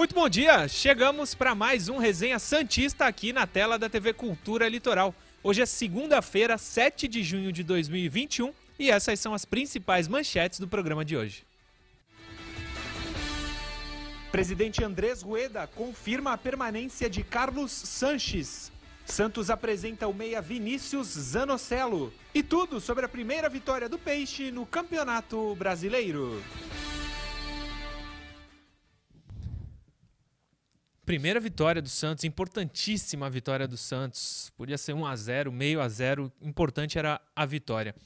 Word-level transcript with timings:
Muito 0.00 0.14
bom 0.14 0.30
dia! 0.30 0.66
Chegamos 0.66 1.34
para 1.34 1.54
mais 1.54 1.90
um 1.90 1.98
Resenha 1.98 2.38
Santista 2.38 3.04
aqui 3.04 3.34
na 3.34 3.46
tela 3.46 3.78
da 3.78 3.86
TV 3.86 4.14
Cultura 4.14 4.66
Litoral. 4.66 5.14
Hoje 5.42 5.60
é 5.60 5.66
segunda-feira, 5.66 6.56
7 6.56 7.06
de 7.06 7.22
junho 7.22 7.52
de 7.52 7.62
2021 7.62 8.50
e 8.78 8.90
essas 8.90 9.20
são 9.20 9.34
as 9.34 9.44
principais 9.44 10.08
manchetes 10.08 10.58
do 10.58 10.66
programa 10.66 11.04
de 11.04 11.18
hoje. 11.18 11.44
Presidente 14.32 14.82
Andrés 14.82 15.20
Rueda 15.20 15.66
confirma 15.66 16.32
a 16.32 16.38
permanência 16.38 17.10
de 17.10 17.22
Carlos 17.22 17.70
Sanches. 17.70 18.72
Santos 19.04 19.50
apresenta 19.50 20.08
o 20.08 20.14
meia 20.14 20.40
Vinícius 20.40 21.08
Zanocelo. 21.08 22.10
E 22.34 22.42
tudo 22.42 22.80
sobre 22.80 23.04
a 23.04 23.08
primeira 23.08 23.50
vitória 23.50 23.86
do 23.86 23.98
Peixe 23.98 24.50
no 24.50 24.64
Campeonato 24.64 25.54
Brasileiro. 25.56 26.42
Primeira 31.10 31.40
vitória 31.40 31.82
do 31.82 31.88
Santos, 31.88 32.22
importantíssima 32.22 33.28
vitória 33.28 33.66
do 33.66 33.76
Santos. 33.76 34.52
Podia 34.56 34.78
ser 34.78 34.92
1 34.92 35.04
a 35.04 35.16
0, 35.16 35.50
meio 35.50 35.80
a 35.80 35.88
0, 35.88 36.32
importante 36.40 37.00
era 37.00 37.20
a 37.34 37.44
vitória. 37.44 37.96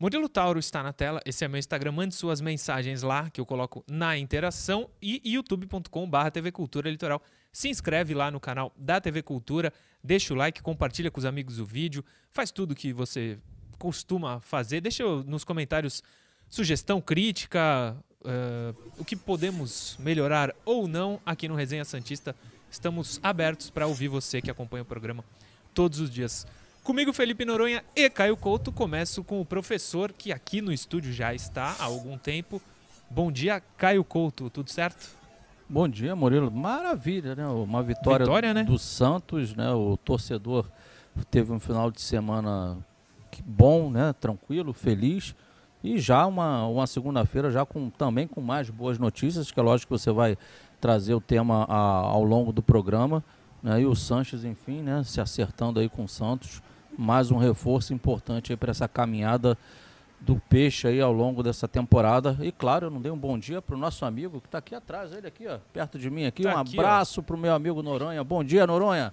Murilo 0.00 0.26
Tauro 0.26 0.58
está 0.58 0.82
na 0.82 0.94
tela, 0.94 1.20
esse 1.26 1.44
é 1.44 1.48
meu 1.48 1.58
Instagram, 1.58 1.92
mande 1.92 2.14
suas 2.14 2.40
mensagens 2.40 3.02
lá, 3.02 3.28
que 3.28 3.38
eu 3.38 3.44
coloco 3.44 3.84
na 3.86 4.16
interação, 4.16 4.88
e 5.02 5.20
youtube.com.br 5.34 6.30
TV 6.32 6.50
Cultura 6.50 6.90
Litoral. 6.90 7.22
Se 7.52 7.68
inscreve 7.68 8.14
lá 8.14 8.30
no 8.30 8.40
canal 8.40 8.72
da 8.74 8.98
TV 8.98 9.22
Cultura, 9.22 9.70
deixa 10.02 10.32
o 10.32 10.36
like, 10.38 10.62
compartilha 10.62 11.10
com 11.10 11.18
os 11.18 11.26
amigos 11.26 11.58
o 11.58 11.66
vídeo, 11.66 12.02
faz 12.30 12.50
tudo 12.50 12.74
que 12.74 12.94
você 12.94 13.38
costuma 13.78 14.40
fazer. 14.40 14.80
Deixa 14.80 15.04
nos 15.24 15.44
comentários 15.44 16.02
sugestão, 16.48 17.02
crítica, 17.02 18.02
uh, 18.24 18.74
o 18.98 19.04
que 19.04 19.16
podemos 19.16 19.96
melhorar 19.98 20.54
ou 20.64 20.88
não 20.88 21.20
aqui 21.24 21.48
no 21.48 21.54
Resenha 21.54 21.84
Santista. 21.84 22.34
Estamos 22.70 23.20
abertos 23.22 23.70
para 23.70 23.86
ouvir 23.86 24.08
você 24.08 24.40
que 24.40 24.50
acompanha 24.50 24.82
o 24.82 24.86
programa 24.86 25.24
todos 25.74 26.00
os 26.00 26.10
dias. 26.10 26.46
Comigo, 26.82 27.12
Felipe 27.12 27.44
Noronha 27.44 27.84
e 27.94 28.08
Caio 28.10 28.36
Couto. 28.36 28.72
Começo 28.72 29.22
com 29.22 29.40
o 29.40 29.44
professor, 29.44 30.12
que 30.12 30.32
aqui 30.32 30.60
no 30.60 30.72
estúdio 30.72 31.12
já 31.12 31.34
está 31.34 31.76
há 31.78 31.84
algum 31.84 32.18
tempo. 32.18 32.60
Bom 33.10 33.30
dia, 33.30 33.62
Caio 33.76 34.02
Couto, 34.02 34.50
tudo 34.50 34.70
certo? 34.70 35.10
Bom 35.68 35.88
dia, 35.88 36.16
Murilo. 36.16 36.50
Maravilha, 36.50 37.34
né? 37.34 37.46
Uma 37.46 37.82
vitória, 37.82 38.26
vitória 38.26 38.54
né? 38.54 38.64
do 38.64 38.78
Santos, 38.78 39.54
né? 39.54 39.70
O 39.70 39.96
torcedor 39.96 40.66
teve 41.30 41.52
um 41.52 41.60
final 41.60 41.90
de 41.90 42.00
semana 42.00 42.76
bom, 43.44 43.90
né? 43.90 44.12
Tranquilo, 44.14 44.72
feliz. 44.72 45.34
E 45.82 45.98
já 45.98 46.26
uma, 46.26 46.66
uma 46.66 46.86
segunda-feira, 46.86 47.50
já 47.50 47.66
com 47.66 47.90
também 47.90 48.26
com 48.26 48.40
mais 48.40 48.70
boas 48.70 48.98
notícias, 48.98 49.50
que 49.50 49.58
é 49.58 49.62
lógico 49.62 49.94
que 49.94 50.00
você 50.00 50.12
vai 50.12 50.38
trazer 50.80 51.14
o 51.14 51.20
tema 51.20 51.64
a, 51.68 51.76
ao 51.76 52.22
longo 52.22 52.52
do 52.52 52.62
programa. 52.62 53.22
Né? 53.62 53.82
E 53.82 53.86
o 53.86 53.94
Sanches, 53.94 54.44
enfim, 54.44 54.82
né? 54.82 55.02
Se 55.04 55.20
acertando 55.20 55.80
aí 55.80 55.88
com 55.88 56.04
o 56.04 56.08
Santos 56.08 56.62
mais 56.96 57.30
um 57.30 57.38
reforço 57.38 57.94
importante 57.94 58.54
para 58.56 58.70
essa 58.70 58.86
caminhada 58.86 59.56
do 60.20 60.36
peixe 60.48 60.86
aí 60.86 61.00
ao 61.00 61.12
longo 61.12 61.42
dessa 61.42 61.66
temporada. 61.66 62.36
E 62.40 62.52
claro, 62.52 62.86
eu 62.86 62.90
não 62.90 63.00
dei 63.00 63.10
um 63.10 63.18
bom 63.18 63.38
dia 63.38 63.60
para 63.60 63.74
o 63.74 63.78
nosso 63.78 64.04
amigo 64.04 64.40
que 64.40 64.46
está 64.46 64.58
aqui 64.58 64.74
atrás, 64.74 65.12
ele 65.12 65.26
aqui, 65.26 65.46
ó, 65.48 65.58
perto 65.72 65.98
de 65.98 66.08
mim 66.10 66.26
aqui. 66.26 66.44
Tá 66.44 66.56
um 66.56 66.58
aqui, 66.58 66.78
abraço 66.78 67.22
para 67.22 67.34
o 67.34 67.38
meu 67.38 67.52
amigo 67.54 67.82
Noronha. 67.82 68.22
Bom 68.22 68.44
dia, 68.44 68.66
Noronha. 68.66 69.12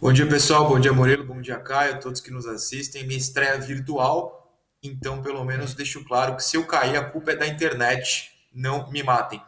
Bom 0.00 0.12
dia, 0.12 0.28
pessoal. 0.28 0.68
Bom 0.68 0.78
dia, 0.78 0.92
Morelo. 0.92 1.24
Bom 1.24 1.40
dia, 1.40 1.56
Caio. 1.58 1.98
Todos 1.98 2.20
que 2.20 2.30
nos 2.30 2.46
assistem. 2.46 3.04
Minha 3.04 3.18
estreia 3.18 3.58
virtual. 3.58 4.37
Então, 4.82 5.22
pelo 5.22 5.44
menos, 5.44 5.74
deixo 5.74 6.04
claro 6.04 6.36
que 6.36 6.44
se 6.44 6.56
eu 6.56 6.64
cair, 6.66 6.96
a 6.96 7.04
culpa 7.04 7.32
é 7.32 7.36
da 7.36 7.46
internet. 7.46 8.30
Não 8.52 8.90
me 8.90 9.02
matem. 9.02 9.42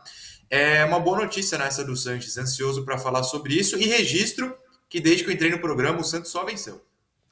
É 0.49 0.85
uma 0.85 0.99
boa 0.99 1.19
notícia 1.19 1.57
nessa 1.57 1.85
do 1.85 1.97
Sanches. 1.97 2.37
Ansioso 2.37 2.85
para 2.85 2.99
falar 2.99 3.23
sobre 3.23 3.55
isso. 3.55 3.79
E 3.79 3.87
registro 3.87 4.57
que 4.89 5.01
desde 5.01 5.23
que 5.23 5.31
eu 5.31 5.35
entrei 5.35 5.51
no 5.51 5.61
programa, 5.61 6.01
o 6.01 6.05
Santos 6.05 6.31
só 6.31 6.45
venceu. 6.45 6.85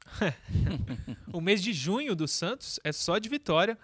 o 1.33 1.41
mês 1.41 1.61
de 1.61 1.73
junho 1.73 2.15
do 2.15 2.27
Santos 2.27 2.79
é 2.83 2.91
só 2.91 3.17
de 3.17 3.27
vitória. 3.27 3.77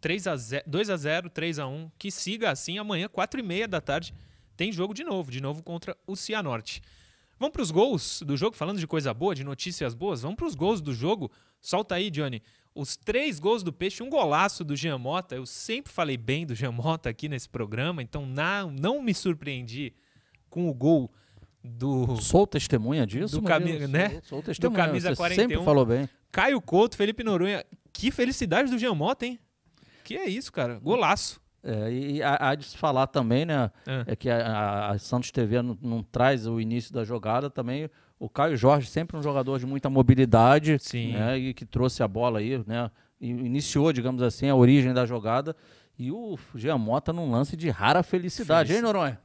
3 0.00 0.26
a 0.26 0.36
0, 0.36 0.64
2 0.66 0.90
a 0.90 0.96
0 0.96 1.30
3 1.30 1.58
a 1.58 1.66
1 1.66 1.90
Que 1.98 2.10
siga 2.10 2.50
assim 2.50 2.78
amanhã, 2.78 3.08
4 3.08 3.40
e 3.40 3.42
meia 3.42 3.66
da 3.66 3.80
tarde, 3.80 4.14
tem 4.54 4.70
jogo 4.70 4.92
de 4.92 5.02
novo, 5.02 5.30
de 5.30 5.40
novo 5.40 5.62
contra 5.62 5.96
o 6.06 6.14
Cianorte. 6.14 6.82
Vamos 7.38 7.52
para 7.52 7.62
os 7.62 7.70
gols 7.70 8.22
do 8.22 8.36
jogo, 8.36 8.54
falando 8.54 8.78
de 8.78 8.86
coisa 8.86 9.12
boa, 9.12 9.34
de 9.34 9.42
notícias 9.42 9.94
boas. 9.94 10.22
Vamos 10.22 10.36
para 10.36 10.46
os 10.46 10.54
gols 10.54 10.80
do 10.80 10.94
jogo. 10.94 11.32
Solta 11.60 11.96
aí, 11.96 12.10
Johnny. 12.10 12.42
Os 12.74 12.96
três 12.96 13.38
gols 13.38 13.62
do 13.62 13.72
Peixe, 13.72 14.02
um 14.02 14.10
golaço 14.10 14.64
do 14.64 14.74
Jean 14.74 14.98
Mota. 14.98 15.36
Eu 15.36 15.46
sempre 15.46 15.92
falei 15.92 16.16
bem 16.16 16.44
do 16.44 16.54
Jean 16.54 16.72
Mota 16.72 17.08
aqui 17.08 17.28
nesse 17.28 17.48
programa, 17.48 18.02
então 18.02 18.26
não, 18.26 18.70
não 18.70 19.02
me 19.02 19.14
surpreendi 19.14 19.94
com 20.50 20.68
o 20.68 20.74
gol 20.74 21.10
do. 21.62 22.16
Sou 22.16 22.46
testemunha 22.46 23.06
disso, 23.06 23.40
do 23.40 23.46
cami 23.46 23.86
né? 23.86 24.10
Sou, 24.10 24.22
sou 24.24 24.42
testemunha. 24.42 24.82
Do 24.82 24.86
camisa 24.86 25.10
Você 25.10 25.16
41. 25.16 25.48
Sempre 25.48 25.64
falou 25.64 25.86
bem. 25.86 26.08
Caio 26.32 26.60
Couto, 26.60 26.96
Felipe 26.96 27.22
Noronha. 27.22 27.64
Que 27.92 28.10
felicidade 28.10 28.70
do 28.70 28.78
Jean 28.78 28.94
Mota, 28.94 29.24
hein? 29.24 29.38
Que 30.02 30.16
é 30.16 30.28
isso, 30.28 30.52
cara. 30.52 30.78
Golaço. 30.80 31.40
É, 31.62 31.90
e 31.90 32.22
há 32.22 32.54
de 32.54 32.66
se 32.66 32.76
falar 32.76 33.06
também, 33.06 33.46
né? 33.46 33.70
É, 33.86 34.12
é 34.12 34.16
que 34.16 34.28
a, 34.28 34.90
a, 34.90 34.98
Santos 34.98 35.30
TV 35.30 35.62
não, 35.62 35.78
não, 35.80 36.02
traz 36.02 36.46
o 36.46 36.60
início 36.60 36.92
da 36.92 37.04
jogada 37.04 37.48
também. 37.48 37.88
O 38.24 38.28
Caio 38.30 38.56
Jorge, 38.56 38.88
sempre 38.88 39.18
um 39.18 39.22
jogador 39.22 39.58
de 39.58 39.66
muita 39.66 39.90
mobilidade, 39.90 40.78
Sim. 40.80 41.12
Né, 41.12 41.36
e 41.36 41.52
que 41.52 41.66
trouxe 41.66 42.02
a 42.02 42.08
bola 42.08 42.38
aí, 42.38 42.56
né? 42.66 42.90
E 43.20 43.28
iniciou, 43.28 43.92
digamos 43.92 44.22
assim, 44.22 44.48
a 44.48 44.54
origem 44.54 44.94
da 44.94 45.04
jogada. 45.04 45.54
E 45.98 46.10
o 46.10 46.38
Jean 46.54 46.78
Mota 46.78 47.12
num 47.12 47.30
lance 47.30 47.54
de 47.54 47.68
rara 47.68 48.02
felicidade, 48.02 48.68
Feliz. 48.68 48.82
hein, 48.82 48.82
Noronha? 48.82 49.20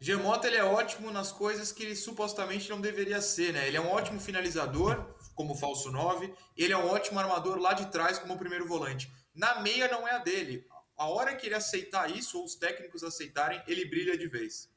Gemota 0.00 0.48
ele 0.48 0.56
é 0.56 0.64
ótimo 0.64 1.12
nas 1.12 1.30
coisas 1.30 1.70
que 1.70 1.84
ele 1.84 1.94
supostamente 1.94 2.68
não 2.68 2.80
deveria 2.80 3.20
ser, 3.20 3.52
né? 3.52 3.68
Ele 3.68 3.76
é 3.76 3.80
um 3.80 3.88
ótimo 3.92 4.18
finalizador, 4.18 5.06
como 5.32 5.54
falso 5.54 5.92
9, 5.92 6.34
ele 6.56 6.72
é 6.72 6.76
um 6.76 6.88
ótimo 6.88 7.20
armador 7.20 7.58
lá 7.58 7.72
de 7.72 7.86
trás, 7.86 8.18
como 8.18 8.36
primeiro 8.36 8.66
volante. 8.66 9.12
Na 9.32 9.60
meia 9.60 9.88
não 9.88 10.08
é 10.08 10.16
a 10.16 10.18
dele. 10.18 10.66
A 10.98 11.06
hora 11.06 11.36
que 11.36 11.46
ele 11.46 11.54
aceitar 11.54 12.10
isso, 12.10 12.36
ou 12.36 12.44
os 12.44 12.56
técnicos 12.56 13.04
aceitarem, 13.04 13.62
ele 13.68 13.84
brilha 13.84 14.18
de 14.18 14.26
vez. 14.26 14.68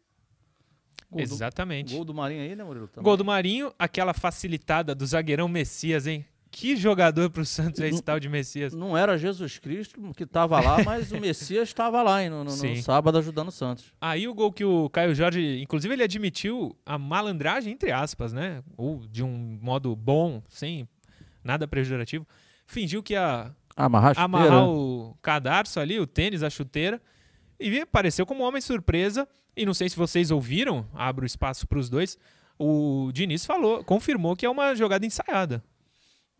Gol 1.11 1.21
Exatamente. 1.21 1.91
Do, 1.91 1.97
gol 1.97 2.05
do 2.05 2.13
Marinho 2.13 2.41
aí, 2.41 2.55
né, 2.55 2.63
Murilo? 2.63 2.87
Também. 2.87 3.03
Gol 3.03 3.17
do 3.17 3.25
Marinho, 3.25 3.73
aquela 3.79 4.13
facilitada 4.13 4.93
do 4.93 5.05
zagueirão 5.05 5.47
Messias, 5.47 6.05
hein? 6.07 6.25
Que 6.51 6.75
jogador 6.75 7.29
para 7.29 7.43
o 7.43 7.45
Santos 7.45 7.79
é 7.79 7.87
esse 7.87 8.01
tal 8.01 8.19
de 8.19 8.27
Messias? 8.27 8.73
Não 8.73 8.97
era 8.97 9.17
Jesus 9.17 9.59
Cristo 9.59 10.01
que 10.15 10.23
estava 10.23 10.59
lá, 10.59 10.81
mas 10.83 11.11
o 11.11 11.19
Messias 11.19 11.69
estava 11.69 12.01
lá 12.01 12.23
hein, 12.23 12.29
no, 12.29 12.43
no, 12.43 12.55
no, 12.55 12.81
sábado 12.81 13.19
ajudando 13.19 13.49
o 13.49 13.51
Santos. 13.51 13.93
Aí 14.01 14.27
o 14.27 14.33
gol 14.33 14.51
que 14.51 14.65
o 14.65 14.89
Caio 14.89 15.13
Jorge, 15.13 15.61
inclusive 15.61 15.93
ele 15.93 16.03
admitiu 16.03 16.75
a 16.85 16.97
malandragem, 16.97 17.71
entre 17.71 17.91
aspas, 17.91 18.33
né? 18.33 18.63
Ou 18.75 19.05
de 19.07 19.23
um 19.23 19.59
modo 19.61 19.95
bom, 19.95 20.41
sem 20.49 20.87
nada 21.43 21.67
pejorativo. 21.67 22.27
Fingiu 22.65 23.03
que 23.03 23.13
ia 23.13 23.51
amarrar, 23.75 24.13
amarrar 24.17 24.67
o 24.67 25.15
cadarço 25.21 25.79
ali, 25.79 25.99
o 25.99 26.07
tênis, 26.07 26.41
a 26.41 26.49
chuteira. 26.49 26.99
E 27.59 27.79
apareceu 27.79 28.25
como 28.25 28.43
um 28.43 28.47
homem 28.47 28.61
surpresa. 28.61 29.27
E 29.59 29.65
não 29.65 29.73
sei 29.73 29.89
se 29.89 29.97
vocês 29.97 30.31
ouviram, 30.31 30.87
abro 30.93 31.25
espaço 31.25 31.67
para 31.67 31.77
os 31.77 31.89
dois. 31.89 32.17
O 32.57 33.11
Diniz 33.11 33.45
falou, 33.45 33.83
confirmou 33.83 34.33
que 34.33 34.45
é 34.45 34.49
uma 34.49 34.73
jogada 34.73 35.05
ensaiada. 35.05 35.61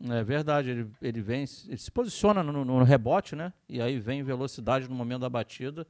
É 0.08 0.24
verdade, 0.24 0.70
ele, 0.70 0.90
ele 1.02 1.20
vem, 1.20 1.44
ele 1.68 1.76
se 1.76 1.90
posiciona 1.90 2.42
no, 2.42 2.64
no, 2.64 2.82
rebote, 2.82 3.36
né? 3.36 3.52
E 3.68 3.78
aí 3.78 3.98
vem 3.98 4.22
velocidade 4.22 4.88
no 4.88 4.94
momento 4.94 5.20
da 5.20 5.28
batida. 5.28 5.86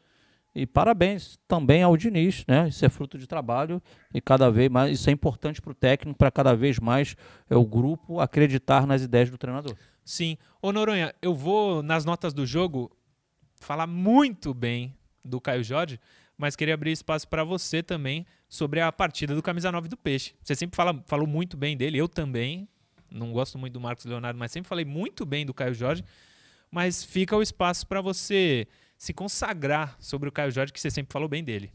E 0.53 0.67
parabéns 0.67 1.39
também 1.47 1.85
ao 1.85 1.97
Diniz, 1.97 2.45
né? 2.49 2.67
Isso 2.67 2.85
é 2.85 2.89
fruto 2.89 3.17
de 3.17 3.29
trabalho 3.29 3.81
e 4.13 4.21
cada 4.21 4.51
vez 4.51 4.69
mais 4.69 4.99
isso 4.99 5.09
é 5.09 5.13
importante 5.13 5.63
para 5.63 5.71
o 5.71 5.75
técnico, 5.75 6.19
para 6.19 6.33
cada 6.33 6.53
vez 6.57 6.81
mais 6.81 7.15
é 7.49 7.55
o 7.55 7.65
grupo 7.65 8.19
acreditar 8.19 8.89
nas 8.89 9.03
ideias 9.03 9.31
do 9.31 9.39
treinador. 9.39 9.77
Sim. 10.05 10.37
Ô 10.61 10.73
Noronha, 10.73 11.15
eu 11.23 11.33
vou 11.33 11.81
nas 11.81 12.05
notas 12.05 12.35
do 12.35 12.45
jogo 12.45 12.91
falar 13.55 13.87
muito 13.87 14.53
bem 14.53 14.97
do 15.25 15.41
Caio 15.41 15.63
Jorge, 15.63 16.01
mas 16.41 16.57
queria 16.57 16.73
abrir 16.73 16.91
espaço 16.91 17.29
para 17.29 17.45
você 17.45 17.83
também 17.83 18.25
sobre 18.49 18.81
a 18.81 18.91
partida 18.91 19.35
do 19.35 19.43
camisa 19.43 19.71
9 19.71 19.89
do 19.89 19.97
Peixe. 19.97 20.35
Você 20.43 20.55
sempre 20.55 20.75
fala, 20.75 21.05
falou 21.07 21.27
muito 21.27 21.55
bem 21.55 21.77
dele, 21.77 21.99
eu 21.99 22.09
também, 22.09 22.67
não 23.11 23.31
gosto 23.31 23.59
muito 23.59 23.75
do 23.75 23.81
Marcos 23.81 24.07
Leonardo, 24.07 24.39
mas 24.39 24.51
sempre 24.51 24.67
falei 24.67 24.87
muito 24.87 25.27
bem 25.27 25.45
do 25.45 25.53
Caio 25.53 25.75
Jorge. 25.75 26.03
Mas 26.71 27.05
fica 27.05 27.37
o 27.37 27.43
espaço 27.43 27.87
para 27.87 28.01
você 28.01 28.67
se 28.97 29.13
consagrar 29.13 29.97
sobre 30.01 30.31
o 30.31 30.33
Caio 30.33 30.51
Jorge, 30.51 30.73
que 30.73 30.81
você 30.81 30.91
sempre 30.91 31.13
falou 31.13 31.29
bem 31.29 31.45
dele. 31.45 31.71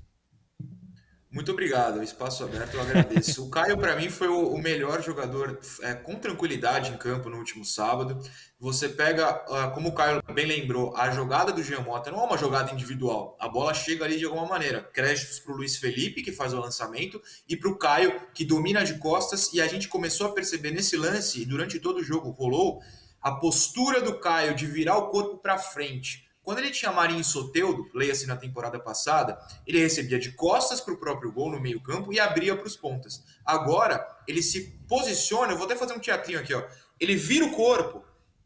Muito 1.35 1.51
obrigado, 1.51 2.01
espaço 2.01 2.45
aberto, 2.45 2.75
eu 2.75 2.81
agradeço. 2.81 3.43
o 3.43 3.49
Caio, 3.49 3.77
para 3.77 3.93
mim, 3.97 4.07
foi 4.07 4.29
o, 4.29 4.57
melhor 4.57 5.03
jogador 5.03 5.59
é, 5.81 5.93
com 5.93 6.15
tranquilidade 6.15 6.93
em 6.93 6.97
campo 6.97 7.29
no 7.29 7.35
último 7.35 7.65
sábado. 7.65 8.17
Você 8.57 8.87
pega, 8.87 9.43
uh, 9.49 9.73
como 9.73 9.89
o 9.89 9.91
Caio 9.91 10.23
bem 10.33 10.45
lembrou, 10.45 10.95
a 10.95 11.11
jogada 11.11 11.51
do 11.51 11.61
Jean 11.61 11.81
Mota 11.81 12.09
não 12.09 12.21
é 12.21 12.23
uma 12.23 12.37
jogada 12.37 12.71
individual. 12.71 13.35
A 13.37 13.49
bola 13.49 13.73
chega 13.73 14.05
ali 14.05 14.17
de 14.17 14.23
alguma 14.23 14.45
maneira. 14.45 14.81
Créditos 14.93 15.37
para 15.37 15.51
o 15.51 15.57
Luiz 15.57 15.75
Felipe, 15.75 16.23
que 16.23 16.31
faz 16.31 16.53
o 16.53 16.59
lançamento, 16.61 17.21
e 17.49 17.57
para 17.57 17.69
o 17.69 17.77
Caio, 17.77 18.17
que 18.33 18.45
domina 18.45 18.85
de 18.85 18.97
costas. 18.97 19.51
E 19.51 19.59
a 19.59 19.67
gente 19.67 19.89
começou 19.89 20.27
a 20.27 20.31
perceber 20.31 20.71
nesse 20.71 20.95
lance, 20.95 21.41
e 21.41 21.45
durante 21.45 21.81
todo 21.81 21.97
o 21.97 22.03
jogo 22.03 22.29
rolou, 22.29 22.79
a 23.21 23.33
postura 23.33 24.01
do 24.01 24.21
Caio 24.21 24.55
de 24.55 24.65
virar 24.65 24.97
o 24.99 25.09
corpo 25.09 25.37
para 25.39 25.57
frente 25.57 26.24
Quando 26.45 26.59
ele 26.59 26.69
tinha 26.69 26.91
Marinho 26.91 27.21
e 27.21 27.23
Soteudo, 27.23 27.89
leia-se 27.91 28.27
na 28.27 28.37
temporada 28.37 28.79
passada, 28.79 29.35
ele 29.65 29.79
recebia 29.79 30.19
de 30.19 30.31
costas 30.31 30.79
para 30.79 30.93
o 30.93 30.97
próprio 30.97 31.31
gol 31.31 31.51
no 31.51 31.59
meio-campo 31.59 32.13
e 32.13 32.19
abria 32.19 32.55
para 32.55 32.67
os 32.67 32.77
pontas. 32.77 33.23
Agora, 33.43 34.07
ele 34.27 34.43
se 34.43 34.79
posiciona, 34.87 35.53
eu 35.53 35.57
vou 35.57 35.65
até 35.65 35.75
fazer 35.75 35.93
um 35.93 35.99
teatrinho 35.99 36.39
aqui, 36.39 36.53
ó. 36.53 36.63
Ele 36.99 37.15
vira 37.15 37.45
o 37.45 37.51
corpo 37.51 38.05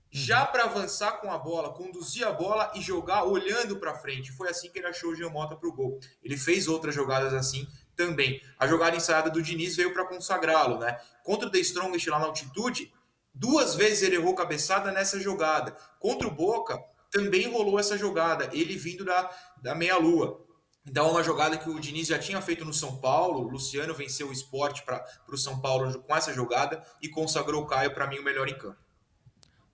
já 0.09 0.45
para 0.45 0.63
avançar 0.63 1.19
com 1.19 1.29
a 1.29 1.37
bola, 1.37 1.73
conduzir 1.73 2.25
a 2.25 2.31
bola 2.31 2.71
e 2.73 2.81
jogar 2.81 3.25
olhando 3.25 3.77
para 3.77 3.93
frente. 3.93 4.31
Foi 4.31 4.49
assim 4.49 4.69
que 4.69 4.79
ele 4.79 4.87
achou 4.87 5.11
o 5.11 5.15
Giamota 5.15 5.57
para 5.57 5.67
o 5.67 5.73
gol. 5.73 5.99
Ele 6.23 6.37
fez 6.37 6.69
outras 6.69 6.95
jogadas 6.95 7.33
assim 7.33 7.67
também. 7.97 8.41
A 8.57 8.65
jogada 8.65 8.95
ensaiada 8.95 9.29
do 9.29 9.41
Diniz 9.41 9.75
veio 9.75 9.93
para 9.93 10.05
consagrá-lo, 10.05 10.79
né? 10.79 10.97
Contra 11.21 11.49
o 11.49 11.51
The 11.51 11.59
Strongest 11.59 12.07
lá 12.07 12.17
na 12.17 12.27
altitude, 12.27 12.93
duas 13.33 13.75
vezes 13.75 14.03
ele 14.03 14.15
errou 14.15 14.33
cabeçada 14.33 14.89
nessa 14.89 15.19
jogada. 15.19 15.75
Contra 15.99 16.25
o 16.25 16.31
Boca, 16.31 16.81
também 17.11 17.49
rolou 17.49 17.79
essa 17.79 17.97
jogada, 17.97 18.49
ele 18.53 18.75
vindo 18.75 19.03
da, 19.03 19.29
da 19.61 19.75
meia-lua. 19.75 20.45
Então, 20.85 21.11
uma 21.11 21.23
jogada 21.23 21.57
que 21.57 21.69
o 21.69 21.79
Diniz 21.79 22.07
já 22.07 22.17
tinha 22.17 22.41
feito 22.41 22.65
no 22.65 22.73
São 22.73 22.97
Paulo. 22.97 23.41
O 23.41 23.49
Luciano 23.49 23.93
venceu 23.93 24.29
o 24.29 24.33
esporte 24.33 24.81
para 24.83 25.05
o 25.27 25.37
São 25.37 25.59
Paulo 25.59 26.01
com 26.01 26.15
essa 26.15 26.33
jogada 26.33 26.83
e 27.01 27.07
consagrou 27.09 27.63
o 27.63 27.67
Caio, 27.67 27.93
para 27.93 28.07
mim, 28.07 28.17
o 28.17 28.23
melhor 28.23 28.47
em 28.47 28.57
campo. 28.57 28.77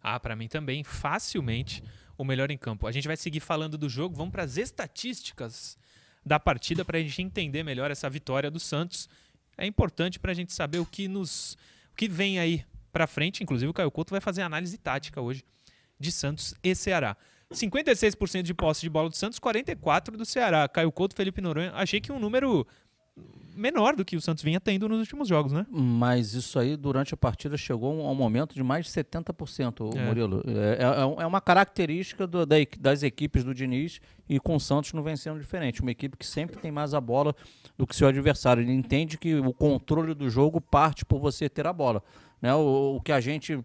Ah, 0.01 0.19
para 0.19 0.35
mim 0.35 0.47
também, 0.47 0.83
facilmente 0.83 1.83
o 2.17 2.25
melhor 2.25 2.51
em 2.51 2.57
campo. 2.57 2.87
A 2.87 2.91
gente 2.91 3.07
vai 3.07 3.17
seguir 3.17 3.39
falando 3.39 3.77
do 3.77 3.87
jogo, 3.87 4.15
vamos 4.15 4.31
para 4.31 4.43
as 4.43 4.57
estatísticas 4.57 5.77
da 6.25 6.39
partida 6.39 6.83
para 6.83 6.97
a 6.97 7.01
gente 7.01 7.21
entender 7.21 7.63
melhor 7.63 7.91
essa 7.91 8.09
vitória 8.09 8.51
do 8.51 8.59
Santos. 8.59 9.07
É 9.57 9.65
importante 9.65 10.19
para 10.19 10.31
a 10.31 10.35
gente 10.35 10.53
saber 10.53 10.79
o 10.79 10.85
que 10.85 11.07
nos 11.07 11.53
o 11.91 11.95
que 11.95 12.09
vem 12.09 12.39
aí 12.39 12.65
para 12.91 13.07
frente. 13.07 13.41
Inclusive, 13.41 13.69
o 13.69 13.73
Caio 13.73 13.91
Couto 13.91 14.11
vai 14.11 14.19
fazer 14.19 14.41
análise 14.41 14.77
tática 14.77 15.21
hoje 15.21 15.45
de 15.99 16.11
Santos 16.11 16.53
e 16.63 16.75
Ceará. 16.75 17.15
56% 17.51 18.41
de 18.41 18.53
posse 18.53 18.81
de 18.81 18.89
bola 18.89 19.09
do 19.09 19.15
Santos, 19.15 19.39
44% 19.39 20.17
do 20.17 20.25
Ceará. 20.25 20.67
Caio 20.67 20.91
Couto, 20.91 21.15
Felipe 21.15 21.41
Noronha. 21.41 21.71
Achei 21.73 22.01
que 22.01 22.11
um 22.11 22.19
número 22.19 22.65
menor 23.55 23.95
do 23.95 24.03
que 24.03 24.17
o 24.17 24.21
Santos 24.21 24.43
vinha 24.43 24.59
tendo 24.59 24.89
nos 24.89 24.99
últimos 24.99 25.29
jogos, 25.29 25.53
né? 25.53 25.65
Mas 25.71 26.33
isso 26.33 26.59
aí, 26.59 26.75
durante 26.75 27.13
a 27.13 27.17
partida, 27.17 27.55
chegou 27.55 28.05
a 28.05 28.11
um 28.11 28.15
momento 28.15 28.53
de 28.53 28.61
mais 28.61 28.85
de 28.85 28.91
70%, 28.91 29.95
é. 29.95 30.05
Murilo. 30.05 30.43
É, 30.45 30.83
é, 30.83 31.23
é 31.23 31.25
uma 31.25 31.39
característica 31.39 32.27
do, 32.27 32.45
da, 32.45 32.57
das 32.79 33.01
equipes 33.01 33.43
do 33.43 33.53
Diniz 33.53 34.01
e 34.27 34.39
com 34.39 34.55
o 34.55 34.59
Santos 34.59 34.91
não 34.91 35.01
vem 35.01 35.15
sendo 35.15 35.39
diferente. 35.39 35.81
Uma 35.81 35.91
equipe 35.91 36.17
que 36.17 36.25
sempre 36.25 36.57
tem 36.57 36.71
mais 36.71 36.93
a 36.93 36.99
bola 36.99 37.33
do 37.77 37.87
que 37.87 37.95
seu 37.95 38.07
adversário. 38.07 38.61
Ele 38.61 38.73
entende 38.73 39.17
que 39.17 39.35
o 39.35 39.53
controle 39.53 40.13
do 40.13 40.29
jogo 40.29 40.59
parte 40.59 41.05
por 41.05 41.19
você 41.19 41.47
ter 41.47 41.65
a 41.65 41.73
bola. 41.73 42.03
Né? 42.41 42.53
O, 42.53 42.97
o 42.97 43.01
que 43.01 43.13
a 43.13 43.21
gente 43.21 43.63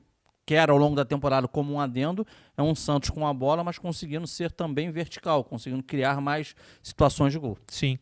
quer 0.51 0.69
ao 0.69 0.77
longo 0.77 0.97
da 0.97 1.05
temporada 1.05 1.47
como 1.47 1.75
um 1.75 1.79
adendo, 1.79 2.27
é 2.57 2.63
um 2.63 2.75
Santos 2.75 3.09
com 3.09 3.25
a 3.25 3.33
bola, 3.33 3.63
mas 3.63 3.79
conseguindo 3.79 4.27
ser 4.27 4.51
também 4.51 4.91
vertical, 4.91 5.45
conseguindo 5.45 5.81
criar 5.81 6.21
mais 6.21 6.57
situações 6.83 7.33
de 7.33 7.39
gol. 7.39 7.57
Sim. 7.69 8.01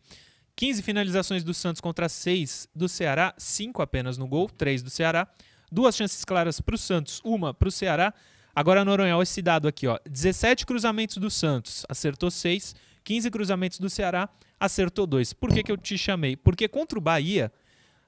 15 0.55 0.81
finalizações 0.81 1.43
do 1.43 1.53
Santos 1.53 1.79
contra 1.79 2.09
6 2.09 2.67
do 2.73 2.89
Ceará, 2.89 3.35
5 3.37 3.83
apenas 3.83 4.17
no 4.17 4.27
gol, 4.27 4.49
3 4.49 4.81
do 4.81 4.89
Ceará. 4.89 5.27
Duas 5.71 5.95
chances 5.95 6.25
claras 6.25 6.59
para 6.59 6.73
o 6.73 6.77
Santos, 6.77 7.21
uma 7.23 7.53
para 7.53 7.69
o 7.69 7.71
Ceará. 7.71 8.11
Agora 8.55 8.83
Noronha, 8.83 9.21
esse 9.21 9.43
dado 9.43 9.67
aqui, 9.67 9.85
ó. 9.85 9.99
17 10.09 10.65
cruzamentos 10.65 11.17
do 11.17 11.29
Santos, 11.29 11.85
acertou 11.87 12.31
6. 12.31 12.75
15 13.03 13.29
cruzamentos 13.29 13.77
do 13.77 13.91
Ceará, 13.91 14.27
acertou 14.59 15.05
2. 15.05 15.33
Por 15.33 15.53
que, 15.53 15.61
que 15.61 15.71
eu 15.71 15.77
te 15.77 15.99
chamei? 15.99 16.35
Porque 16.35 16.67
contra 16.67 16.97
o 16.97 17.01
Bahia, 17.01 17.51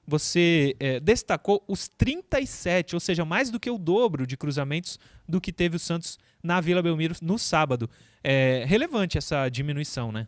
você 0.06 0.74
é, 0.80 1.00
destacou 1.00 1.62
os 1.68 1.88
37, 1.88 2.94
ou 2.94 3.00
seja, 3.00 3.24
mais 3.24 3.50
do 3.50 3.60
que 3.60 3.70
o 3.70 3.78
dobro 3.78 4.26
de 4.26 4.36
cruzamentos 4.36 4.98
do 5.28 5.40
que 5.40 5.52
teve 5.52 5.76
o 5.76 5.78
Santos 5.78 6.18
na 6.42 6.60
Vila 6.60 6.82
Belmiro 6.82 7.14
no 7.22 7.38
sábado. 7.38 7.88
É 8.22 8.64
relevante 8.66 9.16
essa 9.16 9.48
diminuição, 9.48 10.10
né? 10.10 10.26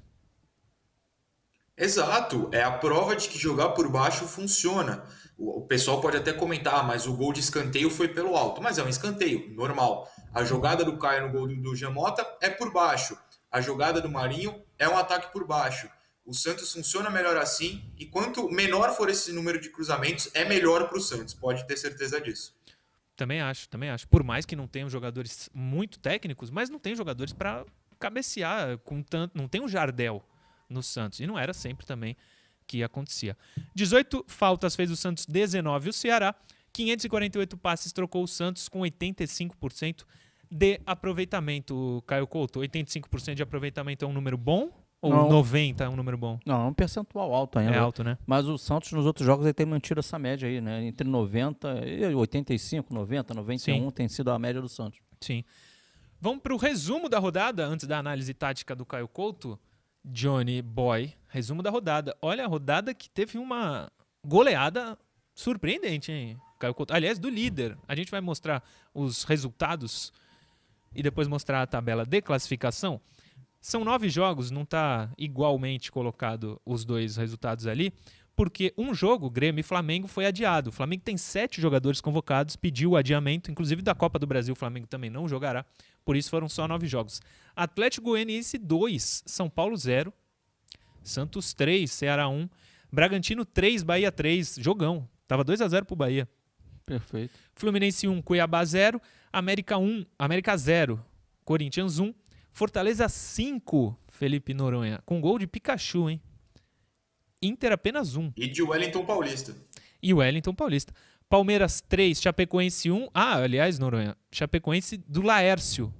Exato, 1.76 2.48
é 2.52 2.62
a 2.62 2.70
prova 2.70 3.16
de 3.16 3.28
que 3.28 3.36
jogar 3.36 3.70
por 3.70 3.88
baixo 3.88 4.26
funciona. 4.26 5.04
O, 5.36 5.62
pessoal 5.62 6.00
pode 6.00 6.16
até 6.16 6.32
comentar, 6.32 6.76
ah, 6.76 6.82
mas 6.84 7.08
o 7.08 7.14
gol 7.14 7.32
de 7.32 7.40
escanteio 7.40 7.90
foi 7.90 8.06
pelo 8.06 8.36
alto, 8.36 8.62
mas 8.62 8.78
é 8.78 8.84
um 8.84 8.88
escanteio, 8.88 9.52
normal. 9.56 10.08
A 10.32 10.44
jogada 10.44 10.84
do 10.84 10.96
Caio 10.96 11.26
no 11.26 11.32
gol 11.32 11.48
do, 11.48 11.56
do 11.56 11.74
Jamota 11.74 12.24
é 12.40 12.48
por 12.48 12.72
baixo. 12.72 13.18
A 13.50 13.60
jogada 13.60 14.00
do 14.00 14.08
Marinho 14.08 14.62
é 14.78 14.88
um 14.88 14.96
ataque 14.96 15.32
por 15.32 15.44
baixo. 15.44 15.88
O 16.24 16.32
Santos 16.32 16.72
funciona 16.72 17.10
melhor 17.10 17.36
assim, 17.36 17.84
e 17.98 18.06
quanto 18.06 18.50
menor 18.50 18.96
for 18.96 19.10
esse 19.10 19.30
número 19.30 19.60
de 19.60 19.68
cruzamentos, 19.68 20.30
é 20.32 20.44
melhor 20.44 20.88
para 20.88 20.96
o 20.96 21.00
Santos, 21.00 21.34
pode 21.34 21.66
ter 21.66 21.76
certeza 21.76 22.20
disso. 22.20 22.56
Também 23.16 23.40
acho, 23.40 23.68
também 23.68 23.90
acho. 23.90 24.08
Por 24.08 24.24
mais 24.24 24.44
que 24.44 24.56
não 24.56 24.66
tenham 24.66 24.88
jogadores 24.88 25.48
muito 25.52 25.98
técnicos, 25.98 26.50
mas 26.50 26.70
não 26.70 26.78
tem 26.78 26.96
jogadores 26.96 27.32
para 27.32 27.64
cabecear 27.98 28.78
com 28.78 29.02
tanto. 29.02 29.36
Não 29.36 29.46
tem 29.46 29.62
um 29.62 29.68
Jardel 29.68 30.24
no 30.68 30.82
Santos. 30.82 31.20
E 31.20 31.26
não 31.26 31.38
era 31.38 31.52
sempre 31.52 31.86
também 31.86 32.16
que 32.66 32.82
acontecia. 32.82 33.36
18 33.74 34.24
faltas 34.26 34.74
fez 34.74 34.90
o 34.90 34.96
Santos, 34.96 35.26
19 35.26 35.90
o 35.90 35.92
Ceará. 35.92 36.34
548 36.72 37.56
passes 37.56 37.92
trocou 37.92 38.24
o 38.24 38.28
Santos 38.28 38.68
com 38.68 38.80
85% 38.80 40.04
de 40.50 40.80
aproveitamento, 40.84 42.02
Caio 42.06 42.26
Couto. 42.26 42.60
85% 42.60 43.34
de 43.34 43.42
aproveitamento 43.42 44.04
é 44.04 44.08
um 44.08 44.12
número 44.12 44.36
bom 44.36 44.83
ou 45.04 45.12
não. 45.12 45.28
90 45.28 45.84
é 45.84 45.88
um 45.88 45.96
número 45.96 46.16
bom? 46.16 46.38
Não, 46.46 46.62
é 46.62 46.64
um 46.66 46.72
percentual 46.72 47.32
alto 47.34 47.58
ainda. 47.58 47.74
É 47.74 47.78
alto, 47.78 48.02
né? 48.02 48.16
Mas 48.26 48.46
o 48.46 48.56
Santos 48.56 48.92
nos 48.92 49.06
outros 49.06 49.26
jogos 49.26 49.44
ele 49.44 49.54
tem 49.54 49.66
mantido 49.66 50.00
essa 50.00 50.18
média 50.18 50.48
aí, 50.48 50.60
né? 50.60 50.84
Entre 50.84 51.08
90 51.08 51.86
e 51.86 52.14
85, 52.14 52.92
90, 52.92 53.34
91 53.34 53.58
Sim. 53.58 53.90
tem 53.90 54.08
sido 54.08 54.30
a 54.30 54.38
média 54.38 54.60
do 54.60 54.68
Santos. 54.68 55.00
Sim. 55.20 55.44
Vamos 56.20 56.42
para 56.42 56.54
o 56.54 56.56
resumo 56.56 57.08
da 57.08 57.18
rodada, 57.18 57.66
antes 57.66 57.86
da 57.86 57.98
análise 57.98 58.32
tática 58.32 58.74
do 58.74 58.86
Caio 58.86 59.06
Couto. 59.06 59.58
Johnny 60.04 60.60
Boy, 60.60 61.14
resumo 61.28 61.62
da 61.62 61.70
rodada. 61.70 62.16
Olha 62.20 62.44
a 62.44 62.46
rodada 62.46 62.92
que 62.92 63.08
teve 63.08 63.38
uma 63.38 63.90
goleada 64.24 64.98
surpreendente, 65.34 66.12
hein? 66.12 66.38
Caio 66.58 66.74
Couto. 66.74 66.94
Aliás, 66.94 67.18
do 67.18 67.28
líder. 67.28 67.76
A 67.88 67.94
gente 67.94 68.10
vai 68.10 68.20
mostrar 68.20 68.62
os 68.94 69.24
resultados 69.24 70.12
e 70.94 71.02
depois 71.02 71.26
mostrar 71.26 71.62
a 71.62 71.66
tabela 71.66 72.04
de 72.04 72.22
classificação. 72.22 73.00
São 73.64 73.82
nove 73.82 74.10
jogos, 74.10 74.50
não 74.50 74.60
está 74.60 75.10
igualmente 75.16 75.90
colocado 75.90 76.60
os 76.66 76.84
dois 76.84 77.16
resultados 77.16 77.66
ali, 77.66 77.94
porque 78.36 78.74
um 78.76 78.92
jogo, 78.92 79.30
Grêmio 79.30 79.60
e 79.60 79.62
Flamengo, 79.62 80.06
foi 80.06 80.26
adiado. 80.26 80.68
O 80.68 80.72
Flamengo 80.72 81.02
tem 81.02 81.16
sete 81.16 81.62
jogadores 81.62 81.98
convocados, 81.98 82.56
pediu 82.56 82.90
o 82.90 82.96
adiamento, 82.96 83.50
inclusive 83.50 83.80
da 83.80 83.94
Copa 83.94 84.18
do 84.18 84.26
Brasil, 84.26 84.52
o 84.52 84.54
Flamengo 84.54 84.86
também 84.86 85.08
não 85.08 85.26
jogará, 85.26 85.64
por 86.04 86.14
isso 86.14 86.28
foram 86.28 86.46
só 86.46 86.68
nove 86.68 86.86
jogos. 86.86 87.22
Atlético 87.56 88.10
Goianiense 88.10 88.58
2, 88.58 89.22
São 89.24 89.48
Paulo 89.48 89.74
0, 89.78 90.12
Santos 91.02 91.54
3, 91.54 91.90
Ceará 91.90 92.28
1, 92.28 92.46
Bragantino 92.92 93.46
3, 93.46 93.82
Bahia 93.82 94.12
3, 94.12 94.56
jogão. 94.60 95.08
Tava 95.26 95.42
2 95.42 95.62
a 95.62 95.68
0 95.68 95.86
pro 95.86 95.96
Bahia. 95.96 96.28
Perfeito. 96.84 97.32
Fluminense 97.54 98.06
1, 98.06 98.20
Cuiabá 98.20 98.62
0, 98.62 99.00
América 99.32 99.78
1, 99.78 100.04
América 100.18 100.54
0, 100.54 101.02
Corinthians 101.46 101.98
1, 101.98 102.12
Fortaleza 102.54 103.08
5, 103.08 103.98
Felipe 104.10 104.54
Noronha, 104.54 105.02
com 105.04 105.20
gol 105.20 105.40
de 105.40 105.46
Pikachu, 105.46 106.08
hein? 106.08 106.22
Inter 107.42 107.72
apenas 107.72 108.14
1. 108.14 108.32
E 108.36 108.46
de 108.46 108.62
Wellington 108.62 109.04
Paulista. 109.04 109.56
E 110.00 110.14
Wellington 110.14 110.54
Paulista. 110.54 110.94
Palmeiras 111.28 111.80
3, 111.80 112.22
Chapecoense 112.22 112.92
1. 112.92 113.08
Ah, 113.12 113.38
aliás, 113.38 113.80
Noronha, 113.80 114.16
Chapecoense 114.30 114.96
do 114.98 115.20
Laércio. 115.20 115.92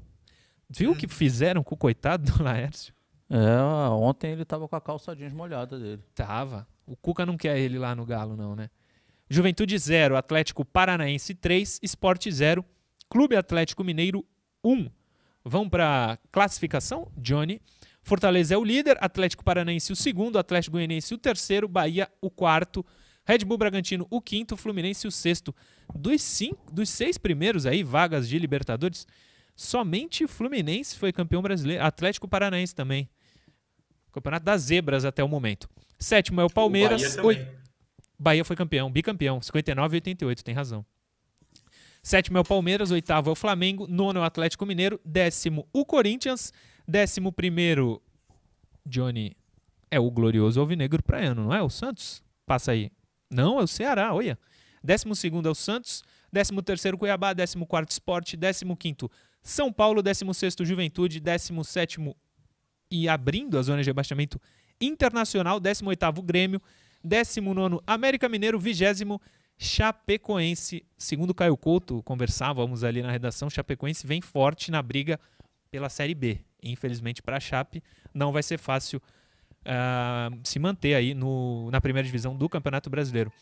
Viu 0.71 0.93
o 0.93 0.97
que 0.97 1.09
fizeram 1.09 1.65
com 1.65 1.75
o 1.75 1.79
coitado 1.79 2.31
do 2.31 2.45
Laércio? 2.45 2.95
É, 3.29 3.59
ontem 3.91 4.31
ele 4.31 4.45
tava 4.45 4.69
com 4.69 4.77
a 4.77 4.81
calça 4.81 5.15
jeans 5.17 5.33
molhada 5.33 5.77
dele. 5.77 6.05
Tava. 6.15 6.69
O 6.87 6.95
Cuca 6.95 7.27
não 7.27 7.37
quer 7.37 7.59
ele 7.59 7.81
lá 7.81 7.97
no 7.97 8.07
Galo, 8.07 8.37
não, 8.37 8.55
né? 8.55 8.71
Juventude 9.29 9.77
0, 9.77 10.17
Atlético 10.17 10.65
Paranaense 10.65 11.35
3, 11.35 11.81
Esporte 11.83 12.31
0, 12.31 12.65
Clube 13.09 13.35
Atlético 13.35 13.83
Mineiro 13.83 14.25
1. 14.63 14.89
Vão 15.45 15.69
para 15.69 16.19
classificação, 16.33 17.11
Johnny. 17.17 17.61
Fortaleza 18.03 18.55
é 18.55 18.59
o 18.59 18.65
líder, 18.65 18.97
Atlético 19.01 19.45
Paranaense 19.45 19.93
o 19.93 19.97
segundo, 19.97 20.39
Atlético 20.39 20.73
Goianiense 20.73 21.15
o 21.15 21.19
terceiro, 21.19 21.67
Bahia 21.67 22.09
o 22.21 22.31
quarto, 22.31 22.85
Red 23.27 23.39
Bull 23.39 23.59
Bragantino 23.59 24.07
o 24.11 24.21
quinto, 24.21 24.57
Fluminense 24.57 25.07
o 25.07 25.11
sexto. 25.11 25.55
Dos, 25.95 26.23
cinco, 26.23 26.71
dos 26.73 26.89
seis 26.89 27.17
primeiros 27.19 27.67
aí, 27.67 27.83
vagas 27.83 28.29
de 28.29 28.39
Libertadores, 28.39 29.07
somente 29.57 30.25
o 30.25 30.29
Fluminense 30.29 30.97
foi 30.99 31.13
campeão 31.13 31.41
brasileiro, 31.43 31.83
Atlético 31.83 32.29
Paranaense 32.29 32.75
também. 32.75 33.09
Campeonato 34.13 34.45
das 34.45 34.63
zebras 34.63 35.05
até 35.05 35.25
o 35.25 35.29
momento. 35.29 35.69
Sétimo 35.99 36.41
é 36.41 36.45
o 36.45 36.51
Palmeiras. 36.51 37.17
O 37.17 37.23
Bahia, 37.23 37.59
Bahia 38.19 38.45
foi 38.45 38.57
campeão, 38.57 38.91
bicampeão, 38.91 39.41
59 39.41 39.97
e 39.97 39.99
88, 39.99 40.45
tem 40.45 40.55
razão. 40.55 40.85
Sétimo 42.05 42.37
é 42.37 42.41
o 42.43 42.45
Palmeiras, 42.45 42.91
oitavo 42.91 43.31
é 43.31 43.33
o 43.33 43.35
Flamengo, 43.35 43.87
nono 43.89 44.19
é 44.19 44.23
o 44.23 44.27
Atlético 44.27 44.67
Mineiro, 44.67 45.01
décimo 45.03 45.67
o 45.73 45.87
Corinthians, 45.87 46.53
décimo 46.87 47.33
primeiro, 47.33 48.03
Johnny, 48.85 49.35
é 49.91 49.99
o 49.99 50.11
glorioso 50.11 50.61
Alvinegro 50.61 51.03
Praiano, 51.03 51.45
não 51.45 51.55
é? 51.55 51.63
O 51.63 51.71
Santos? 51.71 52.23
Passa 52.45 52.73
aí. 52.73 52.93
Não, 53.31 53.59
é 53.59 53.63
o 53.63 53.67
Ceará, 53.67 54.13
olha. 54.13 54.39
Décimo 54.83 55.17
segundo 55.17 55.49
é 55.49 55.51
o 55.51 55.55
Santos, 55.55 56.05
décimo 56.31 56.61
terceiro 56.61 56.99
Cuiabá, 56.99 57.33
décimo 57.33 57.67
quarto 57.67 57.93
Esporte, 57.93 58.37
décimo 58.37 58.77
quinto 58.77 59.11
São 59.43 59.73
Paulo, 59.73 60.03
décimo 60.03 60.35
sexto 60.35 60.63
Juventude, 60.63 61.19
décimo 61.19 61.65
sétimo 61.65 62.15
e 62.91 63.09
abrindo 63.09 63.57
a 63.57 63.63
zona 63.63 63.83
de 63.83 63.89
rebaixamento 63.89 64.39
internacional, 64.79 65.59
18º 65.59 66.23
Grêmio, 66.23 66.61
19º 67.03 67.83
América 67.87 68.29
Mineiro, 68.29 68.59
20 68.59 68.85
Chapecoense. 69.57 70.85
Segundo 70.97 71.35
Caio 71.35 71.57
Couto, 71.57 72.03
conversávamos 72.03 72.85
ali 72.85 73.03
na 73.03 73.11
redação, 73.11 73.49
Chapecoense 73.49 74.07
vem 74.07 74.21
forte 74.21 74.71
na 74.71 74.83
briga 74.83 75.19
pela 75.71 75.89
Série 75.89 76.15
B. 76.15 76.41
Infelizmente 76.63 77.23
para 77.23 77.37
a 77.37 77.41
Chape 77.41 77.83
não 78.13 78.33
vai 78.33 78.43
ser 78.43 78.59
fácil 78.59 79.01
uh, 79.65 80.39
se 80.43 80.59
manter 80.59 80.95
aí 80.95 81.15
no, 81.15 81.71
na 81.71 81.81
primeira 81.81 82.07
divisão 82.07 82.37
do 82.37 82.49
Campeonato 82.49 82.89
Brasileiro. 82.89 83.33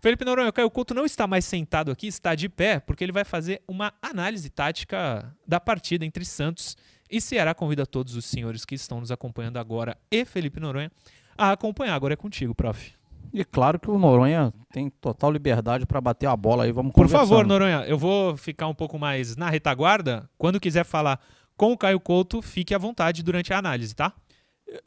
Felipe 0.00 0.24
Noronha, 0.24 0.48
o 0.48 0.52
Caio 0.52 0.70
Couto 0.70 0.94
não 0.94 1.04
está 1.04 1.28
mais 1.28 1.44
sentado 1.44 1.92
aqui, 1.92 2.08
está 2.08 2.34
de 2.34 2.48
pé, 2.48 2.80
porque 2.80 3.04
ele 3.04 3.12
vai 3.12 3.24
fazer 3.24 3.62
uma 3.68 3.92
análise 4.02 4.50
tática 4.50 5.32
da 5.46 5.60
partida 5.60 6.04
entre 6.04 6.24
Santos 6.24 6.76
e 7.08 7.20
Ceará. 7.20 7.54
Convida 7.54 7.86
todos 7.86 8.16
os 8.16 8.24
senhores 8.24 8.64
que 8.64 8.74
estão 8.74 8.98
nos 8.98 9.12
acompanhando 9.12 9.58
agora 9.58 9.96
e 10.10 10.24
Felipe 10.24 10.58
Noronha 10.58 10.90
a 11.38 11.52
acompanhar. 11.52 11.94
Agora 11.94 12.14
é 12.14 12.16
contigo, 12.16 12.52
prof. 12.52 13.01
E 13.32 13.44
claro 13.44 13.78
que 13.78 13.90
o 13.90 13.98
Noronha 13.98 14.52
tem 14.72 14.88
total 14.88 15.30
liberdade 15.30 15.86
para 15.86 16.00
bater 16.00 16.26
a 16.26 16.36
bola 16.36 16.64
aí, 16.64 16.72
vamos 16.72 16.92
Por 16.92 17.08
favor, 17.08 17.46
Noronha, 17.46 17.84
eu 17.86 17.98
vou 17.98 18.36
ficar 18.36 18.68
um 18.68 18.74
pouco 18.74 18.98
mais 18.98 19.36
na 19.36 19.50
retaguarda. 19.50 20.28
Quando 20.38 20.60
quiser 20.60 20.84
falar 20.84 21.20
com 21.56 21.72
o 21.72 21.78
Caio 21.78 22.00
Couto, 22.00 22.40
fique 22.42 22.74
à 22.74 22.78
vontade 22.78 23.22
durante 23.22 23.52
a 23.52 23.58
análise, 23.58 23.94
tá? 23.94 24.12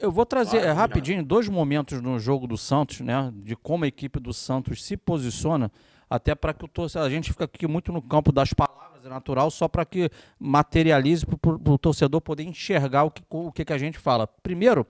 Eu 0.00 0.10
vou 0.10 0.26
trazer 0.26 0.58
claro, 0.58 0.66
é, 0.66 0.72
rapidinho 0.72 1.24
dois 1.24 1.48
momentos 1.48 2.02
no 2.02 2.18
jogo 2.18 2.46
do 2.46 2.56
Santos, 2.56 3.00
né? 3.00 3.32
De 3.34 3.54
como 3.54 3.84
a 3.84 3.88
equipe 3.88 4.18
do 4.18 4.32
Santos 4.32 4.84
se 4.84 4.96
posiciona, 4.96 5.70
até 6.10 6.34
para 6.34 6.52
que 6.52 6.64
o 6.64 6.68
torcedor. 6.68 7.06
A 7.06 7.10
gente 7.10 7.30
fica 7.30 7.44
aqui 7.44 7.66
muito 7.66 7.92
no 7.92 8.02
campo 8.02 8.32
das 8.32 8.52
palavras, 8.52 9.04
é 9.04 9.08
natural, 9.08 9.50
só 9.50 9.68
para 9.68 9.84
que 9.84 10.10
materialize 10.38 11.24
para 11.24 11.72
o 11.72 11.78
torcedor 11.78 12.20
poder 12.20 12.42
enxergar 12.42 13.04
o 13.04 13.10
que, 13.10 13.22
o 13.30 13.52
que, 13.52 13.64
que 13.64 13.72
a 13.72 13.78
gente 13.78 13.98
fala. 13.98 14.26
Primeiro, 14.26 14.84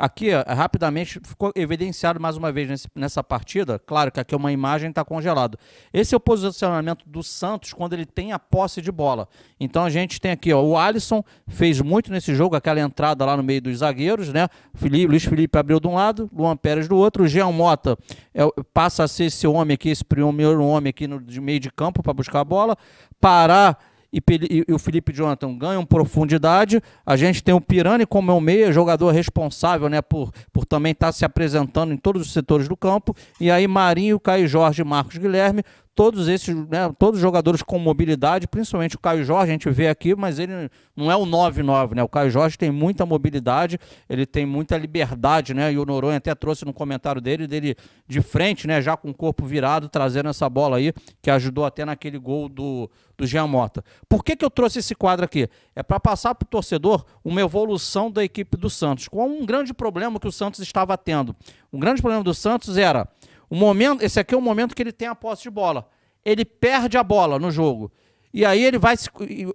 Aqui, 0.00 0.30
rapidamente, 0.46 1.20
ficou 1.22 1.52
evidenciado 1.54 2.18
mais 2.18 2.34
uma 2.34 2.50
vez 2.50 2.66
nesse, 2.66 2.88
nessa 2.94 3.22
partida. 3.22 3.78
Claro 3.78 4.10
que 4.10 4.18
aqui 4.18 4.34
uma 4.34 4.50
imagem 4.50 4.88
está 4.88 5.04
congelado. 5.04 5.58
Esse 5.92 6.14
é 6.14 6.16
o 6.16 6.20
posicionamento 6.20 7.04
do 7.06 7.22
Santos 7.22 7.74
quando 7.74 7.92
ele 7.92 8.06
tem 8.06 8.32
a 8.32 8.38
posse 8.38 8.80
de 8.80 8.90
bola. 8.90 9.28
Então 9.60 9.84
a 9.84 9.90
gente 9.90 10.18
tem 10.18 10.30
aqui, 10.30 10.54
ó, 10.54 10.62
o 10.62 10.78
Alisson 10.78 11.22
fez 11.46 11.82
muito 11.82 12.10
nesse 12.10 12.34
jogo, 12.34 12.56
aquela 12.56 12.80
entrada 12.80 13.26
lá 13.26 13.36
no 13.36 13.42
meio 13.42 13.60
dos 13.60 13.76
zagueiros, 13.76 14.32
né? 14.32 14.48
Felipe, 14.74 15.06
Luiz 15.06 15.24
Felipe 15.24 15.58
abriu 15.58 15.78
de 15.78 15.86
um 15.86 15.94
lado, 15.94 16.30
Luan 16.34 16.56
Pérez 16.56 16.88
do 16.88 16.96
outro. 16.96 17.24
O 17.24 17.28
Jean 17.28 17.52
Mota 17.52 17.98
é, 18.34 18.42
passa 18.72 19.04
a 19.04 19.08
ser 19.08 19.24
esse 19.24 19.46
homem 19.46 19.74
aqui, 19.74 19.90
esse 19.90 20.04
primeiro 20.04 20.64
homem 20.64 20.88
aqui 20.88 21.06
no 21.06 21.20
de 21.20 21.42
meio 21.42 21.60
de 21.60 21.70
campo 21.70 22.02
para 22.02 22.14
buscar 22.14 22.40
a 22.40 22.44
bola. 22.44 22.74
Pará 23.20 23.76
e, 24.12 24.64
e, 24.68 24.72
o 24.72 24.78
Felipe 24.78 25.12
Jonathan 25.12 25.56
ganham 25.56 25.86
profundidade. 25.86 26.82
A 27.06 27.16
gente 27.16 27.42
tem 27.42 27.54
o 27.54 27.60
Pirani 27.60 28.04
como 28.04 28.32
é 28.32 28.40
meia, 28.40 28.72
jogador 28.72 29.10
responsável 29.12 29.88
né, 29.88 30.02
por, 30.02 30.32
por 30.52 30.64
também 30.64 30.92
estar 30.92 31.06
tá 31.08 31.12
se 31.12 31.24
apresentando 31.24 31.92
em 31.92 31.96
todos 31.96 32.22
os 32.22 32.32
setores 32.32 32.68
do 32.68 32.76
campo. 32.76 33.14
E 33.40 33.50
aí 33.50 33.66
Marinho, 33.68 34.18
Caio 34.18 34.48
Jorge 34.48 34.82
e 34.82 34.84
Marcos 34.84 35.16
Guilherme 35.16 35.62
todos 36.00 36.28
esses, 36.28 36.56
né, 36.56 36.90
todos 36.98 37.16
os 37.16 37.20
jogadores 37.20 37.60
com 37.60 37.78
mobilidade, 37.78 38.48
principalmente 38.48 38.96
o 38.96 38.98
Caio 38.98 39.22
Jorge, 39.22 39.50
a 39.50 39.52
gente 39.52 39.68
vê 39.68 39.86
aqui, 39.86 40.14
mas 40.14 40.38
ele 40.38 40.70
não 40.96 41.12
é 41.12 41.14
o 41.14 41.26
9-9, 41.26 41.94
né? 41.94 42.02
O 42.02 42.08
Caio 42.08 42.30
Jorge 42.30 42.56
tem 42.56 42.70
muita 42.70 43.04
mobilidade, 43.04 43.78
ele 44.08 44.24
tem 44.24 44.46
muita 44.46 44.78
liberdade, 44.78 45.52
né? 45.52 45.70
E 45.70 45.78
o 45.78 45.84
Noronha 45.84 46.16
até 46.16 46.34
trouxe 46.34 46.64
no 46.64 46.72
comentário 46.72 47.20
dele, 47.20 47.46
dele 47.46 47.76
de 48.08 48.22
frente, 48.22 48.66
né? 48.66 48.80
Já 48.80 48.96
com 48.96 49.10
o 49.10 49.14
corpo 49.14 49.44
virado, 49.44 49.90
trazendo 49.90 50.30
essa 50.30 50.48
bola 50.48 50.78
aí, 50.78 50.90
que 51.20 51.30
ajudou 51.30 51.66
até 51.66 51.84
naquele 51.84 52.16
gol 52.16 52.48
do, 52.48 52.90
do 53.18 53.26
Jean 53.26 53.46
Mota. 53.46 53.84
Por 54.08 54.24
que, 54.24 54.34
que 54.34 54.44
eu 54.44 54.50
trouxe 54.50 54.78
esse 54.78 54.94
quadro 54.94 55.26
aqui? 55.26 55.50
É 55.76 55.82
para 55.82 56.00
passar 56.00 56.34
para 56.34 56.46
o 56.46 56.48
torcedor 56.48 57.04
uma 57.22 57.42
evolução 57.42 58.10
da 58.10 58.24
equipe 58.24 58.56
do 58.56 58.70
Santos, 58.70 59.06
com 59.06 59.26
um 59.26 59.44
grande 59.44 59.74
problema 59.74 60.18
que 60.18 60.26
o 60.26 60.32
Santos 60.32 60.60
estava 60.60 60.96
tendo. 60.96 61.36
Um 61.70 61.78
grande 61.78 62.00
problema 62.00 62.24
do 62.24 62.32
Santos 62.32 62.78
era 62.78 63.06
o 63.50 63.56
momento, 63.56 64.02
esse 64.02 64.20
aqui 64.20 64.32
é 64.32 64.38
o 64.38 64.40
momento 64.40 64.76
que 64.76 64.82
ele 64.82 64.92
tem 64.92 65.08
a 65.08 65.14
posse 65.14 65.42
de 65.42 65.50
bola. 65.50 65.88
Ele 66.24 66.44
perde 66.44 66.96
a 66.96 67.02
bola 67.02 67.36
no 67.36 67.50
jogo. 67.50 67.92
E 68.32 68.44
aí 68.44 68.64
ele 68.64 68.78
vai 68.78 68.94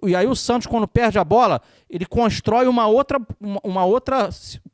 e 0.04 0.14
aí 0.14 0.26
o 0.26 0.36
Santos 0.36 0.66
quando 0.66 0.86
perde 0.86 1.18
a 1.18 1.24
bola, 1.24 1.62
ele 1.88 2.04
constrói 2.04 2.66
uma 2.66 2.86
outra 2.86 3.18
uma, 3.40 3.86
outra 3.86 4.28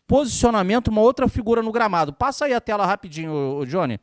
posicionamento, 0.09 0.89
uma 0.89 1.01
outra 1.01 1.29
figura 1.29 1.63
no 1.63 1.71
gramado. 1.71 2.13
Passa 2.13 2.47
aí 2.47 2.53
a 2.53 2.61
tela 2.61 2.85
rapidinho, 2.85 3.65
Johnny. 3.67 4.01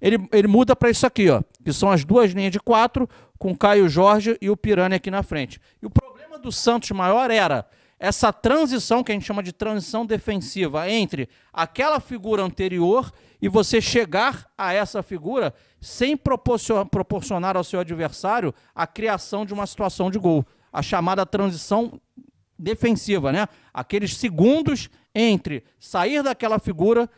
Ele, 0.00 0.28
ele 0.32 0.48
muda 0.48 0.74
para 0.74 0.90
isso 0.90 1.06
aqui, 1.06 1.30
ó, 1.30 1.42
que 1.62 1.72
são 1.72 1.90
as 1.90 2.04
duas 2.04 2.32
linhas 2.32 2.50
de 2.50 2.58
quatro 2.58 3.08
com 3.38 3.56
Caio 3.56 3.88
Jorge 3.88 4.36
e 4.40 4.50
o 4.50 4.56
Pirani 4.56 4.96
aqui 4.96 5.10
na 5.10 5.22
frente. 5.22 5.60
E 5.80 5.86
o 5.86 5.90
problema 5.90 6.38
do 6.38 6.50
Santos 6.50 6.90
maior 6.90 7.30
era 7.30 7.66
essa 8.00 8.32
transição 8.32 9.04
que 9.04 9.12
a 9.12 9.14
gente 9.14 9.26
chama 9.26 9.42
de 9.42 9.52
transição 9.52 10.06
defensiva 10.06 10.88
entre 10.88 11.28
aquela 11.52 12.00
figura 12.00 12.42
anterior 12.42 13.12
e 13.42 13.46
você 13.46 13.78
chegar 13.78 14.50
a 14.56 14.72
essa 14.72 15.02
figura 15.02 15.52
sem 15.82 16.16
proporcionar 16.16 17.58
ao 17.58 17.64
seu 17.64 17.78
adversário 17.78 18.54
a 18.74 18.86
criação 18.86 19.44
de 19.44 19.52
uma 19.52 19.66
situação 19.66 20.10
de 20.10 20.18
gol. 20.18 20.46
A 20.72 20.80
chamada 20.80 21.26
transição 21.26 22.00
defensiva, 22.58 23.32
né? 23.32 23.46
Aqueles 23.72 24.16
segundos 24.16 24.88
entre 25.14 25.62
sair 25.78 26.22
daquela 26.22 26.58
figura 26.58 27.08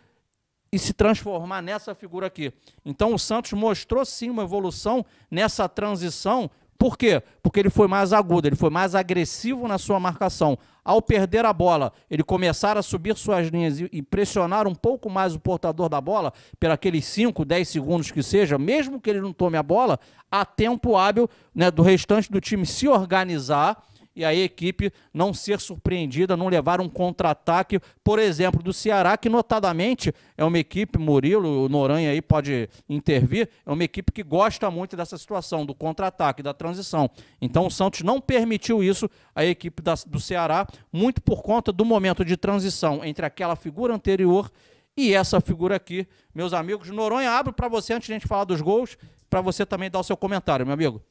e 0.73 0.79
se 0.81 0.93
transformar 0.93 1.63
nessa 1.63 1.95
figura 1.95 2.27
aqui. 2.27 2.53
Então 2.85 3.15
o 3.15 3.19
Santos 3.19 3.53
mostrou 3.53 4.05
sim 4.05 4.31
uma 4.31 4.43
evolução 4.43 5.07
nessa 5.31 5.69
transição 5.69 6.51
por 6.83 6.99
quê? 6.99 7.23
Porque 7.41 7.61
ele 7.61 7.71
foi 7.71 7.87
mais 7.87 8.13
agudo, 8.13 8.49
ele 8.49 8.57
foi 8.57 8.69
mais 8.69 8.97
agressivo 8.97 9.69
na 9.69 9.79
sua 9.79 10.01
marcação. 10.01 10.59
Ao 10.85 11.01
perder 11.01 11.45
a 11.45 11.53
bola, 11.53 11.93
ele 12.11 12.25
começar 12.25 12.77
a 12.77 12.83
subir 12.83 13.17
suas 13.17 13.49
linhas 13.49 13.81
e 13.81 14.03
pressionar 14.03 14.67
um 14.67 14.75
pouco 14.75 15.09
mais 15.09 15.35
o 15.35 15.39
portador 15.39 15.89
da 15.89 16.01
bola, 16.01 16.33
por 16.59 16.71
aqueles 16.71 17.05
5, 17.05 17.45
10 17.45 17.69
segundos 17.69 18.11
que 18.11 18.23
seja, 18.23 18.59
mesmo 18.59 19.01
que 19.01 19.09
ele 19.09 19.21
não 19.21 19.33
tome 19.33 19.57
a 19.57 19.63
bola, 19.63 20.01
há 20.31 20.45
tempo 20.45 20.97
hábil 20.97 21.31
né, 21.55 21.71
do 21.71 21.83
restante 21.83 22.31
do 22.31 22.41
time 22.41 22.67
se 22.67 22.89
organizar 22.89 23.81
e 24.15 24.25
a 24.25 24.35
equipe 24.35 24.93
não 25.13 25.33
ser 25.33 25.61
surpreendida, 25.61 26.37
não 26.37 26.49
levar 26.49 26.81
um 26.81 26.89
contra-ataque, 26.89 27.81
por 28.05 28.19
exemplo, 28.19 28.63
do 28.63 28.73
Ceará, 28.73 29.17
que 29.17 29.29
notadamente 29.29 30.13
é 30.37 30.45
uma 30.45 30.59
equipe, 30.59 30.99
Murilo, 30.99 31.65
o 31.65 31.69
Noranha 31.69 32.11
aí 32.11 32.21
pode 32.21 32.69
intervir, 32.89 33.49
é 33.65 33.71
uma 33.71 33.85
equipe 33.85 34.13
que 34.13 34.23
gosta 34.23 34.71
muito 34.71 34.97
dessa 34.97 35.17
situação, 35.17 35.65
do 35.65 35.75
contra-ataque, 35.75 36.43
da 36.43 36.53
transição. 36.53 37.11
Então 37.41 37.67
o 37.67 37.71
Santos 37.71 38.03
não 38.03 38.21
permitiu 38.21 38.83
isso 38.83 39.09
à 39.35 39.45
equipe 39.45 39.83
da, 39.83 39.95
do 40.07 40.21
Ceará, 40.21 40.67
muito 40.93 41.21
por 41.23 41.43
conta 41.43 41.73
do 41.73 41.85
momento 41.85 42.25
de 42.25 42.37
transição 42.37 43.05
entre 43.05 43.25
aquela 43.25 43.57
figura 43.57 43.95
anterior 43.95 44.51
e 44.97 45.15
essa 45.15 45.41
figura 45.41 45.77
aqui. 45.77 46.07
Meus 46.35 46.53
amigos, 46.53 46.91
Noronha, 46.91 47.31
abro 47.31 47.53
para 47.53 47.69
você, 47.69 47.95
antes 47.95 48.07
de 48.07 48.13
a 48.13 48.17
gente 48.17 48.29
falar 48.29 48.45
dos 48.45 48.61
gols, 48.61 48.97
para 49.29 49.41
você 49.41 49.65
também 49.65 49.91
dar 49.91 50.01
o 50.01 50.05
seu 50.05 50.17
comentário, 50.17 50.67
meu 50.67 50.75
amigo. 50.75 51.03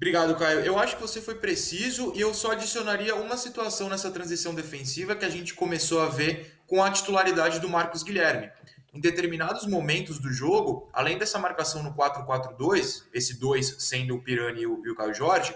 Obrigado, 0.00 0.34
Caio. 0.36 0.60
Eu 0.60 0.78
acho 0.78 0.96
que 0.96 1.02
você 1.02 1.20
foi 1.20 1.34
preciso 1.34 2.14
e 2.16 2.22
eu 2.22 2.32
só 2.32 2.52
adicionaria 2.52 3.14
uma 3.14 3.36
situação 3.36 3.90
nessa 3.90 4.10
transição 4.10 4.54
defensiva 4.54 5.14
que 5.14 5.26
a 5.26 5.28
gente 5.28 5.52
começou 5.52 6.00
a 6.00 6.06
ver 6.06 6.58
com 6.66 6.82
a 6.82 6.90
titularidade 6.90 7.60
do 7.60 7.68
Marcos 7.68 8.02
Guilherme. 8.02 8.50
Em 8.94 8.98
determinados 8.98 9.66
momentos 9.66 10.18
do 10.18 10.32
jogo, 10.32 10.88
além 10.94 11.18
dessa 11.18 11.38
marcação 11.38 11.82
no 11.82 11.92
4-4-2, 11.92 13.02
esse 13.12 13.38
2 13.38 13.76
sendo 13.78 14.14
o 14.14 14.22
Pirani 14.22 14.62
e 14.62 14.66
o, 14.66 14.82
e 14.86 14.90
o 14.90 14.94
Caio 14.94 15.12
Jorge, 15.12 15.54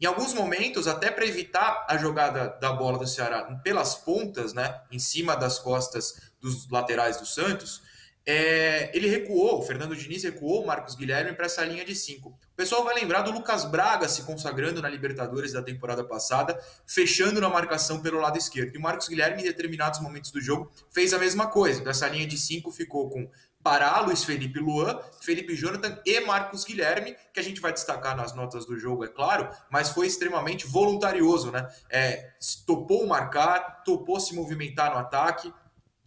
em 0.00 0.06
alguns 0.06 0.32
momentos, 0.32 0.88
até 0.88 1.10
para 1.10 1.26
evitar 1.26 1.84
a 1.86 1.98
jogada 1.98 2.48
da 2.62 2.72
bola 2.72 2.98
do 2.98 3.06
Ceará 3.06 3.44
pelas 3.62 3.94
pontas, 3.94 4.54
né, 4.54 4.80
em 4.90 4.98
cima 4.98 5.36
das 5.36 5.58
costas 5.58 6.32
dos 6.40 6.66
laterais 6.70 7.18
do 7.18 7.26
Santos, 7.26 7.81
é, 8.24 8.96
ele 8.96 9.08
recuou, 9.08 9.58
o 9.58 9.62
Fernando 9.62 9.96
Diniz 9.96 10.22
recuou 10.22 10.62
o 10.62 10.66
Marcos 10.66 10.94
Guilherme 10.94 11.32
para 11.32 11.46
essa 11.46 11.64
linha 11.64 11.84
de 11.84 11.94
5. 11.94 12.28
O 12.28 12.34
pessoal 12.56 12.84
vai 12.84 12.94
lembrar 12.94 13.22
do 13.22 13.32
Lucas 13.32 13.64
Braga 13.64 14.08
se 14.08 14.22
consagrando 14.22 14.80
na 14.80 14.88
Libertadores 14.88 15.52
da 15.52 15.62
temporada 15.62 16.04
passada, 16.04 16.58
fechando 16.86 17.40
na 17.40 17.48
marcação 17.48 18.00
pelo 18.00 18.20
lado 18.20 18.38
esquerdo. 18.38 18.74
E 18.74 18.78
o 18.78 18.80
Marcos 18.80 19.08
Guilherme, 19.08 19.42
em 19.42 19.44
determinados 19.44 20.00
momentos 20.00 20.30
do 20.30 20.40
jogo, 20.40 20.70
fez 20.90 21.12
a 21.12 21.18
mesma 21.18 21.48
coisa. 21.48 21.80
Então, 21.80 21.90
essa 21.90 22.08
linha 22.08 22.26
de 22.26 22.38
5 22.38 22.70
ficou 22.70 23.10
com 23.10 23.28
Pará, 23.62 24.00
Luiz 24.00 24.24
Felipe 24.24 24.58
Luan, 24.58 25.00
Felipe 25.20 25.54
Jonathan 25.54 25.96
e 26.04 26.20
Marcos 26.20 26.64
Guilherme, 26.64 27.16
que 27.32 27.38
a 27.38 27.42
gente 27.42 27.60
vai 27.60 27.72
destacar 27.72 28.16
nas 28.16 28.34
notas 28.34 28.66
do 28.66 28.76
jogo, 28.76 29.04
é 29.04 29.08
claro, 29.08 29.48
mas 29.70 29.90
foi 29.90 30.08
extremamente 30.08 30.66
voluntarioso, 30.66 31.52
né? 31.52 31.68
É, 31.88 32.32
topou 32.66 33.06
marcar, 33.06 33.84
topou 33.84 34.18
se 34.18 34.34
movimentar 34.34 34.92
no 34.92 34.98
ataque, 34.98 35.52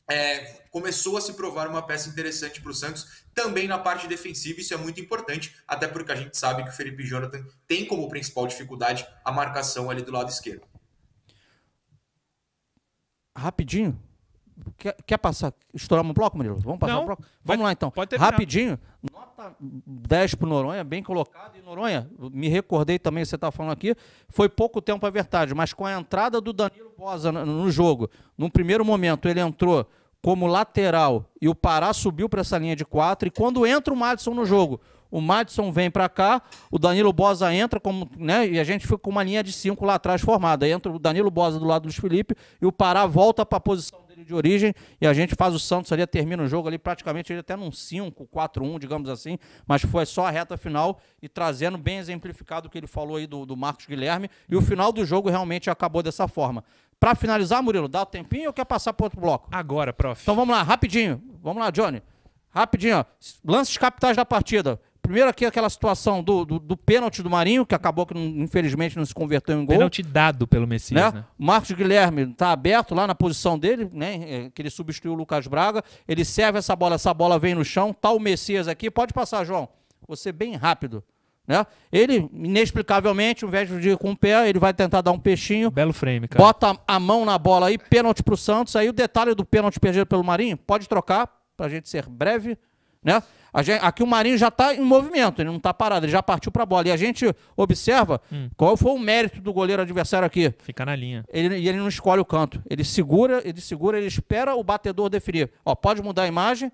é, 0.09 0.61
começou 0.69 1.17
a 1.17 1.21
se 1.21 1.33
provar 1.33 1.67
uma 1.67 1.81
peça 1.81 2.09
interessante 2.09 2.61
para 2.61 2.71
o 2.71 2.73
Santos, 2.73 3.25
também 3.33 3.67
na 3.67 3.77
parte 3.77 4.07
defensiva, 4.07 4.59
isso 4.59 4.73
é 4.73 4.77
muito 4.77 5.01
importante, 5.01 5.55
até 5.67 5.87
porque 5.87 6.11
a 6.11 6.15
gente 6.15 6.37
sabe 6.37 6.63
que 6.63 6.69
o 6.69 6.73
Felipe 6.73 7.03
Jonathan 7.03 7.45
tem 7.67 7.85
como 7.85 8.07
principal 8.09 8.47
dificuldade 8.47 9.05
a 9.23 9.31
marcação 9.31 9.89
ali 9.89 10.01
do 10.01 10.11
lado 10.11 10.29
esquerdo. 10.29 10.65
Rapidinho, 13.35 14.01
Quer, 14.77 14.95
quer 15.05 15.17
passar? 15.17 15.53
Estourar 15.73 16.05
um 16.05 16.13
bloco, 16.13 16.37
Murilo? 16.37 16.57
Vamos 16.59 16.79
passar 16.79 16.93
Não, 16.93 17.03
um 17.03 17.05
bloco? 17.05 17.23
Vamos 17.43 17.63
lá 17.63 17.71
então. 17.71 17.91
Pode 17.91 18.15
Rapidinho. 18.15 18.79
Nota 19.11 19.55
10 19.59 20.35
pro 20.35 20.47
Noronha, 20.47 20.83
bem 20.83 21.03
colocado. 21.03 21.57
E 21.57 21.61
Noronha, 21.61 22.09
me 22.31 22.47
recordei 22.47 22.97
também, 22.97 23.23
você 23.23 23.35
está 23.35 23.51
falando 23.51 23.73
aqui, 23.73 23.95
foi 24.29 24.49
pouco 24.49 24.81
tempo, 24.81 25.05
é 25.05 25.11
verdade, 25.11 25.53
mas 25.53 25.73
com 25.73 25.85
a 25.85 25.93
entrada 25.93 26.39
do 26.41 26.53
Danilo 26.53 26.91
Bosa 26.97 27.31
no 27.31 27.69
jogo, 27.69 28.09
num 28.37 28.49
primeiro 28.49 28.83
momento 28.83 29.27
ele 29.27 29.39
entrou 29.39 29.87
como 30.21 30.47
lateral 30.47 31.29
e 31.39 31.47
o 31.47 31.53
Pará 31.53 31.93
subiu 31.93 32.27
para 32.27 32.41
essa 32.41 32.57
linha 32.57 32.75
de 32.75 32.83
quatro. 32.83 33.27
E 33.27 33.31
quando 33.31 33.65
entra 33.65 33.93
o 33.93 33.97
Madison 33.97 34.33
no 34.33 34.45
jogo, 34.45 34.81
o 35.11 35.21
Madison 35.21 35.71
vem 35.71 35.91
para 35.91 36.09
cá, 36.09 36.41
o 36.71 36.79
Danilo 36.79 37.13
Bosa 37.13 37.53
entra 37.53 37.79
como, 37.79 38.09
né, 38.17 38.47
e 38.47 38.59
a 38.59 38.63
gente 38.63 38.87
fica 38.87 38.97
com 38.97 39.11
uma 39.11 39.23
linha 39.23 39.43
de 39.43 39.51
cinco 39.51 39.85
lá 39.85 39.95
atrás 39.95 40.21
formada. 40.21 40.67
Entra 40.67 40.91
o 40.91 40.97
Danilo 40.97 41.29
Bosa 41.29 41.59
do 41.59 41.65
lado 41.65 41.83
do 41.83 41.85
Luiz 41.85 41.97
Felipe 41.97 42.35
e 42.59 42.65
o 42.65 42.71
Pará 42.71 43.05
volta 43.05 43.45
para 43.45 43.57
a 43.57 43.61
posição 43.61 44.04
de 44.23 44.33
origem 44.33 44.73
e 45.01 45.07
a 45.07 45.13
gente 45.13 45.35
faz 45.35 45.53
o 45.53 45.59
Santos 45.59 45.91
ali, 45.91 46.05
termina 46.05 46.43
o 46.43 46.47
jogo 46.47 46.67
ali 46.67 46.77
praticamente 46.77 47.33
ele 47.33 47.39
até 47.39 47.55
num 47.55 47.71
5, 47.71 48.27
4-1, 48.27 48.79
digamos 48.79 49.09
assim, 49.09 49.37
mas 49.67 49.81
foi 49.81 50.05
só 50.05 50.27
a 50.27 50.29
reta 50.29 50.55
final 50.57 50.99
e 51.21 51.27
trazendo 51.27 51.77
bem 51.77 51.97
exemplificado 51.97 52.67
o 52.67 52.69
que 52.69 52.77
ele 52.77 52.87
falou 52.87 53.17
aí 53.17 53.27
do, 53.27 53.45
do 53.45 53.57
Marcos 53.57 53.85
Guilherme 53.85 54.29
e 54.47 54.55
o 54.55 54.61
final 54.61 54.91
do 54.91 55.05
jogo 55.05 55.29
realmente 55.29 55.69
acabou 55.69 56.03
dessa 56.03 56.27
forma. 56.27 56.63
Para 56.99 57.15
finalizar, 57.15 57.61
Murilo, 57.61 57.87
dá 57.87 58.01
o 58.01 58.05
tempinho 58.05 58.47
ou 58.47 58.53
quer 58.53 58.65
passar 58.65 58.93
para 58.93 59.05
outro 59.05 59.19
bloco? 59.19 59.49
Agora, 59.51 59.91
prof. 59.91 60.21
Então 60.21 60.35
vamos 60.35 60.55
lá, 60.55 60.63
rapidinho. 60.63 61.21
Vamos 61.41 61.61
lá, 61.61 61.69
Johnny. 61.69 62.01
Rapidinho, 62.49 62.99
ó. 62.99 63.05
Lances 63.43 63.77
capitais 63.77 64.15
da 64.15 64.25
partida. 64.25 64.79
Primeiro 65.05 65.29
aqui 65.29 65.45
aquela 65.45 65.69
situação 65.69 66.23
do, 66.23 66.43
do, 66.43 66.59
do 66.59 66.75
pênalti 66.75 67.21
do 67.21 67.29
Marinho, 67.29 67.65
que 67.65 67.75
acabou 67.75 68.05
que 68.05 68.17
infelizmente 68.17 68.97
não 68.97 69.05
se 69.05 69.13
converteu 69.13 69.59
em 69.59 69.65
gol. 69.65 69.75
Pênalti 69.75 70.01
dado 70.01 70.47
pelo 70.47 70.65
Messias, 70.65 71.13
né? 71.13 71.19
né? 71.19 71.25
Marcos 71.37 71.71
Guilherme 71.71 72.23
está 72.23 72.51
aberto 72.51 72.95
lá 72.95 73.05
na 73.05 73.13
posição 73.13 73.57
dele, 73.57 73.89
né? 73.93 74.15
É, 74.27 74.49
que 74.49 74.61
ele 74.61 74.69
substituiu 74.69 75.13
o 75.13 75.15
Lucas 75.15 75.47
Braga. 75.47 75.83
Ele 76.07 76.25
serve 76.25 76.59
essa 76.59 76.75
bola, 76.75 76.95
essa 76.95 77.13
bola 77.13 77.37
vem 77.37 77.53
no 77.55 77.63
chão. 77.63 77.93
Tá 77.93 78.11
o 78.11 78.19
Messias 78.19 78.67
aqui. 78.67 78.89
Pode 78.89 79.13
passar, 79.13 79.43
João. 79.43 79.69
Você 80.07 80.31
bem 80.31 80.55
rápido. 80.55 81.03
Né? 81.47 81.63
Ele, 81.91 82.27
inexplicavelmente, 82.33 83.43
ao 83.43 83.49
invés 83.49 83.69
de 83.69 83.89
ir 83.89 83.97
com 83.97 84.11
o 84.11 84.17
pé, 84.17 84.49
ele 84.49 84.57
vai 84.57 84.73
tentar 84.73 85.01
dar 85.01 85.11
um 85.11 85.19
peixinho. 85.19 85.69
Belo 85.69 85.93
frame, 85.93 86.27
cara. 86.27 86.43
Bota 86.43 86.77
a 86.87 86.99
mão 86.99 87.23
na 87.23 87.37
bola 87.37 87.67
aí, 87.67 87.77
pênalti 87.77 88.23
pro 88.23 88.35
Santos. 88.35 88.75
Aí 88.75 88.89
o 88.89 88.93
detalhe 88.93 89.35
do 89.35 89.45
pênalti 89.45 89.79
perdido 89.79 90.05
pelo 90.05 90.23
Marinho, 90.23 90.57
pode 90.57 90.89
trocar, 90.89 91.29
pra 91.55 91.69
gente 91.69 91.87
ser 91.87 92.07
breve, 92.07 92.57
né? 93.03 93.21
Gente, 93.63 93.83
aqui 93.83 94.03
o 94.03 94.07
Marinho 94.07 94.37
já 94.37 94.49
está 94.49 94.73
em 94.73 94.81
movimento, 94.81 95.41
ele 95.41 95.49
não 95.49 95.57
está 95.57 95.73
parado, 95.73 96.05
ele 96.05 96.11
já 96.11 96.21
partiu 96.21 96.51
para 96.51 96.63
a 96.63 96.65
bola. 96.65 96.87
E 96.87 96.91
a 96.91 96.97
gente 96.97 97.33
observa 97.55 98.21
hum. 98.31 98.49
qual 98.57 98.75
foi 98.75 98.91
o 98.91 98.99
mérito 98.99 99.41
do 99.41 99.53
goleiro 99.53 99.81
adversário 99.81 100.25
aqui. 100.25 100.53
Fica 100.59 100.85
na 100.85 100.95
linha. 100.95 101.23
Ele, 101.29 101.57
e 101.57 101.69
ele 101.69 101.77
não 101.77 101.87
escolhe 101.87 102.21
o 102.21 102.25
canto. 102.25 102.61
Ele 102.69 102.83
segura, 102.83 103.41
ele 103.45 103.61
segura, 103.61 103.97
ele 103.97 104.07
espera 104.07 104.55
o 104.55 104.63
batedor 104.63 105.09
definir. 105.09 105.51
Ó, 105.63 105.73
pode 105.75 106.01
mudar 106.01 106.23
a 106.23 106.27
imagem. 106.27 106.71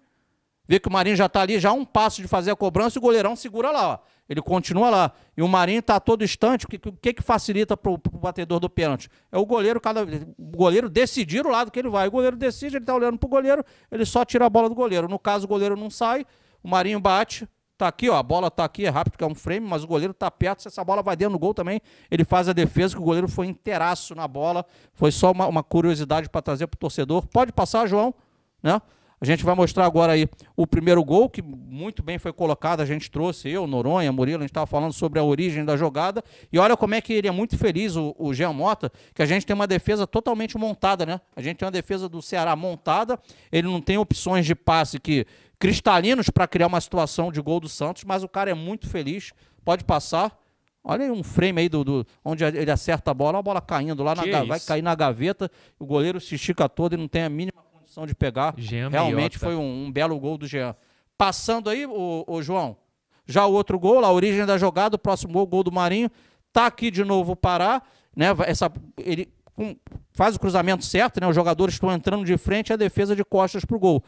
Vê 0.67 0.79
que 0.79 0.87
o 0.87 0.91
Marinho 0.91 1.15
já 1.15 1.25
está 1.25 1.41
ali, 1.41 1.59
já 1.59 1.73
um 1.73 1.83
passo 1.83 2.21
de 2.21 2.27
fazer 2.27 2.51
a 2.51 2.55
cobrança 2.55 2.97
e 2.97 2.99
o 2.99 3.01
goleirão 3.01 3.35
segura 3.35 3.71
lá. 3.71 3.87
Ó. 3.89 3.99
Ele 4.29 4.41
continua 4.41 4.89
lá. 4.89 5.11
E 5.35 5.41
o 5.41 5.47
Marinho 5.47 5.79
está 5.79 5.99
todo 5.99 6.23
instante. 6.23 6.65
O 6.65 6.69
que, 6.69 6.79
que, 6.79 7.13
que 7.15 7.21
facilita 7.21 7.75
para 7.75 7.91
o 7.91 7.97
batedor 7.97 8.61
do 8.61 8.69
pênalti? 8.69 9.09
É 9.29 9.37
o 9.37 9.45
goleiro, 9.45 9.81
cada, 9.81 10.03
o 10.03 10.57
goleiro 10.57 10.89
decidir 10.89 11.45
o 11.45 11.49
lado 11.49 11.69
que 11.69 11.77
ele 11.77 11.89
vai. 11.89 12.07
O 12.07 12.11
goleiro 12.11 12.37
decide, 12.37 12.77
ele 12.77 12.83
está 12.83 12.95
olhando 12.95 13.17
para 13.17 13.27
o 13.27 13.29
goleiro, 13.29 13.65
ele 13.91 14.05
só 14.05 14.23
tira 14.23 14.45
a 14.45 14.49
bola 14.49 14.69
do 14.69 14.75
goleiro. 14.75 15.09
No 15.09 15.19
caso, 15.19 15.43
o 15.43 15.47
goleiro 15.49 15.75
não 15.75 15.89
sai, 15.89 16.25
o 16.63 16.67
Marinho 16.69 16.99
bate, 16.99 17.47
tá 17.77 17.87
aqui, 17.87 18.09
ó, 18.09 18.15
a 18.15 18.23
bola 18.23 18.51
tá 18.51 18.63
aqui, 18.63 18.85
é 18.85 18.89
rápido 18.89 19.13
porque 19.13 19.23
é 19.23 19.27
um 19.27 19.33
frame, 19.33 19.67
mas 19.67 19.83
o 19.83 19.87
goleiro 19.87 20.13
tá 20.13 20.29
perto, 20.29 20.61
se 20.61 20.67
essa 20.67 20.83
bola 20.83 21.01
vai 21.01 21.15
dentro 21.15 21.33
do 21.33 21.39
gol 21.39 21.53
também, 21.53 21.81
ele 22.11 22.23
faz 22.23 22.47
a 22.47 22.53
defesa, 22.53 22.95
que 22.95 23.01
o 23.01 23.05
goleiro 23.05 23.27
foi 23.27 23.47
inteiraço 23.47 24.13
na 24.13 24.27
bola, 24.27 24.65
foi 24.93 25.11
só 25.11 25.31
uma, 25.31 25.47
uma 25.47 25.63
curiosidade 25.63 26.29
para 26.29 26.41
trazer 26.41 26.67
pro 26.67 26.77
torcedor. 26.77 27.25
Pode 27.27 27.51
passar, 27.51 27.87
João, 27.87 28.13
né? 28.61 28.79
A 29.21 29.25
gente 29.25 29.45
vai 29.45 29.53
mostrar 29.53 29.85
agora 29.85 30.13
aí 30.13 30.27
o 30.57 30.65
primeiro 30.65 31.03
gol, 31.03 31.29
que 31.29 31.43
muito 31.43 32.01
bem 32.01 32.17
foi 32.17 32.33
colocado, 32.33 32.81
a 32.81 32.85
gente 32.85 33.11
trouxe, 33.11 33.47
eu, 33.47 33.67
Noronha, 33.67 34.11
Murilo, 34.11 34.39
a 34.39 34.41
gente 34.41 34.49
estava 34.49 34.65
falando 34.65 34.93
sobre 34.93 35.19
a 35.19 35.23
origem 35.23 35.63
da 35.63 35.77
jogada, 35.77 36.23
e 36.51 36.57
olha 36.57 36.75
como 36.75 36.95
é 36.95 37.01
que 37.01 37.13
ele 37.13 37.27
é 37.27 37.31
muito 37.31 37.55
feliz, 37.55 37.95
o, 37.95 38.15
o 38.17 38.33
Jean 38.33 38.51
Mota, 38.51 38.91
que 39.13 39.21
a 39.21 39.25
gente 39.27 39.45
tem 39.45 39.53
uma 39.53 39.67
defesa 39.67 40.07
totalmente 40.07 40.57
montada, 40.57 41.05
né? 41.05 41.21
A 41.35 41.41
gente 41.41 41.57
tem 41.57 41.67
uma 41.67 41.71
defesa 41.71 42.09
do 42.09 42.19
Ceará 42.19 42.55
montada, 42.55 43.19
ele 43.51 43.67
não 43.67 43.79
tem 43.79 43.95
opções 43.95 44.43
de 44.43 44.55
passe 44.55 44.99
que 44.99 45.27
cristalinos 45.59 46.31
para 46.31 46.47
criar 46.47 46.65
uma 46.65 46.81
situação 46.81 47.31
de 47.31 47.39
gol 47.39 47.59
do 47.59 47.69
Santos, 47.69 48.03
mas 48.03 48.23
o 48.23 48.27
cara 48.27 48.49
é 48.49 48.55
muito 48.55 48.89
feliz, 48.89 49.33
pode 49.63 49.83
passar. 49.83 50.35
Olha 50.83 51.05
aí 51.05 51.11
um 51.11 51.21
frame 51.21 51.61
aí 51.61 51.69
do, 51.69 51.83
do 51.83 52.07
onde 52.25 52.43
ele 52.43 52.71
acerta 52.71 53.11
a 53.11 53.13
bola, 53.13 53.37
a 53.37 53.41
bola 53.43 53.61
caindo 53.61 54.01
lá, 54.01 54.15
na, 54.15 54.43
vai 54.45 54.59
cair 54.59 54.81
na 54.81 54.95
gaveta, 54.95 55.51
o 55.77 55.85
goleiro 55.85 56.19
se 56.19 56.33
estica 56.33 56.67
todo 56.67 56.93
e 56.93 56.97
não 56.97 57.07
tem 57.07 57.21
a 57.21 57.29
mínima 57.29 57.61
de 58.07 58.15
pegar. 58.15 58.53
Jean 58.57 58.89
Realmente 58.89 59.37
foi 59.37 59.55
um, 59.55 59.85
um, 59.85 59.91
belo 59.91 60.19
gol 60.19 60.37
do 60.37 60.47
Jean. 60.47 60.75
Passando 61.17 61.69
aí, 61.69 61.85
o, 61.85 62.23
o 62.27 62.41
João, 62.41 62.77
já 63.25 63.45
o 63.45 63.53
outro 63.53 63.77
gol, 63.77 64.03
a 64.03 64.11
origem 64.11 64.45
da 64.45 64.57
jogada, 64.57 64.95
o 64.95 64.99
próximo 64.99 65.33
gol, 65.33 65.45
gol 65.45 65.63
do 65.63 65.71
Marinho, 65.71 66.09
tá 66.51 66.65
aqui 66.65 66.89
de 66.89 67.03
novo 67.03 67.33
o 67.33 67.35
Pará, 67.35 67.81
né? 68.15 68.27
Essa, 68.45 68.71
ele 68.97 69.29
um, 69.57 69.75
faz 70.13 70.35
o 70.35 70.39
cruzamento 70.39 70.83
certo, 70.83 71.19
né? 71.21 71.27
Os 71.27 71.35
jogadores 71.35 71.75
estão 71.75 71.91
entrando 71.91 72.25
de 72.25 72.37
frente, 72.37 72.73
a 72.73 72.75
defesa 72.75 73.15
de 73.15 73.23
costas 73.23 73.63
pro 73.63 73.77
gol. 73.77 74.03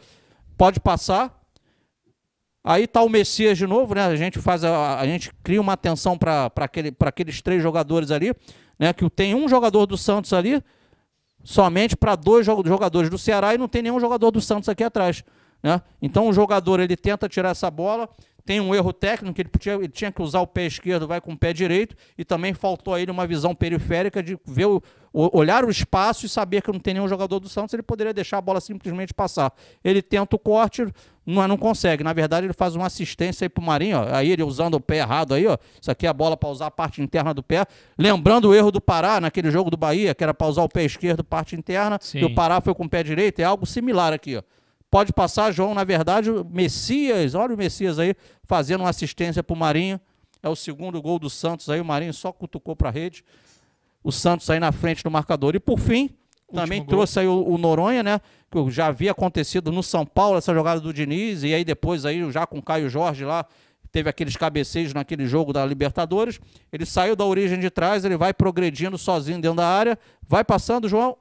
Pode 0.58 0.80
passar, 0.80 1.44
Aí 2.64 2.88
tá 2.88 3.02
o 3.02 3.10
Messias 3.10 3.58
de 3.58 3.68
novo, 3.68 3.94
né? 3.94 4.06
A 4.06 4.16
gente 4.16 4.40
faz 4.40 4.64
a, 4.64 4.98
a 4.98 5.06
gente 5.06 5.34
cria 5.44 5.60
uma 5.60 5.74
atenção 5.74 6.18
para 6.18 6.50
aquele, 6.56 6.96
aqueles 6.98 7.42
três 7.42 7.62
jogadores 7.62 8.10
ali, 8.10 8.34
né? 8.80 8.94
Que 8.94 9.10
tem 9.10 9.36
um 9.36 9.50
jogador 9.50 9.86
do 9.86 9.98
Santos 9.98 10.32
ali, 10.32 10.64
somente 11.44 11.96
para 11.96 12.16
dois 12.16 12.46
jogadores 12.46 13.10
do 13.10 13.18
Ceará 13.18 13.54
e 13.54 13.58
não 13.58 13.68
tem 13.68 13.82
nenhum 13.82 14.00
jogador 14.00 14.32
do 14.32 14.40
Santos 14.40 14.70
aqui 14.70 14.84
atrás, 14.84 15.24
né? 15.62 15.82
Então 16.02 16.28
o 16.28 16.34
jogador 16.34 16.80
ele 16.80 16.96
tenta 16.96 17.28
tirar 17.28 17.50
essa 17.50 17.70
bola, 17.70 18.10
tem 18.46 18.60
um 18.60 18.74
erro 18.74 18.92
técnico, 18.92 19.40
ele, 19.40 19.50
ele 19.80 19.88
tinha 19.90 20.12
que 20.12 20.22
usar 20.22 20.42
o 20.42 20.48
pé 20.48 20.66
esquerdo, 20.66 21.08
vai 21.08 21.22
com 21.22 21.34
o 21.34 21.38
pé 21.38 21.54
direito, 21.54 21.96
e 22.18 22.26
também 22.26 22.54
faltou 22.54 22.94
a 22.94 23.02
ele 23.02 23.12
uma 23.12 23.26
visão 23.26 23.56
periférica 23.56 24.22
de 24.22 24.38
ver 24.46 24.66
o, 24.66 24.82
olhar 25.14 25.64
o 25.64 25.70
espaço 25.70 26.26
e 26.26 26.30
saber 26.30 26.64
que 26.64 26.72
não 26.72 26.80
tem 26.80 26.96
nenhum 26.96 27.08
jogador 27.08 27.40
do 27.40 27.48
Santos, 27.48 27.74
ele 27.74 27.84
poderia 27.84 28.12
deixar 28.12 28.40
a 28.40 28.42
bola 28.42 28.60
simplesmente 28.60 29.14
passar. 29.14 29.54
Ele 29.84 30.02
tenta 30.02 30.36
o 30.36 30.40
corte, 30.40 30.88
não, 31.24 31.48
não 31.48 31.58
consegue. 31.58 32.04
Na 32.04 32.14
verdade, 32.14 32.48
ele 32.48 32.54
faz 32.54 32.76
uma 32.76 32.88
assistência 32.88 33.46
aí 33.46 33.50
pro 33.50 33.64
Marinho, 33.64 34.00
ó. 34.00 34.16
aí 34.16 34.32
ele 34.32 34.42
usando 34.42 34.74
o 34.74 34.80
pé 34.80 34.98
errado 34.98 35.36
aí, 35.36 35.46
ó. 35.46 35.56
Isso 35.80 35.92
aqui 35.92 36.08
é 36.08 36.10
a 36.10 36.14
bola 36.14 36.36
para 36.36 36.50
usar 36.50 36.66
a 36.66 36.72
parte 36.72 37.02
interna 37.02 37.32
do 37.32 37.44
pé. 37.44 37.66
Lembrando 37.98 38.50
o 38.50 38.56
erro 38.56 38.72
do 38.72 38.82
Pará 38.82 39.22
naquele 39.22 39.52
jogo 39.52 39.70
do 39.70 39.78
Bahia, 39.78 40.16
que 40.16 40.24
era 40.24 40.34
para 40.34 40.48
usar 40.48 40.64
o 40.64 40.70
pé 40.70 40.84
esquerdo, 40.84 41.24
parte 41.24 41.56
interna, 41.56 42.00
Sim. 42.02 42.20
e 42.20 42.26
o 42.26 42.34
Pará 42.34 42.60
foi 42.60 42.74
com 42.74 42.86
o 42.86 42.90
pé 42.90 43.04
direito, 43.04 43.40
é 43.40 43.44
algo 43.44 43.66
similar 43.68 44.14
aqui, 44.14 44.38
ó. 44.38 44.42
Pode 44.90 45.12
passar, 45.12 45.52
João, 45.52 45.74
na 45.74 45.84
verdade, 45.84 46.30
o 46.30 46.46
Messias, 46.46 47.34
olha 47.34 47.56
o 47.56 47.58
Messias 47.58 47.98
aí, 47.98 48.16
fazendo 48.46 48.82
uma 48.82 48.90
assistência 48.90 49.42
para 49.42 49.54
o 49.54 49.58
Marinho. 49.58 50.00
É 50.42 50.50
o 50.50 50.56
segundo 50.56 51.02
gol 51.02 51.18
do 51.18 51.30
Santos 51.30 51.68
aí, 51.70 51.82
o 51.82 51.86
Marinho 51.86 52.14
só 52.14 52.32
cutucou 52.32 52.76
para 52.76 52.90
a 52.90 52.92
rede. 52.92 53.24
O 54.04 54.12
Santos 54.12 54.50
aí 54.50 54.60
na 54.60 54.72
frente 54.72 55.04
do 55.04 55.10
marcador. 55.10 55.56
E 55.56 55.60
por 55.60 55.80
fim, 55.80 56.10
Último 56.48 56.62
também 56.62 56.80
gol. 56.80 56.88
trouxe 56.88 57.20
aí 57.20 57.28
o, 57.28 57.48
o, 57.48 57.58
Noronha, 57.58 58.04
né? 58.04 58.20
Que 58.52 58.70
já 58.70 58.88
havia 58.88 59.12
acontecido 59.12 59.72
no 59.72 59.82
São 59.82 60.06
Paulo, 60.06 60.38
essa 60.38 60.54
jogada 60.54 60.80
do 60.80 60.94
Diniz, 60.94 61.44
e 61.44 61.54
aí 61.54 61.64
depois 61.64 62.06
aí 62.06 62.30
já 62.32 62.46
com 62.46 62.60
o 62.60 62.62
Caio 62.62 62.90
Jorge 62.90 63.26
lá, 63.26 63.46
teve 63.92 64.10
aqueles 64.10 64.36
cabeceios 64.36 64.94
naquele 64.94 65.26
jogo 65.26 65.54
da 65.54 65.66
Libertadores. 65.66 66.40
Ele 66.72 66.86
saiu 66.86 67.16
da 67.16 67.26
origem 67.26 67.60
de 67.60 67.70
trás, 67.70 68.04
ele 68.04 68.18
vai 68.18 68.34
progredindo 68.34 68.98
sozinho 68.98 69.40
dentro 69.40 69.58
da 69.58 69.68
área, 69.68 69.98
vai 70.28 70.44
passando, 70.44 70.90
João, 70.90 71.18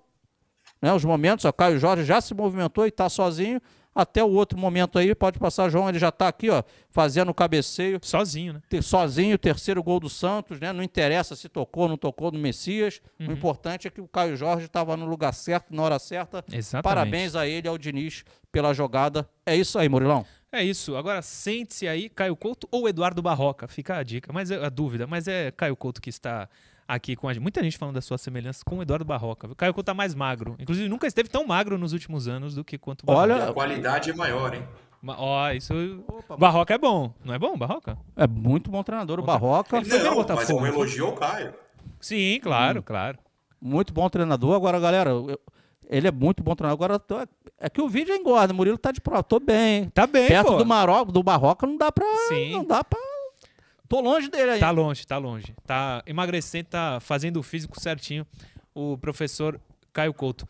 né, 0.81 0.92
os 0.92 1.05
momentos, 1.05 1.45
o 1.45 1.53
Caio 1.53 1.79
Jorge 1.79 2.05
já 2.05 2.21
se 2.21 2.35
movimentou 2.35 2.85
e 2.85 2.88
está 2.88 3.09
sozinho. 3.09 3.61
Até 3.94 4.24
o 4.24 4.31
outro 4.31 4.59
momento 4.59 4.98
aí, 4.98 5.14
pode 5.14 5.38
passar, 5.38 5.68
João, 5.68 5.88
ele 5.88 5.98
já 5.98 6.09
está 6.09 6.28
aqui, 6.28 6.48
ó, 6.48 6.62
fazendo 6.90 7.28
o 7.31 7.35
cabeceio. 7.35 7.98
Sozinho, 8.02 8.55
né? 8.55 8.81
Sozinho, 8.81 9.37
terceiro 9.37 9.83
gol 9.83 10.00
do 10.00 10.09
Santos, 10.09 10.59
né? 10.59 10.72
Não 10.72 10.83
interessa 10.83 11.37
se 11.37 11.48
tocou, 11.48 11.88
não 11.88 11.98
tocou 11.98 12.33
no 12.33 12.38
Messias. 12.38 13.02
Uhum. 13.20 13.28
O 13.28 13.33
importante 13.33 13.87
é 13.87 13.90
que 13.90 14.00
o 14.00 14.09
Caio 14.09 14.37
Jorge 14.37 14.66
estava 14.66 14.96
no 14.96 15.05
lugar 15.05 15.35
certo, 15.35 15.74
na 15.74 15.83
hora 15.83 15.98
certa. 15.98 16.42
Exatamente. 16.50 16.83
Parabéns 16.83 17.37
a 17.37 17.46
ele, 17.46 17.68
ao 17.68 17.76
Diniz, 17.76 18.24
pela 18.50 18.72
jogada. 18.72 19.28
É 19.44 19.55
isso 19.55 19.78
aí, 19.78 19.88
Murilão. 19.88 20.24
É 20.50 20.62
isso. 20.62 20.96
Agora 20.96 21.22
sente-se 21.22 21.88
aí, 21.88 22.09
Caio 22.09 22.37
Couto 22.37 22.68
ou 22.70 22.88
Eduardo 22.88 23.22
Barroca. 23.22 23.66
Fica 23.66 23.96
a 23.96 24.02
dica, 24.02 24.33
mas 24.33 24.50
é 24.50 24.62
a 24.62 24.68
dúvida. 24.68 25.07
Mas 25.07 25.26
é 25.26 25.50
Caio 25.50 25.76
Couto 25.76 26.00
que 26.00 26.11
está 26.11 26.48
aqui 26.94 27.16
com 27.16 27.28
a 27.28 27.33
gente. 27.33 27.42
Muita 27.42 27.62
gente 27.62 27.78
falando 27.78 27.94
das 27.94 28.05
suas 28.05 28.20
semelhanças 28.20 28.62
com 28.62 28.78
o 28.78 28.83
Eduardo 28.83 29.05
Barroca. 29.05 29.46
O 29.46 29.55
Caio 29.55 29.72
Couto 29.72 29.87
tá 29.87 29.94
mais 29.94 30.14
magro. 30.14 30.57
Inclusive, 30.59 30.88
nunca 30.88 31.07
esteve 31.07 31.28
tão 31.28 31.46
magro 31.46 31.78
nos 31.78 31.92
últimos 31.92 32.28
anos 32.28 32.55
do 32.55 32.64
que 32.64 32.78
quanto 32.78 33.02
o 33.02 33.07
Barroca. 33.07 33.35
Olha, 33.35 33.48
a 33.48 33.52
qualidade 33.52 34.11
é 34.11 34.14
maior, 34.14 34.55
hein? 34.55 34.62
Ó, 35.05 35.50
isso. 35.50 35.74
Opa, 36.07 36.37
Barroca 36.37 36.74
é 36.74 36.78
bom, 36.78 37.12
não 37.24 37.35
é 37.35 37.38
bom, 37.38 37.57
Barroca? 37.57 37.98
É 38.16 38.26
muito 38.26 38.70
bom 38.70 38.83
treinador, 38.85 39.18
o 39.18 39.22
Barroca. 39.22 39.78
Ele 39.78 39.98
não, 39.98 40.24
mas 40.28 40.48
é 40.48 40.55
um 40.55 40.66
elogio 40.66 41.07
ao 41.07 41.12
Caio. 41.14 41.55
Sim, 42.00 42.38
claro, 42.40 42.81
hum. 42.81 42.83
claro. 42.85 43.18
Muito 43.61 43.92
bom 43.92 44.09
treinador. 44.09 44.55
Agora, 44.55 44.78
galera, 44.78 45.11
eu, 45.11 45.40
ele 45.88 46.07
é 46.07 46.12
muito 46.12 46.42
bom 46.42 46.55
treinador. 46.55 46.85
Agora, 46.85 46.98
tô, 46.98 47.18
é 47.59 47.68
que 47.68 47.81
o 47.81 47.88
vídeo 47.88 48.12
é 48.12 48.16
engorda. 48.16 48.52
O 48.52 48.57
Murilo 48.57 48.78
tá 48.78 48.92
de 48.92 49.00
prova. 49.00 49.22
Tô 49.22 49.40
bem. 49.40 49.88
Tá 49.90 50.07
bem, 50.07 50.28
Perto 50.28 50.52
pô. 50.52 50.57
do, 50.57 50.66
Maró, 50.66 51.05
do 51.05 51.22
Barroca 51.22 51.66
não 51.66 51.76
dá 51.76 51.90
pra. 51.90 52.07
Sim. 52.28 52.52
Não 52.52 52.64
dá 52.64 52.85
pra 52.85 52.98
Tô 53.92 54.00
longe 54.00 54.31
dele 54.31 54.52
aí. 54.52 54.59
Tá 54.59 54.70
longe, 54.70 55.07
tá 55.07 55.18
longe. 55.18 55.55
Tá 55.66 56.02
emagrecendo, 56.07 56.66
tá 56.70 56.98
fazendo 56.98 57.37
o 57.37 57.42
físico 57.42 57.78
certinho. 57.78 58.26
O 58.74 58.96
professor 58.96 59.61
Caio 59.92 60.14
Couto. 60.14 60.48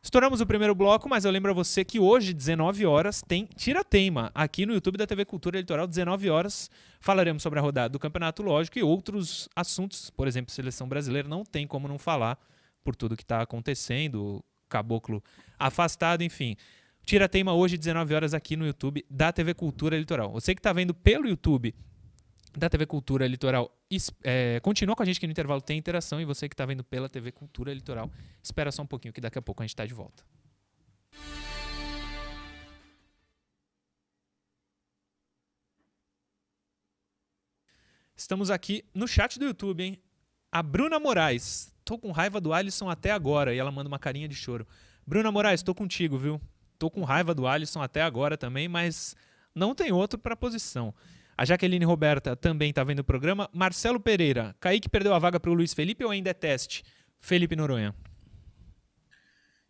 Estouramos 0.00 0.40
o 0.40 0.46
primeiro 0.46 0.72
bloco, 0.72 1.08
mas 1.08 1.24
eu 1.24 1.32
lembro 1.32 1.50
a 1.50 1.54
você 1.54 1.84
que 1.84 1.98
hoje, 1.98 2.32
19 2.32 2.86
horas, 2.86 3.24
tem 3.26 3.44
Tira 3.56 3.82
Teima 3.82 4.30
aqui 4.32 4.64
no 4.64 4.72
YouTube 4.72 4.98
da 4.98 5.04
TV 5.04 5.24
Cultura 5.24 5.58
Litoral, 5.58 5.88
19 5.88 6.30
horas. 6.30 6.70
Falaremos 7.00 7.42
sobre 7.42 7.58
a 7.58 7.62
rodada 7.62 7.88
do 7.88 7.98
Campeonato 7.98 8.40
Lógico 8.40 8.78
e 8.78 8.84
outros 8.84 9.48
assuntos, 9.56 10.08
por 10.08 10.28
exemplo, 10.28 10.54
seleção 10.54 10.88
brasileira, 10.88 11.28
não 11.28 11.42
tem 11.42 11.66
como 11.66 11.88
não 11.88 11.98
falar 11.98 12.38
por 12.84 12.94
tudo 12.94 13.16
que 13.16 13.24
está 13.24 13.42
acontecendo, 13.42 14.44
caboclo 14.68 15.20
afastado, 15.58 16.22
enfim. 16.22 16.54
Tira 17.04 17.28
Teima 17.28 17.52
hoje, 17.52 17.76
19 17.76 18.14
horas, 18.14 18.32
aqui 18.32 18.54
no 18.54 18.64
YouTube 18.64 19.04
da 19.10 19.32
TV 19.32 19.54
Cultura 19.54 19.98
Litoral. 19.98 20.30
Você 20.30 20.54
que 20.54 20.60
está 20.60 20.72
vendo 20.72 20.94
pelo 20.94 21.28
YouTube 21.28 21.74
da 22.56 22.70
TV 22.70 22.86
Cultura 22.86 23.26
Litoral. 23.26 23.70
É, 24.24 24.58
continua 24.60 24.96
com 24.96 25.02
a 25.02 25.06
gente 25.06 25.20
que 25.20 25.26
no 25.26 25.30
intervalo 25.30 25.60
tem 25.60 25.76
interação 25.76 26.20
e 26.20 26.24
você 26.24 26.48
que 26.48 26.54
está 26.54 26.64
vendo 26.64 26.82
pela 26.82 27.08
TV 27.08 27.30
Cultura 27.30 27.72
Litoral, 27.72 28.10
espera 28.42 28.72
só 28.72 28.82
um 28.82 28.86
pouquinho 28.86 29.12
que 29.12 29.20
daqui 29.20 29.38
a 29.38 29.42
pouco 29.42 29.62
a 29.62 29.64
gente 29.64 29.74
está 29.74 29.84
de 29.84 29.92
volta. 29.92 30.24
Estamos 38.16 38.50
aqui 38.50 38.82
no 38.94 39.06
chat 39.06 39.38
do 39.38 39.44
YouTube, 39.44 39.84
hein? 39.84 39.98
A 40.50 40.62
Bruna 40.62 40.98
Moraes. 40.98 41.70
Tô 41.84 41.98
com 41.98 42.10
raiva 42.10 42.40
do 42.40 42.54
Alisson 42.54 42.88
até 42.88 43.10
agora. 43.10 43.54
E 43.54 43.58
ela 43.58 43.70
manda 43.70 43.88
uma 43.88 43.98
carinha 43.98 44.26
de 44.26 44.34
choro. 44.34 44.66
Bruna 45.06 45.30
Moraes, 45.30 45.62
tô 45.62 45.74
contigo, 45.74 46.16
viu? 46.16 46.40
Tô 46.78 46.90
com 46.90 47.04
raiva 47.04 47.34
do 47.34 47.46
Alisson 47.46 47.82
até 47.82 48.02
agora 48.02 48.36
também, 48.36 48.68
mas 48.68 49.14
não 49.54 49.74
tem 49.74 49.92
outro 49.92 50.18
para 50.18 50.34
posição. 50.34 50.94
A 51.38 51.44
Jaqueline 51.44 51.84
Roberta 51.84 52.34
também 52.34 52.70
está 52.70 52.82
vendo 52.82 53.00
o 53.00 53.04
programa. 53.04 53.48
Marcelo 53.52 54.00
Pereira, 54.00 54.56
Kaique 54.58 54.88
perdeu 54.88 55.12
a 55.12 55.18
vaga 55.18 55.38
para 55.38 55.50
o 55.50 55.54
Luiz 55.54 55.74
Felipe 55.74 56.02
ou 56.02 56.10
ainda 56.10 56.30
é 56.30 56.34
teste? 56.34 56.82
Felipe 57.20 57.54
Noronha. 57.54 57.94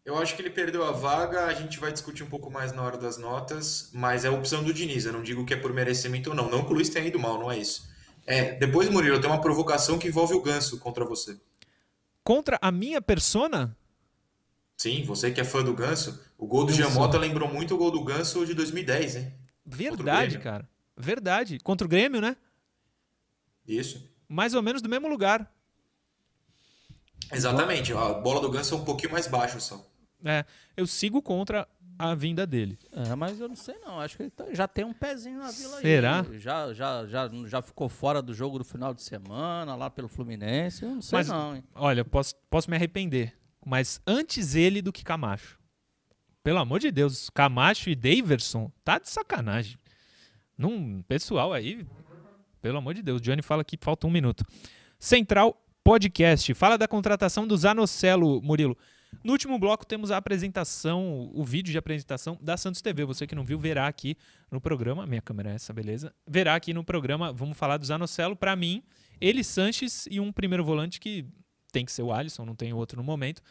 Eu 0.04 0.16
acho 0.16 0.36
que 0.36 0.42
ele 0.42 0.50
perdeu 0.50 0.84
a 0.84 0.92
vaga, 0.92 1.46
a 1.46 1.54
gente 1.54 1.80
vai 1.80 1.90
discutir 1.90 2.22
um 2.22 2.28
pouco 2.28 2.48
mais 2.48 2.70
na 2.72 2.80
hora 2.82 2.96
das 2.96 3.18
notas, 3.18 3.90
mas 3.92 4.24
é 4.24 4.28
a 4.28 4.32
opção 4.32 4.62
do 4.62 4.72
Diniz. 4.72 5.04
Eu 5.04 5.12
não 5.12 5.22
digo 5.22 5.44
que 5.44 5.54
é 5.54 5.56
por 5.56 5.72
merecimento 5.72 6.30
ou 6.30 6.36
não. 6.36 6.48
Não 6.48 6.64
que 6.64 6.70
o 6.70 6.74
Luiz 6.74 6.88
tenha 6.88 7.04
ido 7.04 7.18
mal, 7.18 7.36
não 7.36 7.50
é 7.50 7.58
isso. 7.58 7.88
É, 8.24 8.54
depois, 8.54 8.88
Murilo, 8.88 9.20
tem 9.20 9.28
uma 9.28 9.40
provocação 9.40 9.98
que 9.98 10.06
envolve 10.06 10.34
o 10.34 10.42
Ganso 10.42 10.78
contra 10.78 11.04
você. 11.04 11.36
Contra 12.22 12.56
a 12.62 12.70
minha 12.70 13.02
persona? 13.02 13.76
Sim, 14.76 15.02
você 15.02 15.32
que 15.32 15.40
é 15.40 15.44
fã 15.44 15.64
do 15.64 15.74
Ganso. 15.74 16.22
O 16.38 16.46
gol 16.46 16.64
do 16.64 16.72
Giamota 16.72 17.18
lembrou 17.18 17.52
muito 17.52 17.74
o 17.74 17.78
gol 17.78 17.90
do 17.90 18.04
Ganso 18.04 18.46
de 18.46 18.54
2010, 18.54 19.16
hein? 19.16 19.32
Verdade, 19.64 20.38
cara. 20.38 20.68
Verdade. 20.96 21.58
Contra 21.60 21.86
o 21.86 21.90
Grêmio, 21.90 22.20
né? 22.20 22.36
Isso. 23.66 24.08
Mais 24.28 24.54
ou 24.54 24.62
menos 24.62 24.80
do 24.80 24.88
mesmo 24.88 25.08
lugar. 25.08 25.52
Exatamente. 27.32 27.92
A 27.92 28.14
bola 28.14 28.40
do 28.40 28.50
Ganso 28.50 28.74
é 28.74 28.78
um 28.78 28.84
pouquinho 28.84 29.12
mais 29.12 29.26
baixa 29.26 29.58
só. 29.60 29.84
É, 30.24 30.44
eu 30.76 30.86
sigo 30.86 31.20
contra 31.20 31.68
a 31.98 32.14
vinda 32.14 32.46
dele. 32.46 32.78
É, 32.92 33.14
mas 33.14 33.40
eu 33.40 33.48
não 33.48 33.56
sei 33.56 33.76
não. 33.84 34.00
Acho 34.00 34.16
que 34.16 34.24
ele 34.24 34.30
tá, 34.30 34.46
já 34.52 34.68
tem 34.68 34.84
um 34.84 34.92
pezinho 34.92 35.38
na 35.38 35.50
vila 35.50 35.80
Será? 35.80 36.20
aí. 36.20 36.38
Já, 36.38 36.72
já, 36.72 37.06
já, 37.06 37.28
já 37.46 37.62
ficou 37.62 37.88
fora 37.88 38.22
do 38.22 38.34
jogo 38.34 38.58
do 38.58 38.64
final 38.64 38.94
de 38.94 39.02
semana, 39.02 39.74
lá 39.74 39.90
pelo 39.90 40.08
Fluminense. 40.08 40.84
Eu 40.84 40.90
não 40.90 41.02
sei 41.02 41.18
mas, 41.18 41.28
não, 41.28 41.56
hein? 41.56 41.64
Olha, 41.74 42.04
posso, 42.04 42.34
posso 42.50 42.70
me 42.70 42.76
arrepender. 42.76 43.34
Mas 43.64 44.00
antes 44.06 44.54
ele 44.54 44.80
do 44.80 44.92
que 44.92 45.04
Camacho. 45.04 45.58
Pelo 46.42 46.58
amor 46.60 46.78
de 46.78 46.92
Deus, 46.92 47.28
Camacho 47.30 47.90
e 47.90 47.96
Daverson, 47.96 48.70
tá 48.84 48.98
de 48.98 49.10
sacanagem. 49.10 49.76
Num 50.56 51.02
pessoal 51.02 51.52
aí, 51.52 51.86
pelo 52.62 52.78
amor 52.78 52.94
de 52.94 53.02
Deus, 53.02 53.20
Johnny 53.20 53.42
fala 53.42 53.64
que 53.64 53.76
falta 53.80 54.06
um 54.06 54.10
minuto. 54.10 54.44
Central 54.98 55.62
Podcast, 55.84 56.52
fala 56.54 56.76
da 56.76 56.88
contratação 56.88 57.46
do 57.46 57.56
Zanocelo, 57.56 58.42
Murilo. 58.42 58.76
No 59.22 59.32
último 59.32 59.58
bloco 59.58 59.86
temos 59.86 60.10
a 60.10 60.16
apresentação, 60.16 61.30
o 61.32 61.44
vídeo 61.44 61.70
de 61.70 61.78
apresentação 61.78 62.38
da 62.40 62.56
Santos 62.56 62.82
TV. 62.82 63.04
Você 63.04 63.26
que 63.26 63.34
não 63.34 63.44
viu, 63.44 63.58
verá 63.58 63.86
aqui 63.86 64.16
no 64.50 64.60
programa. 64.60 65.06
Minha 65.06 65.22
câmera 65.22 65.50
é 65.50 65.54
essa, 65.54 65.72
beleza? 65.72 66.14
Verá 66.26 66.54
aqui 66.54 66.72
no 66.74 66.82
programa, 66.82 67.32
vamos 67.32 67.56
falar 67.56 67.76
do 67.76 67.86
Zanocelo. 67.86 68.34
Para 68.34 68.56
mim, 68.56 68.82
ele, 69.20 69.44
Sanches 69.44 70.06
e 70.10 70.18
um 70.18 70.32
primeiro 70.32 70.64
volante 70.64 70.98
que 70.98 71.24
tem 71.70 71.84
que 71.84 71.92
ser 71.92 72.02
o 72.02 72.12
Alisson, 72.12 72.44
não 72.44 72.54
tem 72.54 72.72
outro 72.72 72.96
no 72.96 73.04
momento. 73.04 73.42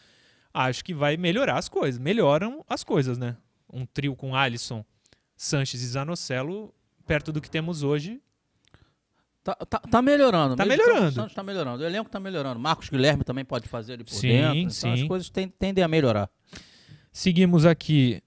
Acho 0.53 0.83
que 0.83 0.93
vai 0.93 1.17
melhorar 1.17 1.57
as 1.57 1.69
coisas. 1.69 1.99
Melhoram 1.99 2.65
as 2.67 2.83
coisas, 2.83 3.17
né? 3.17 3.37
Um 3.71 3.85
trio 3.85 4.15
com 4.15 4.35
Alisson, 4.35 4.83
Sanches 5.35 5.81
e 5.81 5.87
Zanocelo 5.87 6.73
perto 7.05 7.31
do 7.31 7.41
que 7.41 7.49
temos 7.49 7.83
hoje. 7.83 8.21
Tá, 9.43 9.53
tá, 9.53 9.79
tá 9.79 10.01
melhorando. 10.01 10.55
Tá 10.55 10.65
melhorando. 10.65 11.11
Santos 11.11 11.35
tá 11.35 11.43
melhorando. 11.43 11.83
O 11.83 11.85
elenco 11.85 12.09
tá 12.09 12.19
melhorando. 12.19 12.59
Marcos 12.59 12.89
Guilherme 12.89 13.23
também 13.23 13.45
pode 13.45 13.67
fazer 13.67 13.93
ali 13.93 14.03
por 14.03 14.11
sim, 14.11 14.29
dentro. 14.29 14.57
Então 14.57 14.71
sim. 14.71 14.93
as 14.93 15.03
coisas 15.03 15.29
tendem 15.29 15.83
a 15.83 15.87
melhorar. 15.87 16.29
Seguimos 17.11 17.65
aqui. 17.65 18.21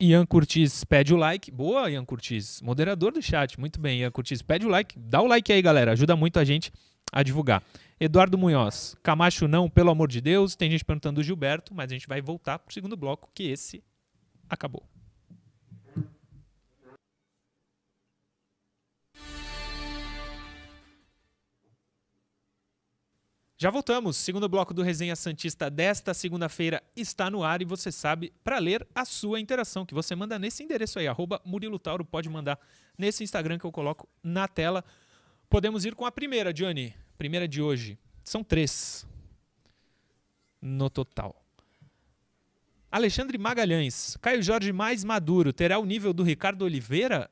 Ian 0.00 0.24
Curtis 0.24 0.82
pede 0.82 1.12
o 1.12 1.16
like. 1.16 1.50
Boa, 1.50 1.90
Ian 1.90 2.04
Curtis. 2.04 2.62
Moderador 2.62 3.12
do 3.12 3.20
chat. 3.20 3.60
Muito 3.60 3.78
bem, 3.78 4.00
Ian 4.00 4.10
Curtis. 4.10 4.40
Pede 4.40 4.66
o 4.66 4.68
like. 4.70 4.98
Dá 4.98 5.20
o 5.20 5.26
like 5.26 5.52
aí, 5.52 5.60
galera. 5.60 5.92
Ajuda 5.92 6.16
muito 6.16 6.38
a 6.40 6.44
gente 6.44 6.72
a 7.12 7.22
divulgar. 7.22 7.62
Eduardo 8.00 8.38
Munhoz. 8.38 8.96
Camacho 9.02 9.46
não, 9.46 9.68
pelo 9.68 9.90
amor 9.90 10.08
de 10.08 10.22
Deus. 10.22 10.56
Tem 10.56 10.70
gente 10.70 10.84
perguntando 10.84 11.20
do 11.20 11.22
Gilberto, 11.22 11.74
mas 11.74 11.92
a 11.92 11.94
gente 11.94 12.08
vai 12.08 12.22
voltar 12.22 12.58
pro 12.58 12.72
segundo 12.72 12.96
bloco, 12.96 13.30
que 13.34 13.44
esse 13.44 13.84
acabou. 14.48 14.82
Já 23.62 23.70
voltamos. 23.70 24.16
Segundo 24.16 24.48
bloco 24.48 24.74
do 24.74 24.82
Resenha 24.82 25.14
Santista 25.14 25.70
desta 25.70 26.12
segunda-feira 26.12 26.82
está 26.96 27.30
no 27.30 27.44
ar 27.44 27.62
e 27.62 27.64
você 27.64 27.92
sabe 27.92 28.32
para 28.42 28.58
ler 28.58 28.84
a 28.92 29.04
sua 29.04 29.38
interação 29.38 29.86
que 29.86 29.94
você 29.94 30.16
manda 30.16 30.36
nesse 30.36 30.64
endereço 30.64 30.98
aí, 30.98 31.06
arroba 31.06 31.40
Murilo 31.44 31.78
Tauro, 31.78 32.04
pode 32.04 32.28
mandar 32.28 32.58
nesse 32.98 33.22
Instagram 33.22 33.60
que 33.60 33.64
eu 33.64 33.70
coloco 33.70 34.08
na 34.20 34.48
tela. 34.48 34.84
Podemos 35.48 35.84
ir 35.84 35.94
com 35.94 36.04
a 36.04 36.10
primeira, 36.10 36.52
Johnny. 36.52 36.92
Primeira 37.16 37.46
de 37.46 37.62
hoje. 37.62 37.96
São 38.24 38.42
três 38.42 39.06
no 40.60 40.90
total. 40.90 41.40
Alexandre 42.90 43.38
Magalhães. 43.38 44.16
Caio 44.20 44.42
Jorge 44.42 44.72
mais 44.72 45.04
maduro. 45.04 45.52
Terá 45.52 45.78
o 45.78 45.84
nível 45.84 46.12
do 46.12 46.24
Ricardo 46.24 46.62
Oliveira? 46.62 47.30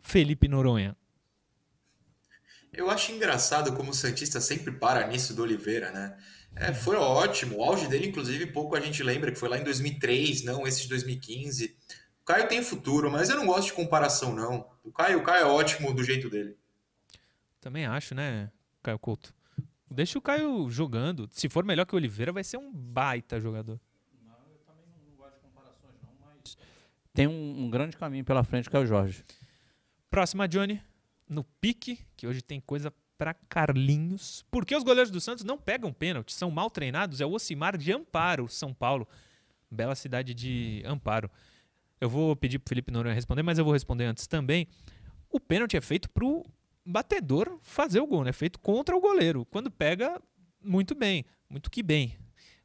Felipe 0.00 0.48
Noronha. 0.48 0.96
Eu 2.72 2.90
acho 2.90 3.12
engraçado 3.12 3.74
como 3.74 3.90
o 3.90 3.94
Santista 3.94 4.40
sempre 4.40 4.72
para 4.72 5.06
nisso 5.06 5.34
do 5.34 5.42
Oliveira, 5.42 5.90
né? 5.90 6.16
É, 6.54 6.72
foi 6.72 6.96
ótimo. 6.96 7.58
O 7.58 7.62
auge 7.62 7.86
dele, 7.86 8.08
inclusive, 8.08 8.46
pouco 8.46 8.76
a 8.76 8.80
gente 8.80 9.02
lembra 9.02 9.32
que 9.32 9.38
foi 9.38 9.48
lá 9.48 9.58
em 9.58 9.64
2003, 9.64 10.44
não 10.44 10.66
esse 10.66 10.82
de 10.82 10.88
2015. 10.88 11.76
O 12.22 12.24
Caio 12.24 12.48
tem 12.48 12.62
futuro, 12.62 13.10
mas 13.10 13.30
eu 13.30 13.36
não 13.36 13.46
gosto 13.46 13.68
de 13.68 13.72
comparação, 13.72 14.34
não. 14.34 14.68
O 14.84 14.92
Caio, 14.92 15.18
o 15.18 15.22
Caio 15.22 15.42
é 15.42 15.46
ótimo 15.46 15.94
do 15.94 16.04
jeito 16.04 16.28
dele. 16.28 16.56
Também 17.60 17.86
acho, 17.86 18.14
né, 18.14 18.50
Caio 18.82 18.98
Couto? 18.98 19.34
Deixa 19.90 20.18
o 20.18 20.22
Caio 20.22 20.68
jogando. 20.68 21.28
Se 21.32 21.48
for 21.48 21.64
melhor 21.64 21.86
que 21.86 21.94
o 21.94 21.96
Oliveira, 21.96 22.32
vai 22.32 22.44
ser 22.44 22.58
um 22.58 22.70
baita 22.72 23.40
jogador. 23.40 23.80
Não, 24.22 24.34
eu 24.50 24.58
também 24.66 24.84
não 25.08 25.16
gosto 25.16 25.34
de 25.34 25.40
comparações, 25.40 25.94
não, 26.02 26.10
mas 26.20 26.56
tem 27.14 27.26
um, 27.26 27.64
um 27.64 27.70
grande 27.70 27.96
caminho 27.96 28.24
pela 28.24 28.44
frente 28.44 28.68
que 28.68 28.76
é 28.76 28.78
o 28.78 28.86
Jorge. 28.86 29.24
Próxima, 30.10 30.46
Johnny 30.46 30.82
no 31.28 31.44
pique, 31.44 32.00
que 32.18 32.26
hoje 32.26 32.42
tem 32.42 32.60
coisa 32.60 32.92
para 33.16 33.32
Carlinhos. 33.32 34.44
Porque 34.50 34.76
os 34.76 34.82
goleiros 34.82 35.10
do 35.10 35.20
Santos 35.20 35.44
não 35.44 35.56
pegam 35.56 35.92
pênalti, 35.92 36.34
são 36.34 36.50
mal 36.50 36.68
treinados. 36.68 37.20
É 37.20 37.26
o 37.26 37.32
Ocimar 37.32 37.78
de 37.78 37.92
Amparo, 37.92 38.48
São 38.48 38.74
Paulo. 38.74 39.08
Bela 39.70 39.94
cidade 39.94 40.34
de 40.34 40.82
Amparo. 40.84 41.30
Eu 42.00 42.10
vou 42.10 42.34
pedir 42.34 42.58
pro 42.58 42.68
Felipe 42.68 42.90
Noronha 42.90 43.14
responder, 43.14 43.42
mas 43.42 43.56
eu 43.56 43.64
vou 43.64 43.72
responder 43.72 44.04
antes 44.04 44.26
também. 44.26 44.66
O 45.30 45.38
pênalti 45.38 45.76
é 45.76 45.80
feito 45.80 46.10
pro 46.10 46.44
batedor 46.84 47.58
fazer 47.62 48.00
o 48.00 48.06
gol, 48.06 48.24
né? 48.24 48.30
É 48.30 48.32
feito 48.32 48.58
contra 48.58 48.96
o 48.96 49.00
goleiro. 49.00 49.44
Quando 49.46 49.70
pega, 49.70 50.20
muito 50.62 50.94
bem, 50.94 51.24
muito 51.48 51.70
que 51.70 51.82
bem. 51.82 52.16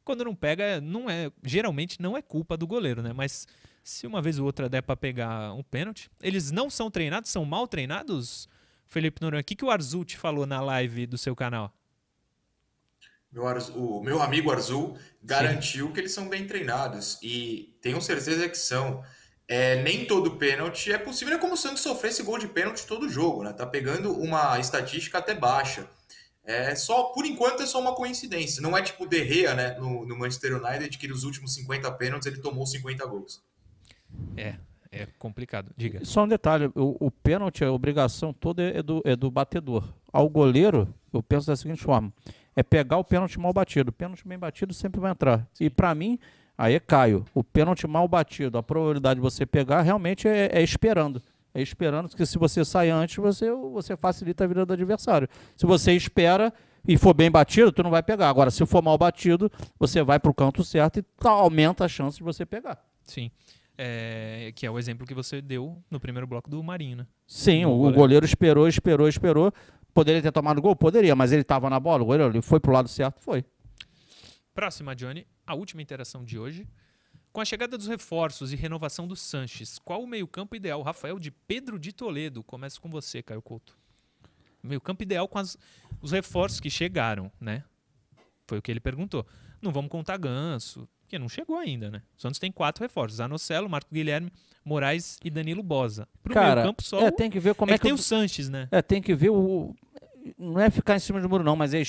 Quando 0.04 0.24
não 0.24 0.34
pega, 0.34 0.80
não 0.80 1.08
é, 1.08 1.30
geralmente 1.44 2.00
não 2.02 2.16
é 2.16 2.22
culpa 2.22 2.56
do 2.56 2.66
goleiro, 2.66 3.02
né? 3.02 3.12
Mas 3.12 3.46
se 3.84 4.06
uma 4.06 4.20
vez 4.20 4.38
ou 4.38 4.46
outra 4.46 4.68
der 4.68 4.82
para 4.82 4.96
pegar 4.96 5.52
um 5.52 5.62
pênalti, 5.62 6.10
eles 6.20 6.50
não 6.50 6.68
são 6.68 6.90
treinados, 6.90 7.30
são 7.30 7.44
mal 7.44 7.68
treinados, 7.68 8.48
Felipe 8.86 9.20
Noronha, 9.20 9.40
o 9.40 9.44
que, 9.44 9.56
que 9.56 9.64
o 9.64 9.70
Arzul 9.70 10.04
te 10.04 10.16
falou 10.16 10.46
na 10.46 10.60
live 10.60 11.06
do 11.06 11.18
seu 11.18 11.34
canal? 11.34 11.72
Meu, 13.32 13.44
o 13.74 14.02
meu 14.02 14.22
amigo 14.22 14.52
Arzul 14.52 14.96
garantiu 15.22 15.88
Sim. 15.88 15.92
que 15.92 16.00
eles 16.00 16.12
são 16.12 16.28
bem 16.28 16.46
treinados 16.46 17.18
e 17.20 17.76
tenho 17.80 18.00
certeza 18.00 18.48
que 18.48 18.56
são. 18.56 19.02
É, 19.46 19.82
nem 19.82 20.06
todo 20.06 20.36
pênalti 20.36 20.90
é 20.90 20.96
possível, 20.96 21.34
é 21.34 21.38
como 21.38 21.52
o 21.52 21.56
Santos 21.56 21.82
sofrer 21.82 22.08
esse 22.08 22.22
gol 22.22 22.38
de 22.38 22.48
pênalti 22.48 22.86
todo 22.86 23.10
jogo, 23.10 23.42
né? 23.42 23.52
Tá 23.52 23.66
pegando 23.66 24.18
uma 24.18 24.58
estatística 24.58 25.18
até 25.18 25.34
baixa. 25.34 25.86
É 26.44 26.74
só, 26.74 27.04
por 27.04 27.26
enquanto, 27.26 27.62
é 27.62 27.66
só 27.66 27.80
uma 27.80 27.94
coincidência. 27.94 28.62
Não 28.62 28.76
é 28.76 28.82
tipo 28.82 29.06
De 29.06 29.26
Gea, 29.26 29.54
né, 29.54 29.76
no, 29.78 30.06
no 30.06 30.16
Manchester 30.16 30.62
United, 30.62 30.96
que 30.96 31.08
nos 31.08 31.24
últimos 31.24 31.54
50 31.54 31.90
pênaltis 31.92 32.26
ele 32.26 32.40
tomou 32.40 32.66
50 32.66 33.04
gols. 33.06 33.42
É, 34.36 34.56
é 35.02 35.08
complicado. 35.18 35.72
Diga. 35.76 36.04
Só 36.04 36.24
um 36.24 36.28
detalhe: 36.28 36.70
o, 36.74 37.06
o 37.06 37.10
pênalti, 37.10 37.64
a 37.64 37.72
obrigação 37.72 38.32
toda 38.32 38.62
é 38.62 38.82
do, 38.82 39.02
é 39.04 39.16
do 39.16 39.30
batedor. 39.30 39.84
Ao 40.12 40.28
goleiro, 40.28 40.92
eu 41.12 41.22
penso 41.22 41.46
da 41.46 41.56
seguinte 41.56 41.82
forma: 41.82 42.12
é 42.54 42.62
pegar 42.62 42.98
o 42.98 43.04
pênalti 43.04 43.38
mal 43.38 43.52
batido. 43.52 43.90
O 43.90 43.92
pênalti 43.92 44.26
bem 44.26 44.38
batido 44.38 44.72
sempre 44.72 45.00
vai 45.00 45.12
entrar. 45.12 45.46
E 45.60 45.68
para 45.68 45.94
mim, 45.94 46.18
Aí 46.56 46.74
é 46.74 46.80
Caio. 46.80 47.24
O 47.34 47.42
pênalti 47.42 47.86
mal 47.86 48.06
batido, 48.06 48.56
a 48.56 48.62
probabilidade 48.62 49.16
de 49.16 49.22
você 49.22 49.44
pegar 49.44 49.82
realmente 49.82 50.28
é, 50.28 50.50
é 50.52 50.62
esperando. 50.62 51.20
É 51.52 51.60
esperando 51.60 52.08
que 52.08 52.26
se 52.26 52.38
você 52.38 52.64
sai 52.64 52.90
antes, 52.90 53.16
você, 53.16 53.50
você 53.50 53.96
facilita 53.96 54.44
a 54.44 54.46
vida 54.46 54.64
do 54.66 54.72
adversário. 54.72 55.28
Se 55.56 55.66
você 55.66 55.92
espera 55.92 56.52
e 56.86 56.96
for 56.96 57.14
bem 57.14 57.30
batido, 57.30 57.70
tu 57.70 57.82
não 57.82 57.90
vai 57.90 58.02
pegar. 58.02 58.28
Agora, 58.28 58.50
se 58.50 58.64
for 58.66 58.82
mal 58.82 58.98
batido, 58.98 59.50
você 59.78 60.02
vai 60.02 60.18
para 60.18 60.30
o 60.30 60.34
canto 60.34 60.64
certo 60.64 60.98
e 60.98 61.04
aumenta 61.22 61.84
a 61.84 61.88
chance 61.88 62.18
de 62.18 62.24
você 62.24 62.44
pegar. 62.44 62.84
Sim. 63.04 63.30
É, 63.76 64.52
que 64.54 64.64
é 64.64 64.70
o 64.70 64.78
exemplo 64.78 65.04
que 65.06 65.14
você 65.14 65.42
deu 65.42 65.82
no 65.90 65.98
primeiro 65.98 66.26
bloco 66.26 66.48
do 66.48 66.62
Marinho, 66.62 66.98
né? 66.98 67.06
Sim, 67.26 67.64
o, 67.64 67.70
o 67.70 67.76
goleiro. 67.76 67.96
goleiro 67.96 68.26
esperou, 68.26 68.68
esperou, 68.68 69.08
esperou. 69.08 69.52
Poderia 69.92 70.22
ter 70.22 70.32
tomado 70.32 70.60
gol? 70.62 70.76
Poderia, 70.76 71.14
mas 71.14 71.32
ele 71.32 71.42
estava 71.42 71.68
na 71.68 71.80
bola, 71.80 72.02
o 72.02 72.06
goleiro 72.06 72.32
ele 72.32 72.42
foi 72.42 72.60
pro 72.60 72.72
lado 72.72 72.88
certo, 72.88 73.20
foi. 73.20 73.44
Próxima, 74.54 74.94
Johnny, 74.94 75.26
a 75.46 75.54
última 75.54 75.82
interação 75.82 76.24
de 76.24 76.38
hoje. 76.38 76.68
Com 77.32 77.40
a 77.40 77.44
chegada 77.44 77.76
dos 77.76 77.88
reforços 77.88 78.52
e 78.52 78.56
renovação 78.56 79.08
do 79.08 79.16
Sanches, 79.16 79.80
qual 79.80 80.04
o 80.04 80.06
meio-campo 80.06 80.54
ideal? 80.54 80.80
Rafael 80.82 81.18
de 81.18 81.32
Pedro 81.32 81.80
de 81.80 81.92
Toledo. 81.92 82.44
Começa 82.44 82.80
com 82.80 82.88
você, 82.88 83.24
Caio 83.24 83.42
Couto. 83.42 83.76
Meio-campo 84.62 85.02
ideal 85.02 85.26
com 85.26 85.38
as, 85.38 85.58
os 86.00 86.12
reforços 86.12 86.60
que 86.60 86.70
chegaram, 86.70 87.32
né? 87.40 87.64
Foi 88.46 88.58
o 88.58 88.62
que 88.62 88.70
ele 88.70 88.78
perguntou. 88.78 89.26
Não 89.60 89.72
vamos 89.72 89.90
contar 89.90 90.16
Ganso, 90.16 90.88
que 91.08 91.18
não 91.18 91.28
chegou 91.28 91.56
ainda, 91.56 91.90
né? 91.90 92.02
O 92.16 92.20
Santos 92.20 92.38
tem 92.38 92.50
quatro 92.50 92.82
reforços: 92.82 93.18
Zanocelo, 93.18 93.68
Marco 93.68 93.92
Guilherme, 93.92 94.30
Moraes 94.64 95.18
e 95.22 95.30
Danilo 95.30 95.62
Bosa. 95.62 96.08
Pro 96.22 96.34
Cara, 96.34 96.56
meio 96.56 96.66
campo 96.68 96.82
só. 96.82 97.00
É, 97.00 97.10
tem 97.10 97.30
que 97.30 97.38
ver 97.38 97.54
como 97.54 97.70
é, 97.70 97.74
é 97.74 97.78
que, 97.78 97.82
tem 97.82 97.92
o 97.92 97.98
Sanches, 97.98 98.48
né? 98.48 98.68
É, 98.70 98.80
tem 98.80 99.02
que 99.02 99.14
ver 99.14 99.30
o. 99.30 99.74
Não 100.38 100.60
é 100.60 100.70
ficar 100.70 100.96
em 100.96 100.98
cima 100.98 101.20
do 101.20 101.28
muro, 101.28 101.44
não, 101.44 101.56
mas 101.56 101.74
é 101.74 101.82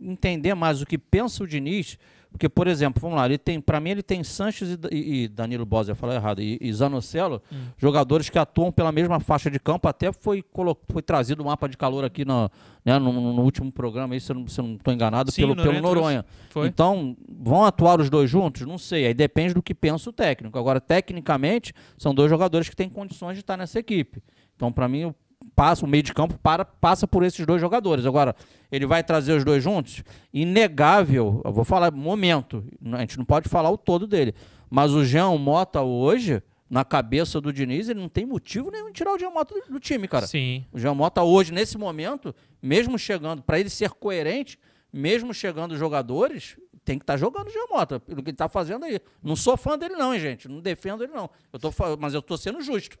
entender 0.00 0.54
mais 0.54 0.80
o 0.80 0.86
que 0.86 0.96
pensa 0.96 1.44
o 1.44 1.46
Diniz 1.46 1.98
porque, 2.36 2.50
por 2.50 2.66
exemplo, 2.66 3.00
vamos 3.00 3.16
lá, 3.16 3.24
ele 3.24 3.38
tem, 3.38 3.58
para 3.58 3.80
mim 3.80 3.90
ele 3.90 4.02
tem 4.02 4.22
Sanches 4.22 4.78
e, 4.90 5.24
e 5.24 5.28
Danilo 5.28 5.64
Bosa, 5.64 5.92
eu 5.92 5.96
falei 5.96 6.16
errado, 6.16 6.42
e, 6.42 6.58
e 6.60 6.70
Zanocelo, 6.70 7.42
hum. 7.50 7.56
jogadores 7.78 8.28
que 8.28 8.38
atuam 8.38 8.70
pela 8.70 8.92
mesma 8.92 9.18
faixa 9.20 9.50
de 9.50 9.58
campo, 9.58 9.88
até 9.88 10.12
foi, 10.12 10.44
foi 10.90 11.00
trazido 11.00 11.42
o 11.42 11.46
um 11.46 11.48
mapa 11.48 11.66
de 11.66 11.78
calor 11.78 12.04
aqui 12.04 12.26
no, 12.26 12.50
né, 12.84 12.98
no, 12.98 13.10
no, 13.32 13.42
último 13.42 13.72
programa, 13.72 14.12
aí, 14.12 14.20
se 14.20 14.30
eu 14.30 14.34
não 14.36 14.44
estou 14.44 14.92
enganado, 14.92 15.32
Sim, 15.32 15.42
pelo, 15.42 15.54
Noronha 15.54 15.80
pelo 15.80 15.94
Noronha. 15.94 16.24
Então, 16.66 17.16
vão 17.26 17.64
atuar 17.64 18.00
os 18.00 18.10
dois 18.10 18.28
juntos? 18.28 18.62
Não 18.66 18.76
sei, 18.76 19.06
aí 19.06 19.14
depende 19.14 19.54
do 19.54 19.62
que 19.62 19.74
pensa 19.74 20.10
o 20.10 20.12
técnico. 20.12 20.58
Agora, 20.58 20.78
tecnicamente, 20.78 21.72
são 21.96 22.14
dois 22.14 22.28
jogadores 22.28 22.68
que 22.68 22.76
têm 22.76 22.90
condições 22.90 23.34
de 23.34 23.40
estar 23.40 23.56
nessa 23.56 23.78
equipe. 23.78 24.22
Então, 24.54 24.70
para 24.70 24.86
mim, 24.88 25.14
passa 25.56 25.86
o 25.86 25.88
meio 25.88 26.02
de 26.02 26.12
campo 26.12 26.38
para, 26.40 26.66
passa 26.66 27.08
por 27.08 27.24
esses 27.24 27.44
dois 27.46 27.60
jogadores. 27.60 28.04
Agora, 28.04 28.36
ele 28.70 28.84
vai 28.84 29.02
trazer 29.02 29.32
os 29.32 29.42
dois 29.42 29.64
juntos? 29.64 30.04
Inegável, 30.32 31.40
eu 31.42 31.52
vou 31.52 31.64
falar 31.64 31.90
momento, 31.90 32.62
a 32.92 33.00
gente 33.00 33.16
não 33.16 33.24
pode 33.24 33.48
falar 33.48 33.70
o 33.70 33.78
todo 33.78 34.06
dele, 34.06 34.34
mas 34.68 34.92
o 34.92 35.02
Jean 35.02 35.36
Mota 35.38 35.80
hoje, 35.80 36.42
na 36.68 36.84
cabeça 36.84 37.40
do 37.40 37.50
Diniz, 37.52 37.88
ele 37.88 38.00
não 38.00 38.08
tem 38.08 38.26
motivo 38.26 38.70
nenhum 38.70 38.88
de 38.88 38.92
tirar 38.92 39.14
o 39.14 39.18
Jean 39.18 39.30
Mota 39.30 39.54
do, 39.54 39.72
do 39.72 39.80
time, 39.80 40.06
cara. 40.06 40.26
Sim. 40.26 40.66
O 40.70 40.78
Jean 40.78 40.94
Mota 40.94 41.22
hoje, 41.22 41.52
nesse 41.52 41.78
momento, 41.78 42.34
mesmo 42.62 42.98
chegando, 42.98 43.42
para 43.42 43.58
ele 43.58 43.70
ser 43.70 43.90
coerente, 43.90 44.58
mesmo 44.92 45.32
chegando 45.32 45.74
jogadores, 45.76 46.58
tem 46.84 46.98
que 46.98 47.02
estar 47.02 47.14
tá 47.14 47.18
jogando 47.18 47.48
o 47.48 47.50
Jean 47.50 47.66
Mota, 47.70 47.98
pelo 47.98 48.22
que 48.22 48.28
ele 48.28 48.34
está 48.34 48.48
fazendo 48.48 48.84
aí. 48.84 49.00
Não 49.22 49.34
sou 49.34 49.56
fã 49.56 49.78
dele 49.78 49.94
não, 49.94 50.12
hein, 50.12 50.20
gente, 50.20 50.48
não 50.48 50.60
defendo 50.60 51.02
ele 51.02 51.14
não. 51.14 51.30
Eu 51.50 51.58
tô, 51.58 51.72
mas 51.98 52.12
eu 52.12 52.20
estou 52.20 52.36
sendo 52.36 52.60
justo. 52.60 52.98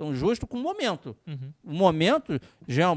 Então, 0.00 0.14
justo 0.14 0.46
com 0.46 0.56
o 0.56 0.62
momento. 0.62 1.14
Uhum. 1.26 1.52
O 1.62 1.74
momento, 1.74 2.40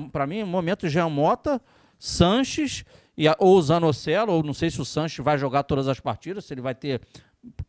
para 0.10 0.26
mim, 0.26 0.42
o 0.42 0.48
momento 0.48 0.88
Jean 0.88 1.10
Mota, 1.10 1.62
Sanches 2.00 2.86
e 3.18 3.26
ou 3.40 3.62
Zanocelo, 3.62 4.32
ou 4.32 4.42
não 4.42 4.54
sei 4.54 4.72
se 4.72 4.80
o 4.80 4.86
Sanches 4.86 5.24
vai 5.24 5.38
jogar 5.38 5.64
todas 5.64 5.90
as 5.90 6.00
partidas, 6.00 6.46
se 6.46 6.54
ele 6.54 6.62
vai 6.62 6.74
ter 6.74 7.02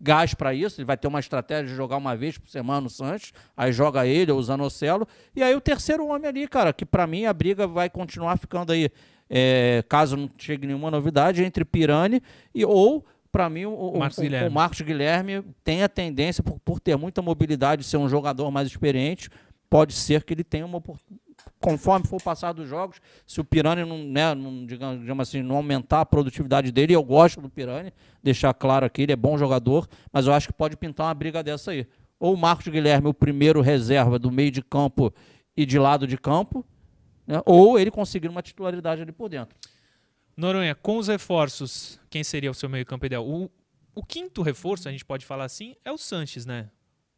gás 0.01 0.35
para 0.35 0.55
isso, 0.55 0.81
ele 0.81 0.87
vai 0.87 0.97
ter 0.97 1.09
uma 1.09 1.19
estratégia 1.19 1.67
de 1.67 1.75
jogar 1.75 1.97
uma 1.97 2.17
vez 2.17 2.39
por 2.39 2.49
semana 2.49 2.87
o 2.87 2.91
Sanches, 2.91 3.33
aí 3.57 3.73
joga 3.73 4.07
ele 4.07 4.31
ou 4.31 4.39
o 4.39 4.43
Zanocelo, 4.43 5.05
e 5.35 5.43
aí 5.43 5.53
o 5.57 5.61
terceiro 5.61 6.07
homem 6.07 6.29
ali, 6.29 6.47
cara, 6.47 6.73
que 6.73 6.87
para 6.87 7.05
mim 7.05 7.27
a 7.27 7.33
briga 7.33 7.67
vai 7.67 7.91
continuar 7.91 8.39
ficando 8.39 8.71
aí, 8.71 8.89
é, 9.29 9.83
caso 9.89 10.17
não 10.17 10.31
chegue 10.39 10.65
nenhuma 10.65 10.93
novidade, 10.93 11.43
entre 11.43 11.65
Pirani 11.65 12.23
e 12.55 12.65
ou 12.65 13.05
para 13.35 13.51
mim, 13.51 13.65
o 13.65 13.99
Marcos, 13.99 14.19
o, 14.19 14.23
o 14.23 14.51
Marcos, 14.53 14.81
Guilherme 14.81 15.43
tem 15.65 15.83
a 15.83 15.89
tendência, 15.89 16.41
por, 16.41 16.61
por 16.61 16.79
ter 16.79 16.97
muita 16.97 17.21
mobilidade, 17.21 17.83
ser 17.83 17.97
um 17.97 18.09
jogador 18.09 18.49
mais 18.49 18.69
experiente, 18.69 19.29
pode 19.69 19.93
ser 19.93 20.23
que 20.23 20.33
ele 20.33 20.45
tenha 20.45 20.65
uma 20.65 20.81
conforme 21.61 22.07
for 22.07 22.23
passar 22.23 22.53
dos 22.53 22.69
jogos, 22.69 23.01
se 23.27 23.41
o 23.41 23.45
Pirani 23.45 23.85
não, 23.85 23.99
né, 23.99 24.33
não 24.37 24.65
digamos, 24.65 25.29
assim, 25.29 25.43
não 25.43 25.57
aumentar 25.57 26.03
a 26.03 26.07
produtividade 26.07 26.71
dele, 26.71 26.93
eu 26.93 27.03
gosto 27.03 27.41
do 27.41 27.51
Pirani, 27.51 27.93
deixar 28.23 28.55
claro 28.55 28.87
aqui, 28.87 29.03
ele 29.03 29.13
é 29.13 29.17
bom 29.17 29.37
jogador, 29.37 29.89
mas 30.13 30.29
eu 30.29 30.33
acho 30.33 30.47
que 30.47 30.53
pode 30.53 30.77
pintar 30.77 31.09
uma 31.09 31.15
briga 31.15 31.43
dessa 31.43 31.73
aí. 31.73 31.89
Ou 32.21 32.35
o 32.35 32.39
Marcos 32.39 32.69
Guilherme, 32.69 33.09
o 33.09 33.15
primeiro 33.15 33.61
reserva 33.61 34.17
do 34.17 34.31
meio 34.31 34.53
de 34.53 34.63
campo 34.63 35.13
e 35.57 35.67
de 35.67 35.77
lado 35.77 36.07
de 36.07 36.17
campo, 36.17 36.65
né, 37.27 37.43
ou 37.45 37.81
ele 37.81 37.91
conseguir 37.91 38.29
uma 38.29 38.43
titularidade 38.43 39.03
ali 39.03 39.11
por 39.11 39.29
dentro. 39.29 39.57
Noronha, 40.37 40.75
com 40.75 40.99
os 40.99 41.09
reforços, 41.09 42.01
quem 42.11 42.25
seria 42.25 42.51
o 42.51 42.55
seu 42.55 42.69
meio-campo 42.69 43.07
ideal? 43.07 43.27
O, 43.27 43.51
o, 43.95 44.05
quinto 44.05 44.43
reforço, 44.43 44.89
a 44.89 44.93
gente 44.93 45.05
pode 45.05 45.25
falar 45.25 45.45
assim, 45.45 45.77
é 45.85 45.93
o 45.93 45.99
Sanches, 45.99 46.45
né? 46.45 46.71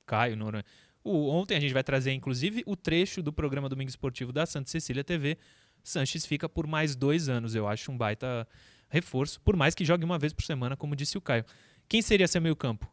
Caio, 0.04 0.36
Noronha. 0.36 0.64
O, 1.02 1.28
ontem 1.28 1.56
a 1.56 1.60
gente 1.60 1.72
vai 1.72 1.82
trazer, 1.82 2.12
inclusive, 2.12 2.62
o 2.66 2.76
trecho 2.76 3.22
do 3.22 3.32
programa 3.32 3.68
Domingo 3.68 3.88
Esportivo 3.88 4.32
da 4.32 4.44
Santa 4.44 4.70
Cecília 4.70 5.02
TV. 5.02 5.38
Sanches 5.82 6.26
fica 6.26 6.48
por 6.48 6.66
mais 6.66 6.94
dois 6.94 7.28
anos, 7.28 7.54
eu 7.54 7.66
acho 7.66 7.90
um 7.90 7.96
baita 7.96 8.46
reforço, 8.88 9.40
por 9.40 9.56
mais 9.56 9.74
que 9.74 9.84
jogue 9.84 10.04
uma 10.04 10.18
vez 10.18 10.32
por 10.32 10.44
semana, 10.44 10.76
como 10.76 10.94
disse 10.94 11.16
o 11.16 11.20
Caio. 11.20 11.44
Quem 11.88 12.02
seria 12.02 12.28
seu 12.28 12.40
meio-campo? 12.40 12.90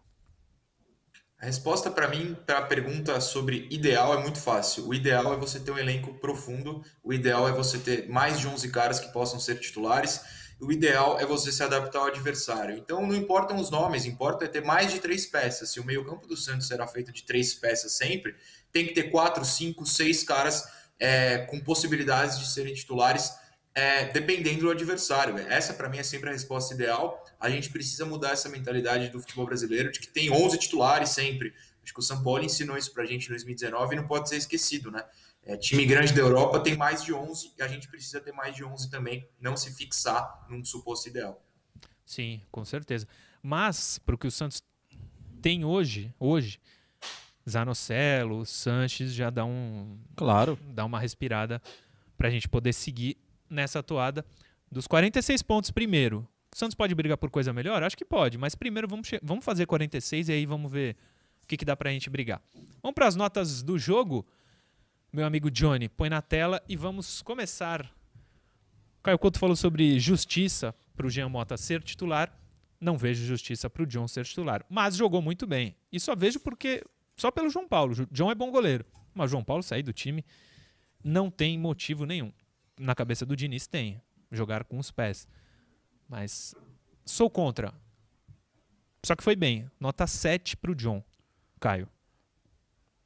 A 1.43 1.45
resposta 1.45 1.91
para 1.91 2.07
mim, 2.07 2.37
para 2.45 2.59
a 2.59 2.61
pergunta 2.61 3.19
sobre 3.19 3.67
ideal, 3.69 4.17
é 4.17 4.21
muito 4.23 4.39
fácil. 4.39 4.87
O 4.87 4.93
ideal 4.93 5.33
é 5.33 5.35
você 5.35 5.59
ter 5.59 5.71
um 5.71 5.77
elenco 5.77 6.13
profundo, 6.13 6.81
o 7.03 7.11
ideal 7.11 7.45
é 7.49 7.51
você 7.51 7.77
ter 7.77 8.07
mais 8.07 8.39
de 8.39 8.47
11 8.47 8.71
caras 8.71 8.97
que 8.97 9.11
possam 9.11 9.37
ser 9.41 9.59
titulares, 9.59 10.21
o 10.57 10.71
ideal 10.71 11.19
é 11.19 11.25
você 11.25 11.51
se 11.51 11.61
adaptar 11.61 11.99
ao 11.99 12.05
adversário. 12.05 12.77
Então 12.77 13.05
não 13.05 13.13
importam 13.13 13.57
os 13.57 13.69
nomes, 13.69 14.05
importa 14.05 14.45
é 14.45 14.47
ter 14.47 14.63
mais 14.63 14.93
de 14.93 15.01
três 15.01 15.25
peças. 15.25 15.69
Se 15.69 15.81
o 15.81 15.85
meio-campo 15.85 16.25
do 16.27 16.37
Santos 16.37 16.65
será 16.65 16.87
feito 16.87 17.11
de 17.11 17.23
três 17.23 17.53
peças 17.53 17.91
sempre, 17.91 18.33
tem 18.71 18.87
que 18.87 18.93
ter 18.93 19.11
quatro, 19.11 19.43
cinco, 19.43 19.85
seis 19.85 20.23
caras 20.23 20.63
é, 20.97 21.39
com 21.39 21.59
possibilidades 21.59 22.39
de 22.39 22.47
serem 22.53 22.73
titulares 22.73 23.33
é, 23.75 24.05
dependendo 24.05 24.61
do 24.61 24.71
adversário. 24.71 25.37
Essa, 25.49 25.73
para 25.73 25.89
mim, 25.89 25.97
é 25.97 26.03
sempre 26.03 26.29
a 26.29 26.31
resposta 26.31 26.73
ideal. 26.73 27.22
A 27.43 27.49
gente 27.49 27.69
precisa 27.69 28.05
mudar 28.05 28.31
essa 28.31 28.47
mentalidade 28.47 29.09
do 29.09 29.19
futebol 29.19 29.45
brasileiro 29.45 29.91
de 29.91 29.99
que 29.99 30.07
tem 30.07 30.31
11 30.31 30.57
titulares 30.57 31.09
sempre. 31.09 31.53
Acho 31.83 31.93
que 31.93 31.99
o 31.99 32.01
São 32.01 32.23
Paulo 32.23 32.41
ensinou 32.41 32.77
isso 32.77 32.93
para 32.93 33.03
a 33.03 33.05
gente 33.05 33.25
em 33.25 33.29
2019 33.31 33.93
e 33.93 33.97
não 33.97 34.07
pode 34.07 34.29
ser 34.29 34.37
esquecido, 34.37 34.89
né? 34.89 35.03
É, 35.43 35.57
time 35.57 35.85
grande 35.85 36.13
da 36.13 36.21
Europa 36.21 36.57
tem 36.61 36.77
mais 36.77 37.03
de 37.03 37.13
11 37.13 37.51
e 37.57 37.61
a 37.61 37.67
gente 37.67 37.89
precisa 37.89 38.21
ter 38.21 38.31
mais 38.31 38.55
de 38.55 38.63
11 38.63 38.89
também, 38.89 39.27
não 39.41 39.57
se 39.57 39.73
fixar 39.73 40.45
num 40.49 40.63
suposto 40.63 41.09
ideal. 41.09 41.45
Sim, 42.05 42.41
com 42.49 42.63
certeza. 42.63 43.05
Mas, 43.41 43.99
para 43.99 44.15
o 44.15 44.17
que 44.17 44.25
o 44.25 44.31
Santos 44.31 44.63
tem 45.41 45.65
hoje, 45.65 46.15
hoje, 46.17 46.61
Zanocelo, 47.49 48.45
Sanches 48.45 49.13
já 49.13 49.29
dá 49.29 49.43
um. 49.43 49.99
Claro. 50.15 50.57
Dá 50.73 50.85
uma 50.85 50.97
respirada 50.97 51.61
para 52.17 52.29
a 52.29 52.31
gente 52.31 52.47
poder 52.47 52.71
seguir 52.71 53.17
nessa 53.49 53.79
atuada. 53.79 54.25
Dos 54.71 54.87
46 54.87 55.41
pontos 55.41 55.71
primeiro, 55.71 56.25
o 56.55 56.59
Santos 56.59 56.75
pode 56.75 56.93
brigar 56.95 57.17
por 57.17 57.29
coisa 57.29 57.53
melhor? 57.53 57.83
Acho 57.83 57.97
que 57.97 58.05
pode, 58.05 58.37
mas 58.37 58.55
primeiro 58.55 58.87
vamos, 58.87 59.09
vamos 59.21 59.43
fazer 59.43 59.65
46 59.65 60.29
e 60.29 60.31
aí 60.31 60.45
vamos 60.45 60.71
ver 60.71 60.95
o 61.43 61.47
que, 61.47 61.57
que 61.57 61.65
dá 61.65 61.75
pra 61.75 61.91
gente 61.91 62.09
brigar. 62.09 62.41
Vamos 62.81 62.95
para 62.95 63.07
as 63.07 63.15
notas 63.15 63.61
do 63.61 63.77
jogo. 63.77 64.25
Meu 65.11 65.25
amigo 65.25 65.51
Johnny, 65.51 65.89
põe 65.89 66.09
na 66.09 66.21
tela 66.21 66.61
e 66.67 66.75
vamos 66.75 67.21
começar. 67.21 67.91
Caio 69.01 69.19
Couto 69.19 69.37
falou 69.37 69.55
sobre 69.55 69.99
justiça 69.99 70.73
para 70.95 71.05
o 71.05 71.09
Jean 71.09 71.29
Mota 71.29 71.57
ser 71.57 71.81
titular. 71.83 72.35
Não 72.79 72.97
vejo 72.97 73.25
justiça 73.25 73.69
para 73.69 73.83
o 73.83 73.85
John 73.85 74.07
ser 74.07 74.25
titular, 74.25 74.65
mas 74.69 74.95
jogou 74.95 75.21
muito 75.21 75.47
bem. 75.47 75.75
E 75.91 75.99
só 75.99 76.15
vejo 76.15 76.39
porque 76.39 76.83
só 77.15 77.31
pelo 77.31 77.49
João 77.49 77.67
Paulo. 77.67 77.93
John 78.11 78.31
é 78.31 78.35
bom 78.35 78.51
goleiro, 78.51 78.85
mas 79.13 79.31
João 79.31 79.43
Paulo 79.43 79.63
sair 79.63 79.83
do 79.83 79.93
time 79.93 80.25
não 81.03 81.29
tem 81.29 81.57
motivo 81.57 82.05
nenhum 82.05 82.31
na 82.79 82.95
cabeça 82.95 83.25
do 83.25 83.35
Diniz 83.35 83.67
tem. 83.67 84.01
Jogar 84.31 84.63
com 84.63 84.79
os 84.79 84.91
pés. 84.91 85.27
Mas 86.07 86.55
sou 87.05 87.29
contra. 87.29 87.73
Só 89.05 89.15
que 89.15 89.23
foi 89.23 89.35
bem. 89.35 89.69
Nota 89.79 90.07
7 90.07 90.55
para 90.57 90.71
o 90.71 90.75
John. 90.75 91.03
Caio. 91.59 91.87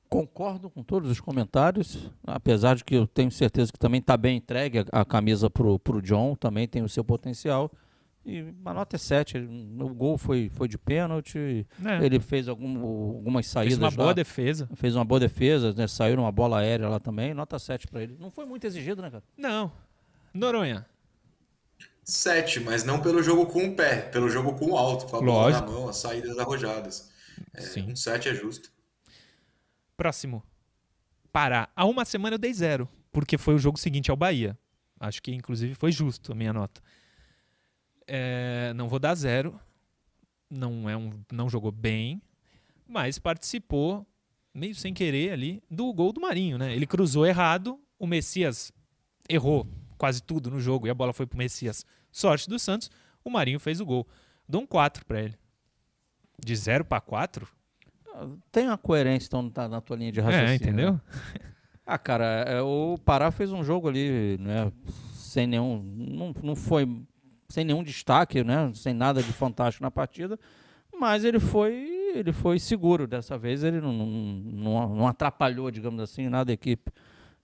Concordo 0.09 0.69
com 0.69 0.81
todos 0.83 1.11
os 1.11 1.19
comentários, 1.19 2.09
apesar 2.25 2.75
de 2.75 2.85
que 2.85 2.95
eu 2.95 3.05
tenho 3.05 3.29
certeza 3.29 3.73
que 3.73 3.79
também 3.79 3.99
está 3.99 4.15
bem 4.15 4.37
entregue 4.37 4.79
a, 4.79 5.01
a 5.01 5.05
camisa 5.05 5.49
para 5.49 5.67
o 5.67 6.01
John, 6.01 6.33
também 6.33 6.65
tem 6.65 6.81
o 6.81 6.87
seu 6.87 7.03
potencial. 7.03 7.69
E 8.25 8.53
a 8.65 8.73
nota 8.73 8.97
é 8.97 8.99
7. 8.99 9.37
O 9.37 9.93
gol 9.93 10.17
foi, 10.17 10.49
foi 10.49 10.67
de 10.67 10.77
pênalti. 10.77 11.65
É. 11.83 12.05
Ele 12.05 12.19
fez 12.19 12.49
algum, 12.49 12.77
algumas 13.15 13.47
saídas. 13.47 13.77
Fez 13.77 13.81
uma 13.81 13.89
lá. 13.89 13.95
boa 13.95 14.13
defesa. 14.13 14.69
Fez 14.75 14.95
uma 14.95 15.05
boa 15.05 15.19
defesa, 15.19 15.73
né? 15.73 15.87
saiu 15.87 16.19
uma 16.19 16.31
bola 16.31 16.59
aérea 16.59 16.89
lá 16.89 16.99
também. 16.99 17.33
Nota 17.33 17.57
7 17.57 17.87
para 17.87 18.03
ele. 18.03 18.17
Não 18.19 18.29
foi 18.29 18.45
muito 18.45 18.67
exigido, 18.67 19.01
né, 19.01 19.09
cara? 19.09 19.23
Não. 19.37 19.71
Noronha. 20.33 20.85
Sete, 22.09 22.61
mas 22.61 22.85
não 22.85 23.01
pelo 23.01 23.21
jogo 23.21 23.47
com 23.47 23.65
o 23.67 23.75
pé, 23.75 24.03
pelo 24.03 24.29
jogo 24.29 24.57
com 24.57 24.71
o 24.71 24.77
alto, 24.77 25.07
com 25.07 25.17
a 25.17 25.21
bola 25.21 25.51
na 25.51 25.61
mão, 25.61 25.89
as 25.89 25.97
saídas 25.97 26.39
arrojadas. 26.39 27.11
É, 27.53 27.59
Sim. 27.59 27.91
Um 27.91 27.97
sete 27.97 28.29
é 28.29 28.33
justo. 28.33 28.71
Próximo. 29.97 30.41
Pará. 31.33 31.67
Há 31.75 31.83
uma 31.83 32.05
semana 32.05 32.35
eu 32.35 32.39
dei 32.39 32.53
zero, 32.53 32.87
porque 33.11 33.37
foi 33.37 33.55
o 33.55 33.59
jogo 33.59 33.77
seguinte 33.77 34.09
ao 34.09 34.15
Bahia. 34.15 34.57
Acho 34.97 35.21
que, 35.21 35.33
inclusive, 35.33 35.75
foi 35.75 35.91
justo 35.91 36.31
a 36.31 36.35
minha 36.35 36.53
nota. 36.53 36.81
É, 38.07 38.71
não 38.73 38.87
vou 38.87 38.99
dar 38.99 39.13
zero. 39.13 39.59
Não, 40.49 40.89
é 40.89 40.95
um, 40.95 41.11
não 41.29 41.49
jogou 41.49 41.73
bem, 41.73 42.21
mas 42.87 43.19
participou, 43.19 44.07
meio 44.53 44.73
sem 44.73 44.93
querer 44.93 45.33
ali, 45.33 45.61
do 45.69 45.91
gol 45.91 46.13
do 46.13 46.21
Marinho. 46.21 46.57
Né? 46.57 46.73
Ele 46.73 46.87
cruzou 46.87 47.25
errado, 47.25 47.77
o 47.99 48.07
Messias 48.07 48.71
errou 49.27 49.67
quase 49.97 50.21
tudo 50.21 50.49
no 50.51 50.59
jogo 50.59 50.87
e 50.87 50.89
a 50.89 50.93
bola 50.93 51.13
foi 51.13 51.25
pro 51.25 51.37
Messias. 51.37 51.85
Sorte 52.11 52.49
do 52.49 52.57
Santos, 52.59 52.89
o 53.23 53.29
Marinho 53.29 53.59
fez 53.59 53.79
o 53.79 53.85
gol. 53.85 54.07
Dou 54.47 54.61
um 54.61 54.65
4 54.65 55.05
para 55.05 55.21
ele. 55.21 55.35
De 56.43 56.55
0 56.55 56.85
para 56.85 57.01
4? 57.01 57.47
Tem 58.51 58.67
uma 58.67 58.77
coerência 58.77 59.27
então 59.27 59.49
tá 59.49 59.67
na 59.67 59.81
tua 59.81 59.97
linha 59.97 60.11
de 60.11 60.19
raciocínio. 60.19 60.51
É, 60.51 60.55
entendeu? 60.55 61.01
Ah, 61.89 61.97
cara, 61.97 62.25
é, 62.45 62.61
o 62.61 62.97
Pará 63.05 63.31
fez 63.31 63.53
um 63.53 63.63
jogo 63.63 63.87
ali, 63.87 64.37
né, 64.41 64.69
sem 65.13 65.47
nenhum, 65.47 65.81
não, 65.81 66.35
não 66.43 66.53
foi 66.53 66.85
sem 67.47 67.63
nenhum 67.63 67.81
destaque, 67.81 68.43
né, 68.43 68.69
sem 68.73 68.93
nada 68.93 69.23
de 69.23 69.31
fantástico 69.31 69.81
na 69.81 69.89
partida, 69.89 70.37
mas 70.99 71.23
ele 71.23 71.39
foi, 71.39 71.73
ele 72.13 72.33
foi 72.33 72.59
seguro 72.59 73.07
dessa 73.07 73.37
vez, 73.37 73.63
ele 73.63 73.79
não, 73.79 73.93
não, 73.93 74.95
não 74.95 75.07
atrapalhou, 75.07 75.71
digamos 75.71 76.01
assim, 76.01 76.27
nada 76.27 76.45
da 76.45 76.53
equipe. 76.53 76.91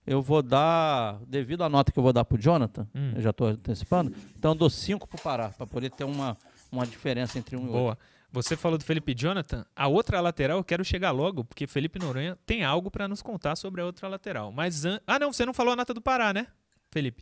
Eu 0.05 0.21
vou 0.21 0.41
dar, 0.41 1.19
devido 1.27 1.63
à 1.63 1.69
nota 1.69 1.91
que 1.91 1.97
eu 1.97 2.03
vou 2.03 2.11
dar 2.11 2.25
pro 2.25 2.37
Jonathan, 2.37 2.87
hum. 2.93 3.13
eu 3.15 3.21
já 3.21 3.29
estou 3.29 3.47
antecipando, 3.47 4.13
então 4.37 4.51
eu 4.51 4.55
dou 4.55 4.69
5 4.69 5.07
pro 5.07 5.21
Pará, 5.21 5.49
para 5.49 5.65
poder 5.65 5.91
ter 5.91 6.03
uma, 6.03 6.37
uma 6.71 6.85
diferença 6.85 7.39
entre 7.39 7.55
um 7.55 7.65
Boa. 7.65 7.71
e 7.71 7.81
outro. 7.81 7.83
Boa. 7.83 7.97
Você 8.33 8.57
falou 8.57 8.79
do 8.79 8.83
Felipe 8.83 9.13
Jonathan. 9.15 9.63
A 9.75 9.87
outra 9.87 10.19
lateral 10.19 10.57
eu 10.57 10.63
quero 10.63 10.83
chegar 10.83 11.11
logo, 11.11 11.45
porque 11.45 11.67
Felipe 11.67 11.99
Noronha 11.99 12.35
tem 12.47 12.63
algo 12.63 12.89
para 12.89 13.07
nos 13.07 13.21
contar 13.21 13.55
sobre 13.55 13.79
a 13.79 13.85
outra 13.85 14.07
lateral. 14.07 14.51
Mas 14.51 14.85
an... 14.85 14.99
ah, 15.05 15.19
não, 15.19 15.31
você 15.31 15.45
não 15.45 15.53
falou 15.53 15.73
a 15.73 15.75
nota 15.75 15.93
do 15.93 16.01
Pará, 16.01 16.33
né, 16.33 16.47
Felipe? 16.91 17.21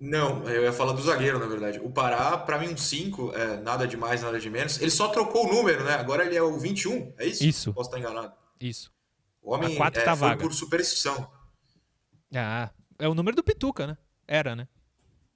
Não, 0.00 0.48
eu 0.48 0.62
ia 0.62 0.72
falar 0.72 0.92
do 0.92 1.02
zagueiro, 1.02 1.38
na 1.38 1.46
verdade. 1.46 1.80
O 1.80 1.90
Pará, 1.90 2.38
para 2.38 2.58
mim, 2.58 2.68
um 2.68 2.76
5, 2.76 3.32
é, 3.34 3.56
nada 3.58 3.86
de 3.86 3.96
mais, 3.96 4.22
nada 4.22 4.40
de 4.40 4.48
menos. 4.48 4.80
Ele 4.80 4.90
só 4.90 5.08
trocou 5.08 5.46
o 5.46 5.52
número, 5.52 5.84
né? 5.84 5.94
Agora 5.94 6.24
ele 6.24 6.36
é 6.36 6.42
o 6.42 6.56
21, 6.58 7.12
é 7.18 7.26
isso? 7.26 7.44
Isso. 7.44 7.74
Posso 7.74 7.90
estar 7.90 7.98
enganado. 7.98 8.32
Isso. 8.58 8.90
O 9.42 9.52
homem 9.52 9.76
a 9.80 9.86
é, 9.86 9.90
tá 9.90 10.16
foi 10.16 10.28
vaga. 10.28 10.40
por 10.40 10.54
superstição. 10.54 11.28
Ah, 12.34 12.70
é 12.98 13.08
o 13.08 13.14
número 13.14 13.36
do 13.36 13.42
Pituca, 13.42 13.86
né? 13.86 13.96
Era, 14.26 14.54
né? 14.54 14.68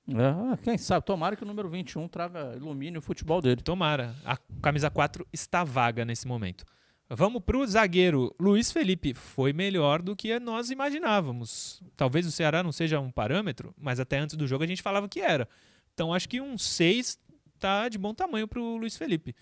É, 0.09 0.57
quem 0.59 0.77
sabe, 0.77 1.07
tomara 1.07 1.37
que 1.37 1.45
o 1.45 1.47
número 1.47 1.69
21 1.69 2.09
traga 2.09 2.55
ilumine 2.57 2.99
o 2.99 3.03
futebol 3.03 3.41
dele. 3.41 3.63
Tomara. 3.63 4.15
A 4.25 4.37
camisa 4.61 4.91
4 4.91 5.27
está 5.33 5.63
vaga 5.63 6.05
nesse 6.05 6.27
momento. 6.27 6.65
Vamos 7.09 7.43
para 7.43 7.59
o 7.59 7.67
zagueiro. 7.67 8.35
Luiz 8.41 8.73
Felipe 8.73 9.15
foi 9.15 9.53
melhor 9.53 10.03
do 10.03 10.17
que 10.17 10.39
nós 10.41 10.71
imaginávamos. 10.71 11.83
Talvez 11.97 12.27
o 12.27 12.33
Ceará 12.33 12.63
não 12.63 12.73
seja 12.73 12.99
um 13.01 13.11
parâmetro, 13.11 13.75
mas 13.79 14.01
até 14.01 14.19
antes 14.19 14.35
do 14.37 14.47
jogo 14.47 14.65
a 14.65 14.67
gente 14.67 14.83
falava 14.83 15.09
que 15.09 15.21
era. 15.21 15.49
Então 15.93 16.13
acho 16.13 16.29
que 16.29 16.41
um 16.41 16.57
6 16.57 17.19
tá 17.59 17.89
de 17.89 17.99
bom 17.99 18.15
tamanho 18.15 18.49
para 18.49 18.61
o 18.61 18.77
Luiz 18.77 18.97
Felipe. 18.97 19.37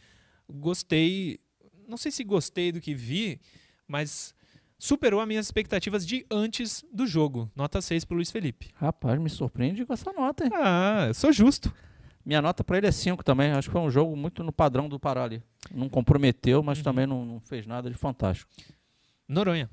Gostei, 0.49 1.39
não 1.89 1.97
sei 1.97 2.11
se 2.11 2.25
gostei 2.25 2.73
do 2.73 2.81
que 2.81 2.95
vi, 2.95 3.41
mas 3.87 4.35
superou 4.81 5.21
as 5.21 5.29
minhas 5.29 5.47
expectativas 5.47 6.07
de 6.07 6.27
antes 6.31 6.85
do 6.91 7.07
jogo. 7.07 7.51
Nota 7.55 7.83
6 7.83 8.07
para 8.07 8.17
Luiz 8.17 8.31
Felipe. 8.31 8.71
Rapaz, 8.75 9.21
me 9.21 9.29
surpreende 9.29 9.85
com 9.85 9.93
essa 9.93 10.11
nota, 10.13 10.45
hein? 10.45 10.51
Ah, 10.55 11.05
eu 11.09 11.15
sou 11.15 11.31
justo. 11.31 11.73
Minha 12.25 12.41
nota 12.41 12.65
para 12.65 12.79
ele 12.79 12.87
é 12.87 12.93
5 12.93 13.23
também. 13.23 13.53
Acho 13.53 13.69
que 13.69 13.73
foi 13.73 13.81
um 13.83 13.91
jogo 13.91 14.17
muito 14.17 14.43
no 14.43 14.51
padrão 14.51 14.89
do 14.89 14.99
Pará 14.99 15.25
ali. 15.25 15.43
Não 15.71 15.89
comprometeu, 15.89 16.63
mas 16.63 16.79
uhum. 16.79 16.85
também 16.85 17.07
não, 17.07 17.25
não, 17.25 17.41
fez 17.41 17.67
nada 17.67 17.91
de 17.91 17.97
fantástico. 17.97 18.51
Noronha. 19.29 19.71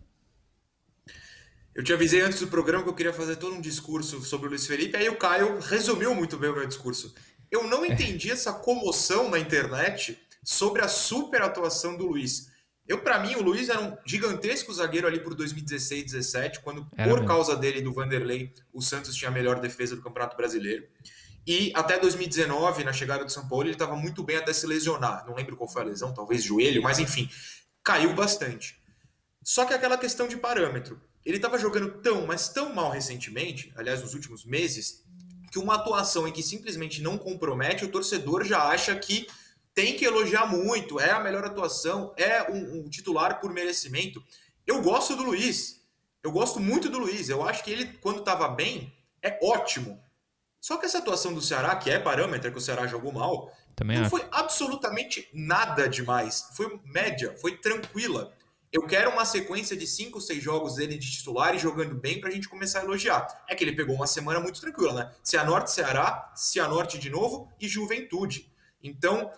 Eu 1.73 1.83
te 1.83 1.93
avisei 1.93 2.21
antes 2.21 2.41
do 2.41 2.47
programa 2.47 2.83
que 2.83 2.89
eu 2.89 2.95
queria 2.95 3.13
fazer 3.13 3.37
todo 3.37 3.55
um 3.55 3.61
discurso 3.61 4.21
sobre 4.21 4.47
o 4.47 4.49
Luiz 4.49 4.67
Felipe, 4.67 4.97
aí 4.97 5.07
o 5.09 5.15
Caio 5.15 5.59
resumiu 5.59 6.13
muito 6.13 6.35
bem 6.37 6.49
o 6.49 6.55
meu 6.55 6.67
discurso. 6.67 7.13
Eu 7.49 7.67
não 7.67 7.85
é. 7.85 7.89
entendi 7.89 8.29
é. 8.29 8.33
essa 8.33 8.51
comoção 8.51 9.29
na 9.29 9.39
internet 9.39 10.19
sobre 10.43 10.81
a 10.81 10.87
super 10.87 11.41
atuação 11.41 11.95
do 11.95 12.07
Luiz. 12.07 12.51
Eu, 12.87 12.99
para 12.99 13.19
mim, 13.19 13.35
o 13.35 13.41
Luiz 13.41 13.67
era 13.67 13.81
um 13.81 13.97
gigantesco 14.05 14.73
zagueiro 14.73 15.07
ali 15.07 15.19
por 15.19 15.35
2016, 15.35 16.05
17, 16.05 16.61
quando, 16.61 16.87
era 16.95 17.09
por 17.09 17.19
mesmo. 17.19 17.27
causa 17.27 17.55
dele 17.55 17.81
do 17.81 17.93
Vanderlei, 17.93 18.53
o 18.71 18.81
Santos 18.81 19.13
tinha 19.15 19.29
a 19.29 19.33
melhor 19.33 19.59
defesa 19.59 19.95
do 19.95 20.01
Campeonato 20.01 20.37
Brasileiro. 20.37 20.87
E 21.45 21.71
até 21.75 21.99
2019, 21.99 22.83
na 22.83 22.93
chegada 22.93 23.25
do 23.25 23.31
São 23.31 23.47
Paulo, 23.47 23.65
ele 23.65 23.73
estava 23.73 23.95
muito 23.95 24.23
bem 24.23 24.37
até 24.37 24.53
se 24.53 24.65
lesionar. 24.65 25.25
Não 25.25 25.35
lembro 25.35 25.55
qual 25.55 25.69
foi 25.69 25.81
a 25.81 25.85
lesão, 25.85 26.13
talvez 26.13 26.43
joelho, 26.43 26.81
mas 26.81 26.99
enfim, 26.99 27.29
caiu 27.83 28.13
bastante. 28.13 28.77
Só 29.43 29.65
que 29.65 29.73
aquela 29.73 29.97
questão 29.97 30.27
de 30.27 30.37
parâmetro. 30.37 31.01
Ele 31.25 31.37
estava 31.37 31.57
jogando 31.57 32.01
tão, 32.01 32.25
mas 32.25 32.49
tão 32.49 32.73
mal 32.73 32.91
recentemente, 32.91 33.73
aliás, 33.75 34.01
nos 34.01 34.13
últimos 34.13 34.45
meses, 34.45 35.03
que 35.51 35.59
uma 35.59 35.75
atuação 35.75 36.27
em 36.27 36.31
que 36.31 36.43
simplesmente 36.43 37.01
não 37.01 37.17
compromete, 37.17 37.85
o 37.85 37.89
torcedor 37.89 38.43
já 38.43 38.63
acha 38.63 38.95
que 38.95 39.27
tem 39.77 39.95
que 39.95 40.03
elogiar 40.03 40.47
muito, 40.47 40.99
é 40.99 41.11
a 41.11 41.19
melhor 41.19 41.45
atuação, 41.45 42.11
é 42.17 42.51
um, 42.51 42.79
um, 42.79 42.89
titular 42.89 43.39
por 43.39 43.53
merecimento. 43.53 44.23
Eu 44.65 44.81
gosto 44.81 45.15
do 45.15 45.21
Luiz, 45.21 45.85
eu 46.23 46.31
gosto 46.31 46.59
muito 46.59 46.89
do 46.89 46.97
Luiz, 46.97 47.29
eu 47.29 47.47
acho 47.47 47.63
que 47.63 47.69
ele, 47.69 47.85
quando 48.01 48.21
estava 48.21 48.47
bem, 48.47 48.91
é 49.21 49.37
ótimo. 49.39 50.01
Só 50.59 50.77
que 50.77 50.87
essa 50.87 50.97
atuação 50.97 51.31
do 51.31 51.43
Ceará, 51.43 51.75
que 51.75 51.91
é 51.91 51.99
parâmetro, 51.99 52.51
que 52.51 52.57
o 52.57 52.61
Ceará 52.61 52.87
jogou 52.87 53.11
mal, 53.11 53.55
Também 53.75 53.97
não 53.97 54.05
acho. 54.05 54.09
foi 54.09 54.25
absolutamente 54.31 55.29
nada 55.31 55.87
demais. 55.87 56.47
Foi 56.55 56.81
média, 56.83 57.37
foi 57.39 57.55
tranquila. 57.57 58.33
Eu 58.73 58.81
quero 58.87 59.11
uma 59.11 59.25
sequência 59.25 59.77
de 59.77 59.85
5, 59.85 60.19
6 60.19 60.43
jogos 60.43 60.77
dele 60.77 60.97
de 60.97 61.11
titular 61.11 61.53
e 61.53 61.59
jogando 61.59 61.93
bem 61.93 62.19
para 62.19 62.29
a 62.29 62.31
gente 62.31 62.49
começar 62.49 62.79
a 62.79 62.83
elogiar. 62.83 63.27
É 63.47 63.53
que 63.53 63.63
ele 63.63 63.75
pegou 63.75 63.93
uma 63.93 64.07
semana 64.07 64.39
muito 64.39 64.59
tranquila, 64.59 64.93
né? 64.93 65.11
Cianorte, 65.21 65.69
Ceará, 65.69 66.33
Cianorte 66.35 66.97
de 66.97 67.11
novo 67.11 67.53
e 67.59 67.67
Juventude. 67.67 68.51
Então, 68.81 69.31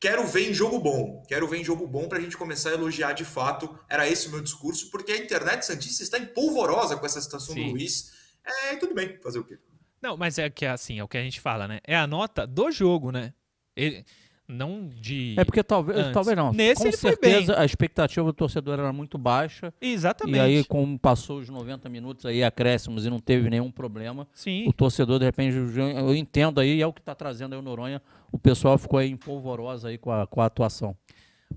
quero 0.00 0.26
ver 0.26 0.50
em 0.50 0.54
jogo 0.54 0.78
bom. 0.78 1.22
Quero 1.28 1.46
ver 1.48 1.58
em 1.58 1.64
jogo 1.64 1.86
bom 1.86 2.08
para 2.08 2.18
a 2.18 2.20
gente 2.20 2.36
começar 2.36 2.70
a 2.70 2.74
elogiar 2.74 3.12
de 3.12 3.24
fato. 3.24 3.78
Era 3.88 4.08
esse 4.08 4.28
o 4.28 4.30
meu 4.30 4.40
discurso, 4.40 4.90
porque 4.90 5.12
a 5.12 5.16
internet 5.16 5.64
Santista 5.64 6.02
está 6.02 6.18
empolvorosa 6.18 6.96
com 6.96 7.06
essa 7.06 7.20
situação 7.20 7.54
Sim. 7.54 7.64
do 7.64 7.70
Luiz. 7.72 8.12
É, 8.44 8.76
tudo 8.76 8.94
bem, 8.94 9.18
fazer 9.22 9.38
o 9.38 9.44
quê? 9.44 9.58
Não, 10.00 10.16
mas 10.16 10.38
é 10.38 10.48
que 10.48 10.64
é 10.64 10.70
assim, 10.70 10.98
é 10.98 11.04
o 11.04 11.08
que 11.08 11.18
a 11.18 11.22
gente 11.22 11.40
fala, 11.40 11.66
né? 11.66 11.80
É 11.84 11.96
a 11.96 12.06
nota 12.06 12.46
do 12.46 12.70
jogo, 12.70 13.10
né? 13.10 13.32
Ele, 13.74 14.04
não 14.48 14.88
de. 14.88 15.34
É 15.36 15.44
porque 15.44 15.62
talvez, 15.62 15.98
antes. 15.98 16.12
talvez 16.12 16.36
não. 16.36 16.52
Nesse 16.52 16.82
Com 16.82 16.88
ele 16.88 16.96
certeza 16.96 17.58
a 17.58 17.64
expectativa 17.64 18.24
do 18.24 18.32
torcedor 18.32 18.78
era 18.78 18.92
muito 18.92 19.18
baixa. 19.18 19.74
Exatamente. 19.80 20.36
E 20.36 20.40
aí, 20.40 20.64
como 20.64 20.98
passou 20.98 21.40
os 21.40 21.48
90 21.48 21.88
minutos 21.88 22.24
aí, 22.24 22.44
acréscimos 22.44 23.04
e 23.04 23.10
não 23.10 23.18
teve 23.18 23.50
nenhum 23.50 23.70
problema, 23.70 24.28
Sim. 24.32 24.68
o 24.68 24.72
torcedor, 24.72 25.18
de 25.18 25.24
repente, 25.24 25.56
eu 25.56 26.14
entendo 26.14 26.60
aí, 26.60 26.80
é 26.80 26.86
o 26.86 26.92
que 26.92 27.00
está 27.00 27.14
trazendo 27.14 27.54
aí 27.54 27.58
o 27.58 27.62
Noronha. 27.62 28.00
O 28.30 28.38
pessoal 28.38 28.76
ficou 28.78 28.98
aí 28.98 29.10
empolvorosa 29.10 29.88
aí 29.88 29.98
com 29.98 30.10
a, 30.10 30.26
com 30.26 30.40
a 30.40 30.46
atuação. 30.46 30.96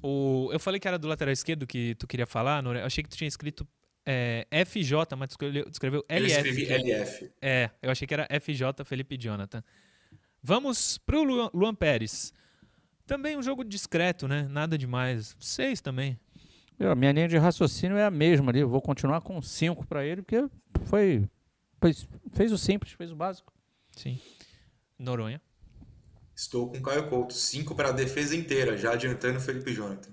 O, 0.01 0.49
eu 0.51 0.59
falei 0.59 0.79
que 0.79 0.87
era 0.87 0.97
do 0.97 1.07
lateral 1.07 1.33
esquerdo 1.33 1.65
que 1.65 1.95
tu 1.95 2.07
queria 2.07 2.27
falar, 2.27 2.61
Noronha. 2.61 2.83
Eu 2.83 2.87
achei 2.87 3.03
que 3.03 3.09
tu 3.09 3.17
tinha 3.17 3.27
escrito 3.27 3.67
é, 4.05 4.47
FJ, 4.65 5.15
mas 5.17 5.29
tu 5.29 5.37
escreveu, 5.71 6.05
LF. 6.07 6.33
Eu 6.33 6.37
escrevi 6.37 6.65
LF. 6.71 7.31
É, 7.41 7.69
eu 7.81 7.91
achei 7.91 8.07
que 8.07 8.13
era 8.13 8.27
FJ 8.39 8.83
Felipe 8.85 9.17
Jonathan. 9.17 9.63
Vamos 10.41 10.97
pro 10.99 11.23
Luan, 11.23 11.49
Luan 11.53 11.75
Pérez. 11.75 12.33
Também 13.05 13.37
um 13.37 13.43
jogo 13.43 13.63
discreto, 13.63 14.27
né? 14.27 14.47
Nada 14.49 14.77
demais. 14.77 15.35
Seis 15.39 15.81
também. 15.81 16.17
Eu, 16.79 16.95
minha 16.95 17.11
linha 17.11 17.27
de 17.27 17.37
raciocínio 17.37 17.97
é 17.97 18.05
a 18.05 18.11
mesma 18.11 18.51
ali. 18.51 18.59
Eu 18.59 18.69
vou 18.69 18.81
continuar 18.81 19.21
com 19.21 19.41
cinco 19.41 19.85
para 19.85 20.05
ele, 20.05 20.21
porque 20.21 20.47
foi, 20.85 21.27
fez, 21.81 22.07
fez 22.31 22.51
o 22.51 22.57
simples, 22.57 22.93
fez 22.93 23.11
o 23.11 23.15
básico. 23.15 23.51
Sim. 23.95 24.19
Noronha. 24.97 25.41
Estou 26.39 26.69
com 26.69 26.77
o 26.77 26.81
Caio 26.81 27.05
Couto. 27.09 27.33
Cinco 27.33 27.75
para 27.75 27.89
a 27.89 27.91
defesa 27.91 28.33
inteira, 28.33 28.77
já 28.77 28.93
adiantando 28.93 29.39
o 29.39 29.41
Felipe 29.41 29.73
Jonathan. 29.73 30.09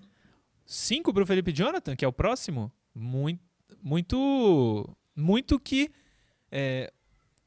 Cinco 0.65 1.15
para 1.15 1.23
o 1.23 1.27
Felipe 1.27 1.53
Jonathan, 1.53 1.95
que 1.95 2.05
é 2.05 2.09
o 2.09 2.13
próximo? 2.13 2.73
Muito, 2.93 3.41
muito, 3.81 4.97
muito 5.15 5.57
que 5.61 5.89
é, 6.51 6.93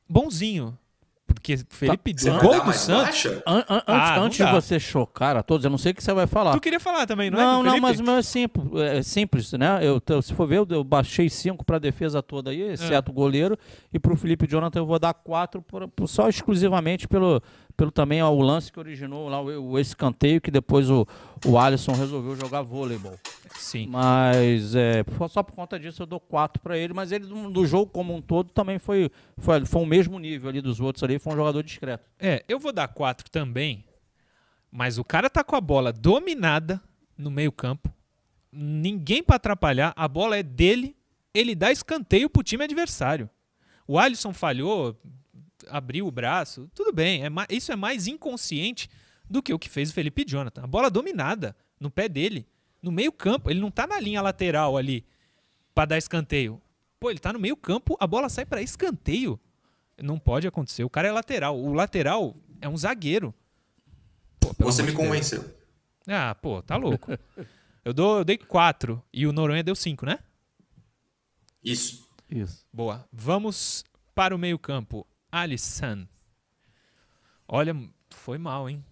bonzinho. 0.08 0.78
Porque 1.28 1.58
Felipe 1.70 2.14
tá, 2.14 2.40
gol 2.40 2.64
do 2.64 2.72
Santos. 2.74 3.26
An, 3.46 3.66
an, 3.70 3.84
ah, 3.86 4.20
antes 4.20 4.38
de 4.38 4.52
você 4.52 4.80
chocar 4.80 5.36
a 5.36 5.44
todos, 5.44 5.64
eu 5.64 5.70
não 5.70 5.78
sei 5.78 5.92
o 5.92 5.96
que 5.96 6.04
você 6.04 6.14
vai 6.14 6.26
falar. 6.26 6.54
Tu 6.54 6.62
queria 6.62 6.80
falar 6.80 7.06
também, 7.06 7.30
não, 7.30 7.38
não 7.38 7.44
é? 7.44 7.46
Não, 7.46 7.64
não, 7.64 7.80
mas 7.82 8.00
o 8.00 8.04
meu 8.04 8.16
é 8.16 8.22
simples, 8.22 8.66
é 8.76 9.04
simples 9.04 9.54
né? 9.54 9.80
Eu, 9.84 10.02
se 10.22 10.34
for 10.34 10.48
ver, 10.48 10.66
eu, 10.70 10.84
baixei 10.84 11.30
cinco 11.30 11.64
para 11.64 11.76
a 11.76 11.80
defesa 11.80 12.24
toda 12.24 12.50
aí, 12.50 12.62
exceto 12.62 13.12
é. 13.12 13.12
o 13.12 13.14
goleiro, 13.14 13.58
e 13.94 14.00
para 14.00 14.14
o 14.14 14.18
Felipe 14.18 14.48
Jonathan 14.48 14.80
eu 14.80 14.86
vou 14.86 14.98
dar 14.98 15.14
quatro 15.14 15.62
por, 15.62 15.88
por, 15.90 16.08
só 16.08 16.28
exclusivamente 16.28 17.08
pelo, 17.08 17.42
pelo 17.80 17.92
também 17.92 18.22
ó, 18.22 18.30
o 18.30 18.42
lance 18.42 18.70
que 18.70 18.78
originou 18.78 19.30
lá 19.30 19.40
o, 19.40 19.72
o 19.72 19.80
escanteio 19.80 20.42
que 20.42 20.52
depois 20.52 20.90
o, 20.90 21.08
o 21.46 21.58
Alisson 21.58 21.94
resolveu 21.94 22.36
jogar 22.36 22.62
vôleibol. 22.62 23.18
Sim. 23.56 23.88
Mas 23.88 24.76
é, 24.76 25.06
só 25.30 25.42
por 25.42 25.56
conta 25.56 25.80
disso 25.80 26.04
eu 26.04 26.06
dou 26.06 26.20
4 26.20 26.62
para 26.62 26.78
ele, 26.78 26.94
mas 26.94 27.14
ele 27.14 27.26
do, 27.26 27.50
do, 27.50 27.66
jogo 27.66 27.90
como 27.90 28.14
um 28.14 28.22
todo 28.22 28.50
também 28.50 28.80
foi, 28.80 29.10
foi, 29.38 29.66
foi 29.66 29.82
o 29.82 29.86
mesmo 29.86 30.20
nível 30.20 30.50
ali 30.50 30.60
dos 30.60 30.82
outros 30.82 31.04
ali, 31.04 31.18
foi 31.20 31.32
um 31.32 31.38
jogador 31.38 31.64
discreto. 31.64 32.04
É, 32.20 32.44
eu 32.50 32.60
vou 32.60 32.74
dar 32.74 32.90
4 32.90 33.32
também, 33.32 33.86
mas 34.70 34.98
o 34.98 35.04
cara 35.06 35.30
tá 35.30 35.42
com 35.42 35.56
a 35.56 35.62
bola 35.62 35.94
dominada 35.94 36.82
no 37.18 37.32
meio-campo. 37.32 37.90
Ninguém 38.52 39.24
para 39.24 39.38
atrapalhar, 39.38 39.94
a 39.96 40.06
bola 40.06 40.36
é 40.36 40.44
dele, 40.44 40.98
ele 41.34 41.56
dá 41.56 41.72
escanteio 41.72 42.30
pro 42.30 42.44
time 42.44 42.66
adversário. 42.66 43.30
O 43.88 43.98
Alisson 43.98 44.34
falhou, 44.34 45.00
abriu 45.68 46.08
o 46.08 46.12
braço, 46.12 46.70
tudo 46.74 46.92
bem, 46.92 47.24
é 47.26 47.30
isso 47.50 47.72
é 47.72 47.76
mais 47.76 48.08
inconsciente 48.08 48.90
do 49.30 49.44
que 49.44 49.54
o 49.54 49.60
que 49.60 49.70
fez 49.70 49.90
o 49.90 49.94
Felipe 49.94 50.26
Jonathan. 50.28 50.64
A 50.64 50.68
bola 50.68 50.90
dominada 50.90 51.56
no 51.80 51.92
pé 51.92 52.10
dele, 52.10 52.48
no 52.82 52.92
meio-campo, 52.92 53.50
ele 53.50 53.60
não 53.60 53.70
tá 53.70 53.86
na 53.86 54.00
linha 54.00 54.22
lateral 54.22 54.78
ali 54.78 55.06
para 55.74 55.86
dar 55.86 55.98
escanteio. 55.98 56.62
Pô, 57.00 57.10
ele 57.10 57.20
tá 57.20 57.32
no 57.32 57.40
meio-campo, 57.40 57.96
a 58.00 58.08
bola 58.08 58.28
sai 58.30 58.46
para 58.46 58.62
escanteio. 58.62 59.40
Não 60.02 60.18
pode 60.18 60.48
acontecer. 60.48 60.84
O 60.84 60.90
cara 60.90 61.08
é 61.08 61.12
lateral. 61.12 61.60
O 61.60 61.74
lateral 61.74 62.36
é 62.62 62.68
um 62.68 62.78
zagueiro. 62.78 63.34
Pô, 64.40 64.54
Você 64.60 64.82
me 64.82 64.94
convenceu. 64.94 65.42
Deus. 65.42 65.54
Ah, 66.08 66.34
pô, 66.36 66.62
tá 66.62 66.76
louco. 66.76 67.12
eu, 67.84 67.94
dou, 67.94 68.20
eu 68.20 68.26
dei 68.26 68.38
quatro 68.38 69.04
e 69.14 69.28
o 69.28 69.32
Noronha 69.32 69.64
deu 69.64 69.76
cinco, 69.76 70.06
né? 70.06 70.20
Isso. 71.64 72.08
Isso. 72.30 72.66
Boa. 72.74 73.06
Vamos 73.12 73.84
para 74.16 74.34
o 74.36 74.38
meio-campo. 74.38 75.06
Alisson. 75.32 76.08
Olha, 77.48 77.76
foi 78.10 78.38
mal, 78.38 78.70
hein? 78.70 78.84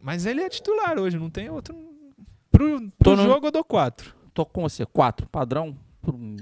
Mas 0.00 0.26
ele 0.26 0.40
é 0.40 0.48
titular 0.48 0.98
hoje, 0.98 1.18
não 1.18 1.30
tem 1.30 1.50
outro. 1.50 1.74
Pro, 2.50 2.90
pro 2.98 3.16
no... 3.16 3.24
jogo 3.24 3.46
eu 3.46 3.50
dou 3.50 3.64
quatro. 3.64 4.14
Tô 4.32 4.46
com 4.46 4.62
você, 4.62 4.86
quatro. 4.86 5.26
Padrão 5.28 5.76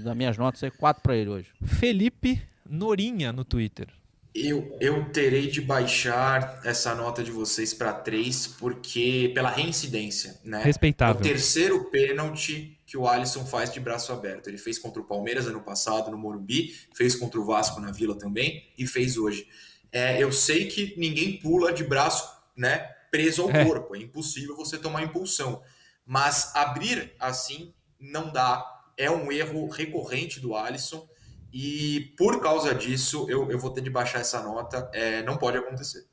das 0.01 0.15
minhas 0.15 0.37
notas 0.37 0.61
é 0.63 0.69
quatro 0.69 1.01
para 1.01 1.15
ele 1.15 1.29
hoje. 1.29 1.51
Felipe 1.63 2.41
Norinha 2.69 3.31
no 3.31 3.43
Twitter. 3.43 3.87
Eu, 4.33 4.77
eu 4.79 5.09
terei 5.11 5.47
de 5.47 5.61
baixar 5.61 6.61
essa 6.63 6.93
nota 6.93 7.23
de 7.23 7.31
vocês 7.31 7.73
para 7.73 7.91
três, 7.91 8.45
porque 8.45 9.31
pela 9.33 9.49
reincidência, 9.49 10.39
né? 10.43 10.61
Respeitável. 10.63 11.15
É 11.15 11.19
o 11.19 11.23
terceiro 11.23 11.85
pênalti 11.85 12.76
que 12.87 12.97
o 12.97 13.05
Alisson 13.05 13.45
faz 13.45 13.71
de 13.71 13.81
braço 13.81 14.13
aberto. 14.13 14.47
Ele 14.47 14.57
fez 14.57 14.79
contra 14.79 15.01
o 15.01 15.05
Palmeiras 15.05 15.45
ano 15.45 15.61
passado 15.61 16.09
no 16.09 16.17
Morumbi, 16.17 16.73
fez 16.95 17.15
contra 17.15 17.37
o 17.37 17.43
Vasco 17.43 17.81
na 17.81 17.91
Vila 17.91 18.17
também 18.17 18.71
e 18.77 18.87
fez 18.87 19.17
hoje. 19.17 19.45
É, 19.91 20.23
eu 20.23 20.31
sei 20.31 20.67
que 20.67 20.97
ninguém 20.97 21.37
pula 21.37 21.73
de 21.73 21.83
braço, 21.83 22.25
né? 22.55 22.77
Preso 23.11 23.43
ao 23.43 23.51
é. 23.51 23.65
corpo. 23.65 23.93
É 23.93 23.99
impossível 23.99 24.55
você 24.55 24.77
tomar 24.77 25.03
impulsão. 25.03 25.61
Mas 26.05 26.55
abrir 26.55 27.13
assim 27.19 27.73
não 27.99 28.31
dá. 28.31 28.65
É 28.95 29.11
um 29.11 29.33
erro 29.33 29.67
recorrente 29.67 30.39
do 30.39 30.55
Alisson 30.55 31.07
e 31.51 32.13
por 32.17 32.41
causa 32.41 32.73
disso, 32.73 33.25
eu, 33.29 33.51
eu 33.51 33.59
vou 33.59 33.71
ter 33.71 33.81
de 33.81 33.89
baixar 33.89 34.19
essa 34.19 34.41
nota. 34.41 34.89
É, 34.93 35.21
não 35.23 35.35
pode 35.37 35.57
acontecer. 35.57 36.07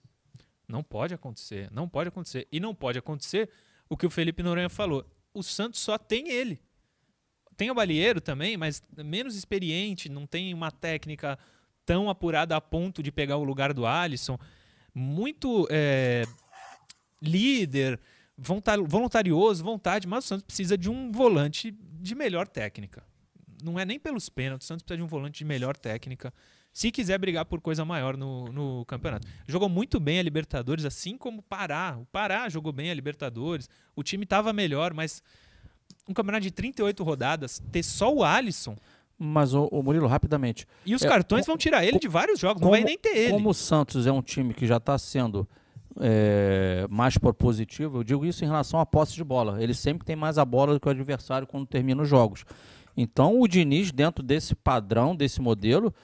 Não 0.66 0.82
pode 0.82 1.14
acontecer. 1.14 1.70
Não 1.70 1.88
pode 1.88 2.08
acontecer. 2.08 2.48
E 2.50 2.58
não 2.58 2.74
pode 2.74 2.98
acontecer 2.98 3.48
o 3.88 3.96
que 3.96 4.06
o 4.06 4.10
Felipe 4.10 4.42
Noronha 4.42 4.68
falou. 4.68 5.06
O 5.34 5.42
Santos 5.42 5.80
só 5.80 5.98
tem 5.98 6.30
ele. 6.30 6.60
Tem 7.56 7.70
o 7.70 7.74
Balieiro 7.74 8.20
também, 8.20 8.56
mas 8.56 8.82
menos 8.96 9.36
experiente, 9.36 10.08
não 10.08 10.26
tem 10.26 10.54
uma 10.54 10.70
técnica 10.70 11.38
tão 11.84 12.08
apurada 12.08 12.56
a 12.56 12.60
ponto 12.60 13.02
de 13.02 13.12
pegar 13.12 13.36
o 13.36 13.44
lugar 13.44 13.74
do 13.74 13.84
Alisson. 13.84 14.38
Muito 14.94 15.68
é, 15.70 16.24
líder, 17.20 18.00
voluntarioso, 18.36 19.62
vontade, 19.62 20.06
mas 20.06 20.24
o 20.24 20.28
Santos 20.28 20.44
precisa 20.44 20.78
de 20.78 20.88
um 20.88 21.12
volante 21.12 21.70
de 21.70 22.14
melhor 22.14 22.48
técnica 22.48 23.04
não 23.64 23.80
é 23.80 23.84
nem 23.84 23.98
pelos 23.98 24.28
pênaltis. 24.28 24.66
O 24.66 24.68
Santos 24.68 24.82
precisa 24.82 24.98
de 24.98 25.02
um 25.02 25.06
volante 25.06 25.38
de 25.38 25.44
melhor 25.44 25.76
técnica. 25.76 26.32
Se 26.74 26.90
quiser 26.90 27.16
brigar 27.18 27.44
por 27.44 27.60
coisa 27.60 27.84
maior 27.84 28.16
no, 28.16 28.46
no 28.46 28.84
campeonato. 28.86 29.28
Jogou 29.46 29.68
muito 29.68 30.00
bem 30.00 30.18
a 30.18 30.22
Libertadores, 30.24 30.84
assim 30.84 31.16
como 31.16 31.38
o 31.38 31.42
Pará. 31.42 31.96
O 32.00 32.04
Pará 32.06 32.48
jogou 32.48 32.72
bem 32.72 32.90
a 32.90 32.94
Libertadores. 32.94 33.70
O 33.94 34.02
time 34.02 34.24
estava 34.24 34.52
melhor, 34.52 34.92
mas 34.92 35.22
um 36.08 36.12
campeonato 36.12 36.42
de 36.42 36.50
38 36.50 37.04
rodadas, 37.04 37.62
ter 37.70 37.84
só 37.84 38.12
o 38.12 38.24
Alisson. 38.24 38.74
Mas 39.16 39.54
o, 39.54 39.66
o 39.70 39.84
Murilo, 39.84 40.08
rapidamente. 40.08 40.66
E 40.84 40.96
os 40.96 41.02
é, 41.02 41.08
cartões 41.08 41.46
vão 41.46 41.56
tirar 41.56 41.84
ele 41.84 42.00
de 42.00 42.08
vários 42.08 42.40
jogos, 42.40 42.60
como, 42.60 42.72
não 42.72 42.78
vai 42.78 42.84
nem 42.84 42.98
ter 42.98 43.16
ele. 43.16 43.30
Como 43.30 43.50
o 43.50 43.54
Santos 43.54 44.04
é 44.04 44.10
um 44.10 44.20
time 44.20 44.52
que 44.52 44.66
já 44.66 44.78
está 44.78 44.98
sendo 44.98 45.48
é, 46.00 46.86
mais 46.90 47.16
propositivo, 47.16 47.98
eu 47.98 48.04
digo 48.04 48.26
isso 48.26 48.44
em 48.44 48.48
relação 48.48 48.80
à 48.80 48.84
posse 48.84 49.14
de 49.14 49.22
bola. 49.22 49.62
Ele 49.62 49.74
sempre 49.74 50.04
tem 50.04 50.16
mais 50.16 50.38
a 50.38 50.44
bola 50.44 50.74
do 50.74 50.80
que 50.80 50.88
o 50.88 50.90
adversário 50.90 51.46
quando 51.46 51.68
termina 51.68 52.02
os 52.02 52.08
jogos. 52.08 52.44
Então 52.96 53.40
o 53.40 53.46
Diniz, 53.46 53.92
dentro 53.92 54.24
desse 54.24 54.56
padrão, 54.56 55.14
desse 55.14 55.40
modelo, 55.40 55.94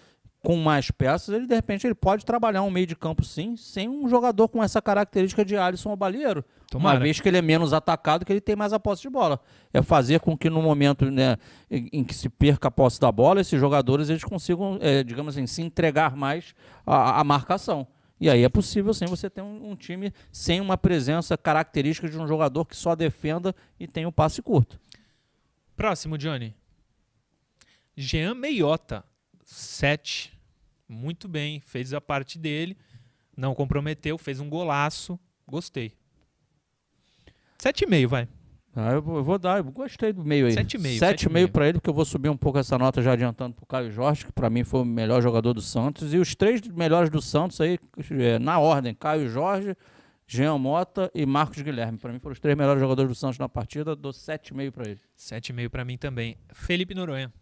com 0.43 0.57
mais 0.57 0.91
peças, 0.91 1.35
ele 1.35 1.47
de 1.47 1.55
repente 1.55 1.87
ele 1.87 1.95
pode 1.95 2.25
trabalhar 2.25 2.63
um 2.63 2.71
meio 2.71 2.87
de 2.87 2.97
campo 2.97 3.23
sim, 3.25 3.57
sem 3.57 3.89
um 3.89 4.09
jogador 4.09 4.49
com 4.49 4.63
essa 4.63 4.81
característica 4.81 5.45
de 5.45 5.57
Alisson 5.57 5.91
ou 5.91 5.97
Balieiro. 5.97 6.45
Tomara. 6.71 6.97
Uma 6.97 7.03
vez 7.03 7.21
que 7.21 7.29
ele 7.29 7.37
é 7.37 7.43
menos 7.43 7.73
atacado, 7.73 8.25
que 8.25 8.33
ele 8.33 8.41
tem 8.41 8.57
mais 8.57 8.73
a 8.73 8.81
posse 8.81 9.03
de 9.03 9.11
bola. 9.11 9.41
É 9.73 9.83
fazer 9.83 10.21
com 10.21 10.37
que 10.37 10.49
no 10.49 10.63
momento 10.63 11.11
né, 11.11 11.37
em 11.71 12.03
que 12.03 12.15
se 12.15 12.29
perca 12.29 12.69
a 12.69 12.71
posse 12.71 12.99
da 12.99 13.13
bola, 13.13 13.41
esses 13.41 13.61
jogadores 13.61 14.09
eles 14.09 14.25
consigam, 14.25 14.79
é, 14.81 15.03
digamos 15.03 15.37
assim, 15.37 15.47
se 15.47 15.61
entregar 15.63 16.17
mais 16.17 16.55
à, 16.87 17.21
à, 17.21 17.25
marcação. 17.25 17.87
E 18.19 18.31
aí 18.31 18.43
é 18.45 18.49
possível 18.49 18.95
sim 18.95 19.07
você 19.07 19.29
ter 19.29 19.43
um, 19.43 19.73
um 19.73 19.77
time 19.77 20.13
sem 20.31 20.61
uma 20.61 20.79
presença 20.79 21.37
característica 21.37 22.09
de 22.09 22.19
um 22.19 22.27
jogador 22.27 22.65
que 22.65 22.77
só 22.77 22.95
defenda 22.95 23.55
e 23.79 23.87
tem 23.87 24.07
o 24.07 24.11
um 24.11 24.13
passe 24.13 24.41
curto. 24.41 24.79
Próximo, 25.77 26.17
Johnny. 26.17 26.55
Jean 27.97 28.35
Meiota, 28.35 29.05
7. 29.51 30.33
Muito 30.89 31.29
bem, 31.29 31.61
fez 31.61 31.93
a 31.93 32.01
parte 32.01 32.39
dele, 32.39 32.77
não 33.37 33.55
comprometeu, 33.55 34.17
fez 34.19 34.41
um 34.41 34.49
golaço, 34.49 35.19
gostei. 35.47 35.93
7,5, 37.59 38.07
vai. 38.07 38.29
Ah, 38.75 38.93
eu, 38.93 39.03
vou, 39.03 39.39
dar, 39.39 39.59
eu 39.59 39.65
gostei 39.65 40.13
do 40.13 40.25
meio 40.25 40.47
aí. 40.47 40.55
7,5. 40.55 40.99
7,5 40.99 41.51
para 41.51 41.69
ele, 41.69 41.79
porque 41.79 41.91
eu 41.91 41.95
vou 41.95 42.05
subir 42.05 42.29
um 42.29 42.37
pouco 42.37 42.59
essa 42.59 42.79
nota 42.79 43.03
já 43.03 43.13
adiantando 43.13 43.55
pro 43.55 43.67
Caio 43.67 43.91
Jorge, 43.91 44.27
que 44.27 44.33
para 44.33 44.49
mim 44.49 44.63
foi 44.63 44.83
o 44.83 44.85
melhor 44.85 45.21
jogador 45.21 45.53
do 45.53 45.61
Santos. 45.61 46.15
E 46.15 46.19
os 46.19 46.35
três 46.35 46.61
melhores 46.69 47.11
do 47.11 47.21
Santos 47.21 47.61
aí, 47.61 47.79
é, 48.11 48.39
na 48.39 48.59
ordem, 48.61 48.95
Caio 48.95 49.29
Jorge, 49.29 49.77
Jean 50.27 50.57
Mota 50.59 51.11
e 51.13 51.27
Marcos 51.27 51.61
Guilherme. 51.61 51.99
Para 51.99 52.13
mim 52.13 52.21
foram 52.21 52.33
os 52.33 52.41
três 52.41 52.57
melhores 52.57 52.81
jogadores 52.81 53.11
do 53.11 53.15
Santos 53.17 53.39
na 53.39 53.49
partida, 53.49 53.97
dou 53.97 54.13
7,5 54.13 54.71
para 54.71 54.89
ele. 54.89 55.01
7,5 55.19 55.69
para 55.69 55.85
mim 55.85 55.99
também. 55.99 56.37
Felipe 56.53 56.95
Noronha. 56.95 57.33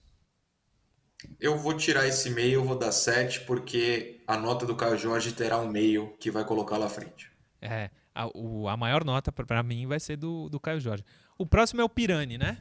Eu 1.41 1.57
vou 1.59 1.75
tirar 1.75 2.07
esse 2.07 2.31
meio, 2.31 2.65
vou 2.65 2.79
dar 2.79 2.93
7, 2.93 3.41
porque 3.41 4.21
a 4.27 4.37
nota 4.37 4.65
do 4.65 4.77
Caio 4.77 4.97
Jorge 4.97 5.33
terá 5.33 5.59
um 5.59 5.69
meio 5.69 6.17
que 6.19 6.31
vai 6.31 6.45
colocar 6.45 6.77
lá 6.77 6.87
à 6.87 6.91
frente. 6.91 7.31
É, 7.61 7.91
a, 8.15 8.27
o, 8.35 8.69
a 8.69 8.77
maior 8.77 9.05
nota 9.05 9.33
para 9.33 9.63
mim 9.63 9.87
vai 9.87 9.99
ser 9.99 10.17
do, 10.17 10.49
do 10.49 10.61
Caio 10.61 10.81
Jorge. 10.81 11.05
O 11.37 11.45
próximo 11.45 11.81
é 11.81 11.85
o 11.85 11.89
Pirani, 11.89 12.39
né? 12.39 12.59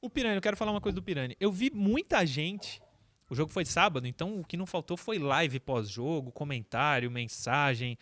O 0.00 0.08
Pirani, 0.08 0.36
eu 0.36 0.40
quero 0.42 0.56
falar 0.56 0.70
uma 0.70 0.80
coisa 0.80 0.96
do 0.96 1.02
Pirani. 1.02 1.36
Eu 1.38 1.52
vi 1.52 1.70
muita 1.74 2.24
gente. 2.24 2.82
O 3.28 3.34
jogo 3.34 3.52
foi 3.52 3.64
sábado, 3.64 4.06
então 4.06 4.40
o 4.40 4.44
que 4.44 4.56
não 4.56 4.66
faltou 4.66 4.96
foi 4.96 5.18
live 5.18 5.60
pós-jogo, 5.60 6.32
comentário, 6.32 7.10
mensagem, 7.10 7.98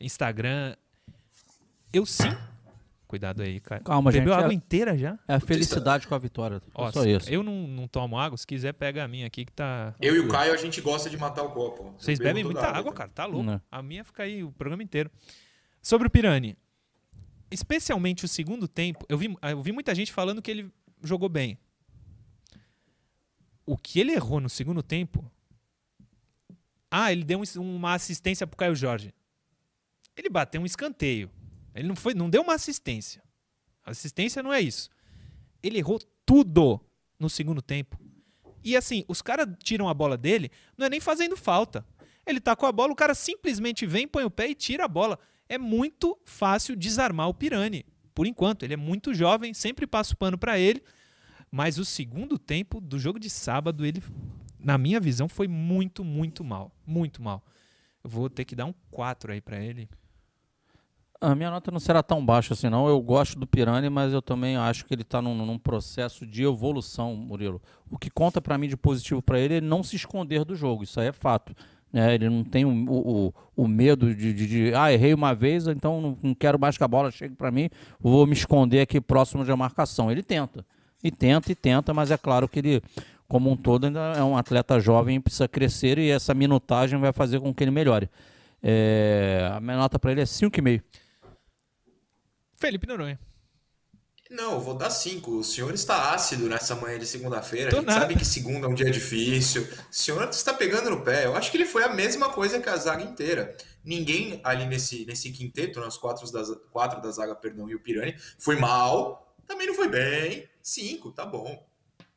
Instagram. 0.00 0.74
Eu 1.92 2.04
sim 2.04 2.34
Cuidado 3.08 3.40
aí, 3.40 3.58
cara. 3.58 3.82
Calma, 3.82 4.12
Bebeu 4.12 4.34
gente. 4.34 4.38
água 4.38 4.52
é, 4.52 4.54
inteira 4.54 4.96
já? 4.96 5.18
É 5.26 5.36
a 5.36 5.40
felicidade 5.40 6.06
com 6.06 6.14
a 6.14 6.18
vitória. 6.18 6.60
Ó, 6.74 6.92
só 6.92 7.06
isso. 7.06 7.30
Eu 7.30 7.42
não, 7.42 7.66
não 7.66 7.88
tomo 7.88 8.18
água. 8.18 8.36
Se 8.36 8.46
quiser, 8.46 8.74
pega 8.74 9.02
a 9.02 9.08
minha 9.08 9.26
aqui 9.26 9.46
que 9.46 9.52
tá. 9.52 9.94
Eu 9.98 10.14
e 10.14 10.18
o 10.18 10.28
Caio, 10.28 10.52
a 10.52 10.58
gente 10.58 10.78
gosta 10.82 11.08
de 11.08 11.16
matar 11.16 11.42
o 11.42 11.48
copo. 11.48 11.94
Vocês 11.98 12.18
bebem 12.18 12.44
muita 12.44 12.66
água, 12.66 12.78
água 12.78 12.92
cara. 12.92 13.08
Tá 13.08 13.24
louco. 13.24 13.44
Não. 13.44 13.62
A 13.70 13.82
minha 13.82 14.04
fica 14.04 14.24
aí 14.24 14.44
o 14.44 14.52
programa 14.52 14.82
inteiro. 14.82 15.10
Sobre 15.80 16.06
o 16.06 16.10
Pirani. 16.10 16.54
Especialmente 17.50 18.26
o 18.26 18.28
segundo 18.28 18.68
tempo, 18.68 19.06
eu 19.08 19.16
vi, 19.16 19.34
eu 19.40 19.62
vi 19.62 19.72
muita 19.72 19.94
gente 19.94 20.12
falando 20.12 20.42
que 20.42 20.50
ele 20.50 20.70
jogou 21.02 21.30
bem. 21.30 21.58
O 23.64 23.74
que 23.74 24.00
ele 24.00 24.12
errou 24.12 24.38
no 24.38 24.50
segundo 24.50 24.82
tempo. 24.82 25.32
Ah, 26.90 27.10
ele 27.10 27.24
deu 27.24 27.40
uma 27.56 27.94
assistência 27.94 28.46
pro 28.46 28.58
Caio 28.58 28.76
Jorge. 28.76 29.14
Ele 30.14 30.28
bateu 30.28 30.60
um 30.60 30.66
escanteio. 30.66 31.30
Ele 31.78 31.88
não, 31.88 31.96
foi, 31.96 32.14
não 32.14 32.28
deu 32.28 32.42
uma 32.42 32.54
assistência. 32.54 33.22
Assistência 33.84 34.42
não 34.42 34.52
é 34.52 34.60
isso. 34.60 34.90
Ele 35.62 35.78
errou 35.78 35.98
tudo 36.26 36.80
no 37.18 37.30
segundo 37.30 37.62
tempo. 37.62 37.98
E 38.62 38.76
assim, 38.76 39.04
os 39.08 39.22
caras 39.22 39.48
tiram 39.62 39.88
a 39.88 39.94
bola 39.94 40.16
dele, 40.16 40.50
não 40.76 40.86
é 40.86 40.90
nem 40.90 41.00
fazendo 41.00 41.36
falta. 41.36 41.86
Ele 42.26 42.40
tá 42.40 42.54
com 42.54 42.66
a 42.66 42.72
bola, 42.72 42.92
o 42.92 42.96
cara 42.96 43.14
simplesmente 43.14 43.86
vem, 43.86 44.06
põe 44.06 44.24
o 44.24 44.30
pé 44.30 44.48
e 44.48 44.54
tira 44.54 44.84
a 44.84 44.88
bola. 44.88 45.18
É 45.48 45.56
muito 45.56 46.18
fácil 46.24 46.76
desarmar 46.76 47.28
o 47.28 47.34
Pirani. 47.34 47.86
Por 48.14 48.26
enquanto, 48.26 48.64
ele 48.64 48.74
é 48.74 48.76
muito 48.76 49.14
jovem, 49.14 49.54
sempre 49.54 49.86
passo 49.86 50.16
pano 50.16 50.36
para 50.36 50.58
ele. 50.58 50.82
Mas 51.50 51.78
o 51.78 51.84
segundo 51.84 52.38
tempo 52.38 52.80
do 52.80 52.98
jogo 52.98 53.18
de 53.18 53.30
sábado, 53.30 53.86
ele, 53.86 54.02
na 54.58 54.76
minha 54.76 55.00
visão, 55.00 55.28
foi 55.28 55.48
muito, 55.48 56.04
muito 56.04 56.44
mal. 56.44 56.70
Muito 56.84 57.22
mal. 57.22 57.42
Eu 58.04 58.10
vou 58.10 58.28
ter 58.28 58.44
que 58.44 58.54
dar 58.54 58.66
um 58.66 58.74
4 58.90 59.32
aí 59.32 59.40
para 59.40 59.64
ele. 59.64 59.88
A 61.20 61.34
minha 61.34 61.50
nota 61.50 61.72
não 61.72 61.80
será 61.80 62.00
tão 62.00 62.24
baixa 62.24 62.54
assim, 62.54 62.68
não. 62.68 62.86
Eu 62.86 63.00
gosto 63.00 63.36
do 63.36 63.46
Pirani, 63.46 63.90
mas 63.90 64.12
eu 64.12 64.22
também 64.22 64.56
acho 64.56 64.84
que 64.84 64.94
ele 64.94 65.02
está 65.02 65.20
num, 65.20 65.34
num, 65.34 65.58
processo 65.58 66.24
de 66.24 66.44
evolução, 66.44 67.16
Murilo. 67.16 67.60
O 67.90 67.98
que 67.98 68.08
conta 68.08 68.40
para 68.40 68.56
mim 68.56 68.68
de 68.68 68.76
positivo 68.76 69.20
para 69.20 69.40
ele 69.40 69.56
é 69.56 69.60
não 69.60 69.82
se 69.82 69.96
esconder 69.96 70.44
do 70.44 70.54
jogo. 70.54 70.84
Isso 70.84 71.00
aí 71.00 71.08
é 71.08 71.12
fato. 71.12 71.56
É, 71.92 72.14
ele 72.14 72.28
não 72.28 72.44
tem 72.44 72.64
o, 72.64 72.70
o, 72.88 73.34
o 73.56 73.66
medo 73.66 74.14
de, 74.14 74.32
de, 74.32 74.46
de, 74.46 74.74
ah, 74.74 74.92
errei 74.92 75.14
uma 75.14 75.34
vez, 75.34 75.66
então 75.66 76.00
não, 76.00 76.18
não 76.22 76.34
quero 76.34 76.58
mais 76.58 76.76
que 76.76 76.84
a 76.84 76.88
bola 76.88 77.10
chegue 77.10 77.34
para 77.34 77.50
mim, 77.50 77.70
vou 77.98 78.26
me 78.26 78.34
esconder 78.34 78.82
aqui 78.82 79.00
próximo 79.00 79.44
da 79.44 79.56
marcação. 79.56 80.12
Ele 80.12 80.22
tenta, 80.22 80.64
e 81.02 81.10
tenta, 81.10 81.50
e 81.50 81.54
tenta, 81.54 81.94
mas 81.94 82.10
é 82.10 82.18
claro 82.18 82.46
que 82.46 82.58
ele, 82.58 82.82
como 83.26 83.50
um 83.50 83.56
todo, 83.56 83.86
ainda 83.86 84.12
é 84.16 84.22
um 84.22 84.36
atleta 84.36 84.78
jovem, 84.78 85.18
precisa 85.18 85.48
crescer 85.48 85.98
e 85.98 86.10
essa 86.10 86.34
minutagem 86.34 87.00
vai 87.00 87.12
fazer 87.12 87.40
com 87.40 87.54
que 87.54 87.64
ele 87.64 87.70
melhore. 87.70 88.08
É, 88.62 89.50
a 89.54 89.58
minha 89.58 89.78
nota 89.78 89.98
para 89.98 90.12
ele 90.12 90.20
é 90.20 90.24
5,5. 90.24 90.82
Felipe 92.58 92.86
Noronha. 92.86 93.18
Não, 94.30 94.60
vou 94.60 94.74
dar 94.74 94.90
cinco. 94.90 95.38
O 95.38 95.44
senhor 95.44 95.72
está 95.72 96.12
ácido 96.12 96.48
nessa 96.48 96.74
manhã 96.74 96.98
de 96.98 97.06
segunda-feira. 97.06 97.68
A 97.68 97.74
gente 97.74 97.86
nada. 97.86 98.00
sabe 98.00 98.14
que 98.14 98.24
segunda 98.24 98.66
é 98.66 98.68
um 98.68 98.74
dia 98.74 98.90
difícil. 98.90 99.62
O 99.62 99.94
senhor 99.94 100.28
está 100.28 100.52
pegando 100.52 100.90
no 100.90 101.02
pé. 101.02 101.24
Eu 101.24 101.34
acho 101.34 101.50
que 101.50 101.56
ele 101.56 101.64
foi 101.64 101.82
a 101.82 101.88
mesma 101.88 102.28
coisa 102.30 102.60
que 102.60 102.68
a 102.68 102.76
zaga 102.76 103.02
inteira. 103.02 103.56
Ninguém 103.82 104.38
ali 104.44 104.66
nesse, 104.66 105.06
nesse 105.06 105.30
quinteto, 105.32 105.80
nos 105.80 105.96
quatro 105.96 106.30
da, 106.30 106.44
quatro 106.70 107.00
da 107.00 107.10
zaga, 107.10 107.34
perdão, 107.34 107.70
e 107.70 107.74
o 107.74 107.80
Pirani, 107.80 108.14
foi 108.38 108.56
mal. 108.56 109.34
Também 109.46 109.66
não 109.66 109.74
foi 109.74 109.88
bem. 109.88 110.46
Cinco, 110.60 111.10
tá 111.10 111.24
bom. 111.24 111.66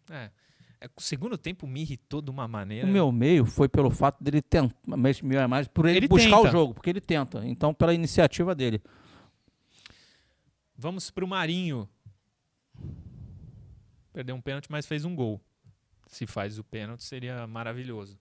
É. 0.10 0.30
É, 0.82 0.90
o 0.98 1.02
segundo 1.02 1.38
tempo 1.38 1.68
me 1.68 1.82
irritou 1.82 2.22
de 2.22 2.32
uma 2.32 2.48
maneira. 2.48 2.88
O 2.88 2.90
meu 2.90 3.12
meio 3.12 3.46
foi 3.46 3.70
pelo 3.70 3.92
fato 3.92 4.22
dele 4.22 4.42
tentar, 4.42 4.76
mas 4.86 5.22
é 5.22 5.48
mais 5.48 5.68
por 5.68 5.86
ele, 5.86 6.00
ele 6.00 6.08
buscar 6.08 6.38
tenta. 6.38 6.42
o 6.42 6.52
jogo, 6.52 6.74
porque 6.74 6.90
ele 6.90 7.00
tenta. 7.00 7.46
Então, 7.46 7.72
pela 7.72 7.94
iniciativa 7.94 8.56
dele. 8.56 8.82
Vamos 10.82 11.12
para 11.12 11.24
o 11.24 11.28
Marinho. 11.28 11.88
Perdeu 14.12 14.36
um 14.36 14.42
pênalti, 14.42 14.66
mas 14.72 14.88
fez 14.88 15.06
um 15.06 15.16
gol. 15.16 15.40
Se 16.08 16.26
faz 16.26 16.58
o 16.58 16.64
pênalti, 16.64 17.04
seria 17.04 17.46
maravilhoso. 17.46 18.18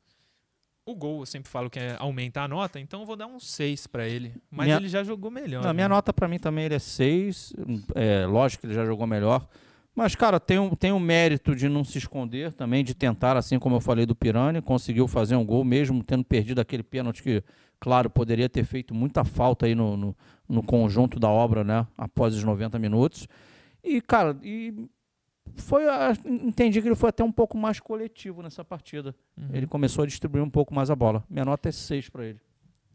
O 0.84 0.94
gol, 0.94 1.20
eu 1.20 1.26
sempre 1.26 1.50
falo 1.50 1.70
que 1.70 1.78
é 1.78 1.96
aumenta 1.98 2.42
a 2.42 2.48
nota, 2.48 2.78
então 2.78 3.00
eu 3.00 3.06
vou 3.06 3.16
dar 3.16 3.26
um 3.26 3.40
6 3.40 3.86
para 3.86 4.06
ele. 4.06 4.34
Mas 4.50 4.66
minha... 4.66 4.76
ele 4.76 4.88
já 4.90 5.02
jogou 5.02 5.30
melhor. 5.30 5.64
A 5.64 5.68
né? 5.68 5.72
minha 5.72 5.88
nota 5.88 6.12
para 6.12 6.28
mim 6.28 6.38
também 6.38 6.66
ele 6.66 6.74
é 6.74 6.78
6. 6.78 7.54
É, 7.94 8.26
lógico 8.26 8.60
que 8.60 8.66
ele 8.66 8.74
já 8.74 8.84
jogou 8.84 9.06
melhor. 9.06 9.48
Mas, 9.94 10.14
cara, 10.14 10.38
tem 10.38 10.58
um, 10.58 10.70
tem 10.70 10.92
um 10.92 11.00
mérito 11.00 11.54
de 11.54 11.68
não 11.68 11.84
se 11.84 11.98
esconder 11.98 12.52
também, 12.52 12.84
de 12.84 12.94
tentar, 12.94 13.36
assim 13.36 13.58
como 13.58 13.76
eu 13.76 13.80
falei 13.80 14.06
do 14.06 14.14
Pirani, 14.14 14.62
conseguiu 14.62 15.08
fazer 15.08 15.36
um 15.36 15.44
gol, 15.44 15.64
mesmo 15.64 16.02
tendo 16.02 16.24
perdido 16.24 16.60
aquele 16.60 16.82
pênalti 16.82 17.22
que, 17.22 17.42
claro, 17.78 18.08
poderia 18.08 18.48
ter 18.48 18.64
feito 18.64 18.94
muita 18.94 19.24
falta 19.24 19.66
aí 19.66 19.74
no, 19.74 19.96
no, 19.96 20.16
no 20.48 20.62
conjunto 20.62 21.18
da 21.18 21.28
obra, 21.28 21.64
né? 21.64 21.86
Após 21.98 22.34
os 22.34 22.44
90 22.44 22.78
minutos. 22.78 23.26
E, 23.82 24.00
cara, 24.00 24.38
e 24.42 24.88
foi 25.56 25.84
entendi 26.24 26.80
que 26.80 26.88
ele 26.88 26.94
foi 26.94 27.08
até 27.10 27.24
um 27.24 27.32
pouco 27.32 27.58
mais 27.58 27.80
coletivo 27.80 28.42
nessa 28.42 28.64
partida. 28.64 29.14
Uhum. 29.36 29.48
Ele 29.52 29.66
começou 29.66 30.04
a 30.04 30.06
distribuir 30.06 30.42
um 30.42 30.50
pouco 30.50 30.72
mais 30.72 30.90
a 30.90 30.96
bola. 30.96 31.24
Minha 31.28 31.44
nota 31.44 31.68
é 31.68 31.72
6 31.72 32.08
para 32.08 32.26
ele. 32.26 32.40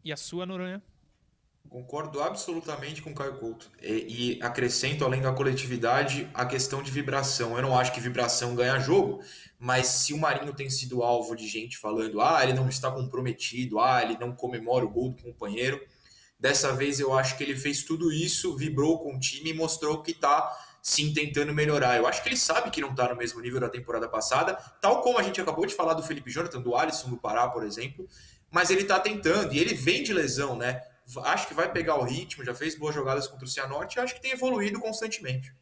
E 0.02 0.12
a 0.12 0.16
sua, 0.16 0.46
Noronha? 0.46 0.82
Concordo 1.68 2.22
absolutamente 2.22 3.02
com 3.02 3.10
o 3.10 3.14
Caio 3.14 3.36
Couto. 3.36 3.70
E, 3.82 4.36
e, 4.38 4.42
acrescento, 4.42 5.04
além 5.04 5.20
da 5.20 5.32
coletividade, 5.32 6.28
a 6.32 6.44
questão 6.46 6.82
de 6.82 6.90
vibração. 6.90 7.56
Eu 7.56 7.62
não 7.62 7.78
acho 7.78 7.92
que 7.92 8.00
vibração 8.00 8.54
ganha 8.54 8.78
jogo, 8.78 9.20
mas 9.58 9.86
se 9.86 10.12
o 10.12 10.18
Marinho 10.18 10.54
tem 10.54 10.70
sido 10.70 11.02
alvo 11.02 11.34
de 11.34 11.46
gente 11.46 11.78
falando, 11.78 12.20
ah, 12.20 12.42
ele 12.42 12.52
não 12.52 12.68
está 12.68 12.90
comprometido, 12.90 13.80
ah, 13.80 14.02
ele 14.02 14.16
não 14.18 14.32
comemora 14.32 14.84
o 14.84 14.90
gol 14.90 15.10
do 15.10 15.22
companheiro, 15.22 15.80
dessa 16.38 16.72
vez 16.72 17.00
eu 17.00 17.12
acho 17.12 17.36
que 17.36 17.42
ele 17.42 17.56
fez 17.56 17.82
tudo 17.82 18.12
isso, 18.12 18.56
vibrou 18.56 18.98
com 18.98 19.16
o 19.16 19.18
time 19.18 19.50
e 19.50 19.54
mostrou 19.54 20.02
que 20.02 20.12
está 20.12 20.56
sim 20.82 21.12
tentando 21.12 21.52
melhorar. 21.52 21.96
Eu 21.96 22.06
acho 22.06 22.22
que 22.22 22.28
ele 22.28 22.36
sabe 22.36 22.70
que 22.70 22.80
não 22.80 22.90
está 22.90 23.08
no 23.08 23.16
mesmo 23.16 23.40
nível 23.40 23.60
da 23.60 23.68
temporada 23.68 24.08
passada, 24.08 24.54
tal 24.80 25.00
como 25.02 25.18
a 25.18 25.22
gente 25.22 25.40
acabou 25.40 25.66
de 25.66 25.74
falar 25.74 25.94
do 25.94 26.02
Felipe 26.02 26.30
Jonathan, 26.30 26.60
do 26.60 26.76
Alisson 26.76 27.10
do 27.10 27.16
Pará, 27.16 27.48
por 27.48 27.64
exemplo, 27.64 28.08
mas 28.50 28.70
ele 28.70 28.82
está 28.82 29.00
tentando, 29.00 29.52
e 29.52 29.58
ele 29.58 29.74
vem 29.74 30.02
de 30.02 30.12
lesão, 30.12 30.56
né? 30.56 30.82
Acho 31.24 31.48
que 31.48 31.54
vai 31.54 31.70
pegar 31.70 31.96
o 31.96 32.04
ritmo, 32.04 32.44
já 32.44 32.54
fez 32.54 32.76
boas 32.76 32.94
jogadas 32.94 33.28
contra 33.28 33.44
o 33.44 33.48
Cianorte 33.48 33.96
e 33.96 34.00
acho 34.00 34.14
que 34.14 34.20
tem 34.20 34.32
evoluído 34.32 34.80
constantemente. 34.80 35.54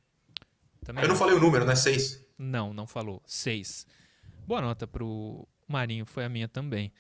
Também 0.82 1.04
Eu 1.04 1.08
não 1.08 1.16
falei 1.16 1.34
o 1.34 1.40
número, 1.40 1.64
né? 1.64 1.74
Seis. 1.74 2.24
Não, 2.38 2.72
não 2.72 2.86
falou. 2.86 3.22
Seis. 3.26 3.86
Boa 4.46 4.60
nota 4.60 4.86
pro 4.86 5.46
Marinho, 5.68 6.06
foi 6.06 6.24
a 6.24 6.28
minha 6.28 6.48
também. 6.48 6.92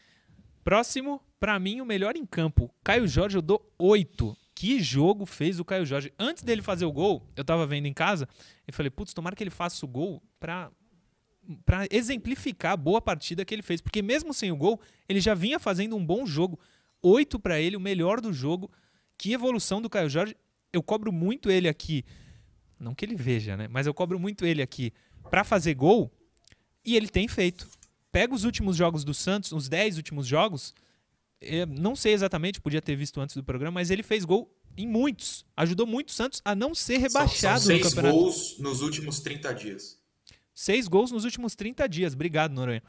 Próximo, 0.62 1.20
para 1.38 1.58
mim, 1.58 1.80
o 1.80 1.86
melhor 1.86 2.16
em 2.16 2.24
campo. 2.24 2.74
Caio 2.82 3.06
Jorge, 3.06 3.36
eu 3.36 3.42
dou 3.42 3.70
oito 3.78 4.36
que 4.54 4.80
jogo 4.80 5.26
fez 5.26 5.58
o 5.58 5.64
Caio 5.64 5.84
Jorge. 5.84 6.12
Antes 6.18 6.42
dele 6.42 6.62
fazer 6.62 6.84
o 6.84 6.92
gol, 6.92 7.28
eu 7.36 7.44
tava 7.44 7.66
vendo 7.66 7.86
em 7.86 7.92
casa 7.92 8.28
e 8.66 8.72
falei, 8.72 8.88
putz, 8.88 9.12
tomara 9.12 9.34
que 9.34 9.42
ele 9.42 9.50
faça 9.50 9.84
o 9.84 9.88
gol 9.88 10.22
pra, 10.38 10.70
pra 11.66 11.86
exemplificar 11.90 12.72
a 12.72 12.76
boa 12.76 13.02
partida 13.02 13.44
que 13.44 13.54
ele 13.54 13.62
fez. 13.62 13.80
Porque 13.80 14.00
mesmo 14.00 14.32
sem 14.32 14.52
o 14.52 14.56
gol, 14.56 14.80
ele 15.08 15.20
já 15.20 15.34
vinha 15.34 15.58
fazendo 15.58 15.96
um 15.96 16.06
bom 16.06 16.24
jogo. 16.24 16.58
Oito 17.06 17.38
para 17.38 17.60
ele, 17.60 17.76
o 17.76 17.80
melhor 17.80 18.20
do 18.20 18.32
jogo. 18.32 18.70
Que 19.18 19.32
evolução 19.32 19.80
do 19.80 19.90
Caio 19.90 20.10
Jorge. 20.10 20.36
Eu 20.72 20.82
cobro 20.82 21.12
muito 21.12 21.50
ele 21.50 21.68
aqui. 21.68 22.04
Não 22.78 22.94
que 22.94 23.04
ele 23.04 23.14
veja, 23.14 23.56
né? 23.56 23.68
Mas 23.68 23.86
eu 23.86 23.94
cobro 23.94 24.18
muito 24.18 24.44
ele 24.44 24.62
aqui 24.62 24.92
para 25.30 25.44
fazer 25.44 25.74
gol. 25.74 26.10
E 26.84 26.96
ele 26.96 27.08
tem 27.08 27.28
feito. 27.28 27.68
Pega 28.10 28.34
os 28.34 28.44
últimos 28.44 28.76
jogos 28.76 29.04
do 29.04 29.14
Santos, 29.14 29.52
os 29.52 29.68
dez 29.68 29.96
últimos 29.96 30.26
jogos 30.26 30.74
não 31.68 31.94
sei 31.94 32.12
exatamente, 32.12 32.60
podia 32.60 32.80
ter 32.80 32.96
visto 32.96 33.20
antes 33.20 33.36
do 33.36 33.44
programa, 33.44 33.74
mas 33.74 33.90
ele 33.90 34.02
fez 34.02 34.24
gol 34.24 34.50
em 34.76 34.86
muitos. 34.86 35.44
Ajudou 35.56 35.86
muito 35.86 36.08
o 36.08 36.12
Santos 36.12 36.40
a 36.44 36.54
não 36.54 36.74
ser 36.74 36.98
rebaixado 36.98 37.60
são, 37.60 37.60
são 37.60 37.66
seis 37.66 37.82
no 37.82 37.88
campeonato. 37.90 38.16
gols 38.16 38.58
nos 38.58 38.80
últimos 38.80 39.20
30 39.20 39.54
dias. 39.54 39.98
Seis 40.54 40.88
gols 40.88 41.10
nos 41.10 41.24
últimos 41.24 41.54
30 41.54 41.88
dias. 41.88 42.14
Obrigado, 42.14 42.52
Noronha. 42.52 42.82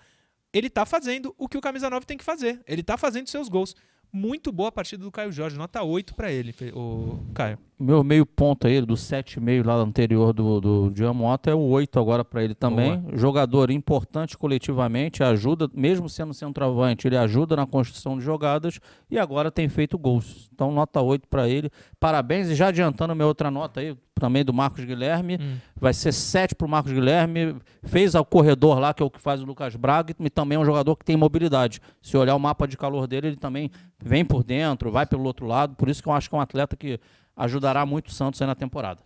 Ele 0.53 0.69
tá 0.69 0.85
fazendo 0.85 1.35
o 1.37 1.49
que 1.49 1.57
o 1.57 1.61
Camisa 1.61 1.89
9 1.89 2.05
tem 2.05 2.17
que 2.17 2.23
fazer. 2.23 2.61
Ele 2.65 2.81
tá 2.81 2.97
fazendo 2.97 3.27
seus 3.27 3.49
gols. 3.49 3.75
Muito 4.11 4.51
boa 4.51 4.69
a 4.69 4.71
partida 4.71 5.03
do 5.03 5.11
Caio 5.11 5.31
Jorge. 5.31 5.57
Nota 5.57 5.83
8 5.83 6.15
para 6.15 6.31
ele, 6.31 6.53
o 6.73 7.19
Caio. 7.33 7.57
Meu 7.77 8.05
meio 8.05 8.25
ponto 8.25 8.67
aí, 8.67 8.79
do 8.79 8.93
7,5 8.93 9.65
lá 9.65 9.75
anterior 9.75 10.31
do, 10.31 10.61
do 10.61 10.89
Diamota, 10.91 11.51
é 11.51 11.53
o 11.53 11.59
8 11.59 11.99
agora 11.99 12.23
para 12.23 12.41
ele 12.41 12.55
também. 12.55 12.97
Boa. 12.97 13.17
Jogador 13.17 13.69
importante 13.69 14.37
coletivamente, 14.37 15.21
ajuda, 15.21 15.69
mesmo 15.73 16.07
sendo 16.07 16.33
centroavante, 16.33 17.05
ele 17.05 17.17
ajuda 17.17 17.57
na 17.57 17.65
construção 17.65 18.17
de 18.17 18.23
jogadas 18.23 18.79
e 19.11 19.19
agora 19.19 19.51
tem 19.51 19.67
feito 19.67 19.97
gols. 19.97 20.49
Então, 20.53 20.71
nota 20.71 21.01
8 21.01 21.27
para 21.27 21.49
ele. 21.49 21.69
Parabéns. 21.99 22.49
E 22.49 22.55
já 22.55 22.67
adiantando 22.67 23.13
minha 23.13 23.27
outra 23.27 23.51
nota 23.51 23.81
aí, 23.81 23.93
também 24.13 24.45
do 24.45 24.53
Marcos 24.53 24.85
Guilherme. 24.85 25.37
Hum. 25.41 25.57
Vai 25.75 25.93
ser 25.93 26.13
7 26.13 26.55
para 26.55 26.65
o 26.65 26.69
Marcos 26.69 26.93
Guilherme. 26.93 27.57
Fez 27.83 28.15
ao 28.15 28.23
corredor 28.23 28.79
lá, 28.79 28.93
que 28.93 29.03
é 29.03 29.05
o 29.05 29.09
que 29.09 29.19
faz 29.19 29.41
o 29.41 29.45
Lucas 29.45 29.75
Braga, 29.75 30.15
e 30.17 30.29
também 30.29 30.55
é 30.55 30.59
um 30.59 30.65
jogador 30.65 30.95
que 30.95 31.03
tem 31.03 31.17
mobilidade. 31.17 31.81
Se 32.01 32.15
olhar 32.15 32.35
o 32.35 32.39
mapa 32.39 32.65
de 32.65 32.77
calor 32.77 33.05
dele, 33.05 33.27
ele 33.27 33.35
também 33.35 33.69
vem 33.99 34.23
por 34.23 34.43
dentro, 34.43 34.89
vai 34.89 35.05
pelo 35.05 35.25
outro 35.25 35.45
lado. 35.45 35.75
Por 35.75 35.89
isso 35.89 36.01
que 36.01 36.07
eu 36.07 36.13
acho 36.13 36.29
que 36.29 36.35
é 36.35 36.37
um 36.37 36.41
atleta 36.41 36.77
que 36.77 36.99
ajudará 37.35 37.85
muito 37.85 38.07
o 38.07 38.11
Santos 38.11 38.41
aí 38.41 38.47
na 38.47 38.55
temporada. 38.55 39.01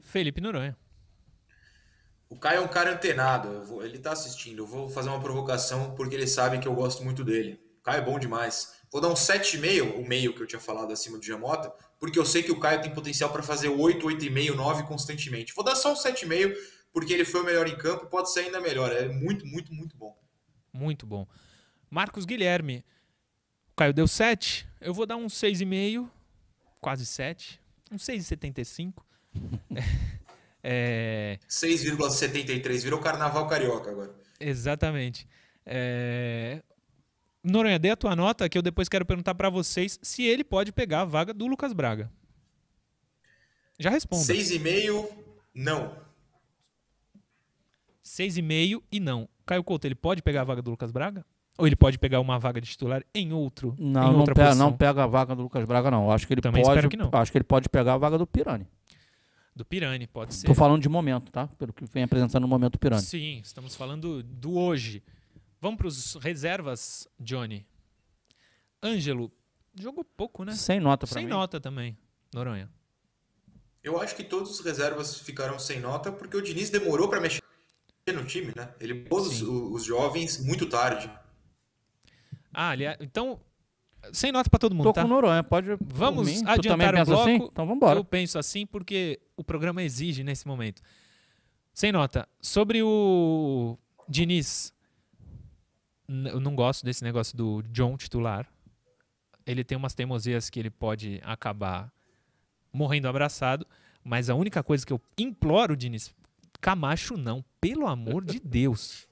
Felipe 0.00 0.40
Noronha. 0.40 0.76
O 2.28 2.36
Caio 2.36 2.58
é 2.58 2.60
um 2.60 2.68
cara 2.68 2.92
antenado, 2.92 3.62
vou, 3.64 3.84
ele 3.84 3.98
está 3.98 4.12
assistindo. 4.12 4.62
Eu 4.62 4.66
vou 4.66 4.90
fazer 4.90 5.08
uma 5.08 5.20
provocação 5.20 5.94
porque 5.94 6.14
ele 6.14 6.26
sabe 6.26 6.58
que 6.58 6.66
eu 6.66 6.74
gosto 6.74 7.04
muito 7.04 7.24
dele. 7.24 7.60
O 7.80 7.82
Caio 7.82 7.98
é 7.98 8.04
bom 8.04 8.18
demais. 8.18 8.74
Vou 8.90 9.00
dar 9.00 9.08
um 9.08 9.14
7,5, 9.14 9.96
o 9.96 10.06
meio 10.06 10.34
que 10.34 10.42
eu 10.42 10.46
tinha 10.46 10.60
falado 10.60 10.92
acima 10.92 11.18
do 11.18 11.24
Giamota, 11.24 11.72
porque 11.98 12.18
eu 12.18 12.24
sei 12.24 12.42
que 12.42 12.50
o 12.50 12.58
Caio 12.58 12.80
tem 12.80 12.92
potencial 12.92 13.30
para 13.30 13.42
fazer 13.42 13.68
8, 13.68 14.06
8,5, 14.06 14.54
9 14.54 14.82
constantemente. 14.84 15.54
Vou 15.54 15.64
dar 15.64 15.76
só 15.76 15.92
um 15.92 15.96
7,5, 15.96 16.54
porque 16.92 17.12
ele 17.12 17.24
foi 17.24 17.42
o 17.42 17.44
melhor 17.44 17.68
em 17.68 17.76
campo, 17.76 18.06
pode 18.06 18.32
ser 18.32 18.40
ainda 18.40 18.60
melhor. 18.60 18.92
É 18.92 19.08
muito, 19.08 19.46
muito, 19.46 19.72
muito 19.72 19.96
bom. 19.96 20.16
Muito 20.72 21.06
bom. 21.06 21.26
Marcos 21.90 22.24
Guilherme. 22.24 22.84
O 23.72 23.76
Caio 23.76 23.92
deu 23.92 24.08
7, 24.08 24.66
eu 24.80 24.94
vou 24.94 25.04
dar 25.04 25.16
um 25.16 25.26
6,5 25.26 26.10
quase 26.80 27.06
7, 27.06 27.60
um 27.90 27.96
6,75. 27.96 28.94
é... 30.62 31.38
6,73, 31.48 32.82
virou 32.82 33.00
carnaval 33.00 33.46
carioca 33.46 33.90
agora. 33.90 34.14
Exatamente. 34.40 35.26
É... 35.64 36.62
Noronha, 37.42 37.78
dê 37.78 37.90
a 37.90 37.96
tua 37.96 38.16
nota 38.16 38.48
que 38.48 38.58
eu 38.58 38.62
depois 38.62 38.88
quero 38.88 39.06
perguntar 39.06 39.34
para 39.34 39.48
vocês 39.48 39.98
se 40.02 40.24
ele 40.24 40.42
pode 40.42 40.72
pegar 40.72 41.02
a 41.02 41.04
vaga 41.04 41.32
do 41.32 41.46
Lucas 41.46 41.72
Braga. 41.72 42.10
Já 43.78 43.90
responda. 43.90 44.24
6,5, 44.24 45.08
não. 45.54 45.96
6,5 48.04 48.82
e 48.90 48.98
não. 48.98 49.28
Caio 49.44 49.62
Couto, 49.62 49.86
ele 49.86 49.94
pode 49.94 50.22
pegar 50.22 50.40
a 50.40 50.44
vaga 50.44 50.62
do 50.62 50.70
Lucas 50.70 50.90
Braga? 50.90 51.24
Ou 51.58 51.66
ele 51.66 51.76
pode 51.76 51.98
pegar 51.98 52.20
uma 52.20 52.38
vaga 52.38 52.60
de 52.60 52.68
titular 52.68 53.02
em 53.14 53.32
outro? 53.32 53.74
Não, 53.78 54.12
em 54.12 54.16
não, 54.16 54.24
pega, 54.24 54.54
não 54.54 54.72
pega 54.76 55.04
a 55.04 55.06
vaga 55.06 55.34
do 55.34 55.42
Lucas 55.42 55.64
Braga, 55.64 55.90
não. 55.90 56.10
Acho 56.10 56.26
que 56.26 56.34
ele 56.34 56.40
Também 56.40 56.62
pode. 56.62 56.88
Que 56.88 56.96
não. 56.96 57.10
Acho 57.12 57.32
que 57.32 57.38
ele 57.38 57.44
pode 57.44 57.68
pegar 57.68 57.94
a 57.94 57.98
vaga 57.98 58.18
do 58.18 58.26
Pirani. 58.26 58.66
Do 59.54 59.64
Pirani, 59.64 60.06
pode 60.06 60.34
ser. 60.34 60.46
Tô 60.46 60.54
falando 60.54 60.82
de 60.82 60.88
momento, 60.88 61.32
tá? 61.32 61.46
Pelo 61.58 61.72
que 61.72 61.86
vem 61.86 62.02
apresentando 62.02 62.42
no 62.42 62.48
momento 62.48 62.72
do 62.72 62.78
Pirani. 62.78 63.02
Sim, 63.02 63.40
estamos 63.42 63.74
falando 63.74 64.22
do 64.22 64.58
hoje. 64.58 65.02
Vamos 65.60 65.78
para 65.78 65.86
os 65.86 66.14
reservas, 66.16 67.08
Johnny. 67.18 67.66
Ângelo, 68.82 69.32
jogou 69.74 70.04
pouco, 70.04 70.44
né? 70.44 70.52
Sem 70.52 70.78
nota 70.78 71.06
para 71.06 71.16
mim. 71.16 71.26
Sem 71.26 71.28
nota 71.28 71.58
também, 71.58 71.96
Noronha. 72.34 72.70
Eu 73.82 74.00
acho 74.00 74.16
que 74.16 74.24
todos 74.24 74.50
os 74.50 74.60
reservas 74.60 75.20
ficaram 75.20 75.58
sem 75.58 75.80
nota 75.80 76.10
porque 76.10 76.36
o 76.36 76.42
Diniz 76.42 76.70
demorou 76.70 77.08
para 77.08 77.20
mexer 77.20 77.40
no 78.12 78.24
time, 78.24 78.52
né? 78.54 78.68
Ele 78.80 78.94
pôs 78.94 79.26
os, 79.26 79.42
os, 79.42 79.84
jovens 79.84 80.44
muito 80.44 80.66
tarde. 80.68 81.10
Ah, 82.58 82.70
aliás, 82.70 82.96
então 83.02 83.38
sem 84.12 84.32
nota 84.32 84.48
para 84.48 84.58
todo 84.58 84.74
mundo, 84.74 84.84
Tô 84.84 84.92
tá? 84.94 85.02
com 85.02 85.08
Noronha, 85.08 85.42
pode. 85.42 85.68
Vamos 85.80 86.26
mim. 86.26 86.42
adiantar 86.46 86.94
o 86.94 87.04
bloco. 87.04 87.22
Assim? 87.22 87.34
Então 87.34 87.66
vamos 87.66 87.76
embora. 87.76 87.98
Eu 87.98 88.04
penso 88.04 88.38
assim 88.38 88.64
porque 88.64 89.20
o 89.36 89.44
programa 89.44 89.82
exige 89.82 90.24
nesse 90.24 90.46
momento. 90.46 90.80
Sem 91.74 91.92
nota. 91.92 92.26
Sobre 92.40 92.82
o 92.82 93.76
Diniz, 94.08 94.72
eu 96.08 96.40
não 96.40 96.54
gosto 96.54 96.82
desse 96.82 97.04
negócio 97.04 97.36
do 97.36 97.62
John 97.64 97.96
titular. 97.98 98.48
Ele 99.44 99.62
tem 99.62 99.76
umas 99.76 99.94
teimosias 99.94 100.48
que 100.48 100.58
ele 100.58 100.70
pode 100.70 101.20
acabar 101.22 101.92
morrendo 102.72 103.06
abraçado, 103.06 103.66
mas 104.02 104.30
a 104.30 104.34
única 104.34 104.62
coisa 104.62 104.86
que 104.86 104.92
eu 104.92 105.00
imploro, 105.18 105.76
Diniz, 105.76 106.14
Camacho 106.60 107.16
não, 107.18 107.44
pelo 107.60 107.86
amor 107.86 108.24
de 108.24 108.40
Deus. 108.40 109.05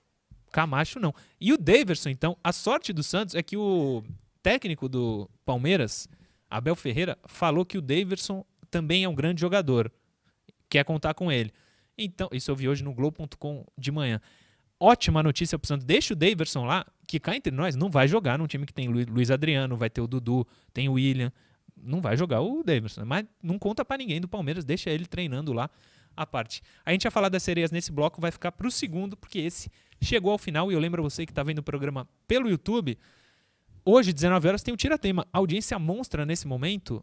Camacho 0.54 1.00
não. 1.00 1.12
E 1.40 1.52
o 1.52 1.58
Daverson, 1.58 2.10
então, 2.10 2.36
a 2.42 2.52
sorte 2.52 2.92
do 2.92 3.02
Santos 3.02 3.34
é 3.34 3.42
que 3.42 3.56
o 3.56 4.04
técnico 4.40 4.88
do 4.88 5.28
Palmeiras, 5.44 6.08
Abel 6.48 6.76
Ferreira, 6.76 7.18
falou 7.26 7.66
que 7.66 7.76
o 7.76 7.82
Daverson 7.82 8.44
também 8.70 9.02
é 9.02 9.08
um 9.08 9.16
grande 9.16 9.40
jogador. 9.40 9.90
Quer 10.70 10.84
contar 10.84 11.12
com 11.14 11.32
ele. 11.32 11.50
Então, 11.98 12.28
isso 12.30 12.52
eu 12.52 12.54
vi 12.54 12.68
hoje 12.68 12.84
no 12.84 12.94
Globo.com 12.94 13.66
de 13.76 13.90
manhã. 13.90 14.20
Ótima 14.78 15.24
notícia 15.24 15.58
pro 15.58 15.66
Santos. 15.66 15.84
Deixa 15.84 16.14
o 16.14 16.16
Daverson 16.16 16.64
lá, 16.64 16.86
que 17.04 17.18
cá 17.18 17.34
entre 17.34 17.52
nós 17.52 17.74
não 17.74 17.90
vai 17.90 18.06
jogar 18.06 18.38
num 18.38 18.46
time 18.46 18.64
que 18.64 18.72
tem 18.72 18.86
Luiz 18.86 19.32
Adriano, 19.32 19.76
vai 19.76 19.90
ter 19.90 20.02
o 20.02 20.06
Dudu, 20.06 20.46
tem 20.72 20.88
o 20.88 20.92
William. 20.92 21.32
Não 21.76 22.00
vai 22.00 22.16
jogar 22.16 22.42
o 22.42 22.62
Daverson. 22.62 23.04
Mas 23.04 23.26
não 23.42 23.58
conta 23.58 23.84
para 23.84 23.98
ninguém 23.98 24.20
do 24.20 24.28
Palmeiras, 24.28 24.64
deixa 24.64 24.88
ele 24.88 25.04
treinando 25.04 25.52
lá 25.52 25.68
a 26.16 26.26
parte. 26.26 26.62
A 26.84 26.92
gente 26.92 27.04
ia 27.04 27.10
falar 27.10 27.28
das 27.28 27.42
sereias 27.42 27.70
nesse 27.70 27.92
bloco, 27.92 28.20
vai 28.20 28.30
ficar 28.30 28.52
pro 28.52 28.70
segundo, 28.70 29.16
porque 29.16 29.38
esse 29.38 29.70
chegou 30.00 30.32
ao 30.32 30.38
final 30.38 30.70
e 30.70 30.74
eu 30.74 30.80
lembro 30.80 31.02
você 31.02 31.24
que 31.24 31.32
está 31.32 31.42
vendo 31.42 31.58
o 31.58 31.62
programa 31.62 32.08
pelo 32.26 32.48
YouTube. 32.48 32.98
Hoje, 33.84 34.12
19 34.12 34.48
horas, 34.48 34.62
tem 34.62 34.72
o 34.72 34.76
Tiratema. 34.76 35.26
Audiência 35.32 35.78
monstra 35.78 36.24
nesse 36.24 36.46
momento. 36.46 37.02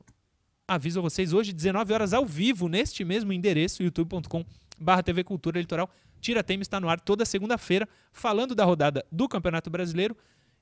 Aviso 0.68 1.00
a 1.00 1.02
vocês, 1.02 1.34
hoje, 1.34 1.54
19 1.54 1.94
horas, 1.94 2.14
ao 2.14 2.26
vivo, 2.26 2.68
neste 2.68 3.04
mesmo 3.04 3.34
endereço, 3.34 3.84
youtube.com 3.84 4.46
barra 4.80 5.04
TV 5.04 5.24
Cultura 5.24 5.60
Litoral. 5.60 5.90
Tiratema 6.20 6.62
está 6.62 6.80
no 6.80 6.90
ar 6.90 7.00
toda 7.00 7.26
segunda-feira, 7.26 7.88
falando 8.12 8.56
da 8.56 8.64
rodada 8.64 9.06
do 9.12 9.28
Campeonato 9.28 9.70
Brasileiro 9.70 10.16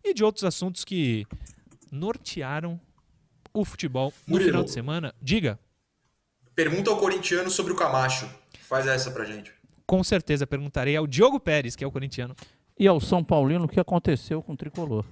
e 0.03 0.13
de 0.13 0.23
outros 0.23 0.43
assuntos 0.43 0.83
que 0.83 1.25
nortearam 1.91 2.79
o 3.53 3.65
futebol 3.65 4.13
no 4.27 4.33
Murilo, 4.33 4.49
final 4.49 4.63
de 4.63 4.71
semana. 4.71 5.13
Diga. 5.21 5.59
Pergunta 6.55 6.89
ao 6.89 6.97
corintiano 6.97 7.49
sobre 7.49 7.73
o 7.73 7.75
Camacho. 7.75 8.29
Faz 8.69 8.85
essa 8.85 9.09
pra 9.09 9.25
gente. 9.25 9.51
Com 9.87 10.03
certeza 10.03 10.45
perguntarei 10.45 10.95
ao 10.95 11.07
Diogo 11.07 11.39
Pérez, 11.39 11.75
que 11.75 11.83
é 11.83 11.87
o 11.87 11.91
corintiano. 11.91 12.35
E 12.77 12.87
ao 12.87 13.01
São 13.01 13.23
Paulino 13.23 13.65
o 13.65 13.67
que 13.67 13.79
aconteceu 13.79 14.43
com 14.43 14.53
o 14.53 14.55
tricolor. 14.55 15.03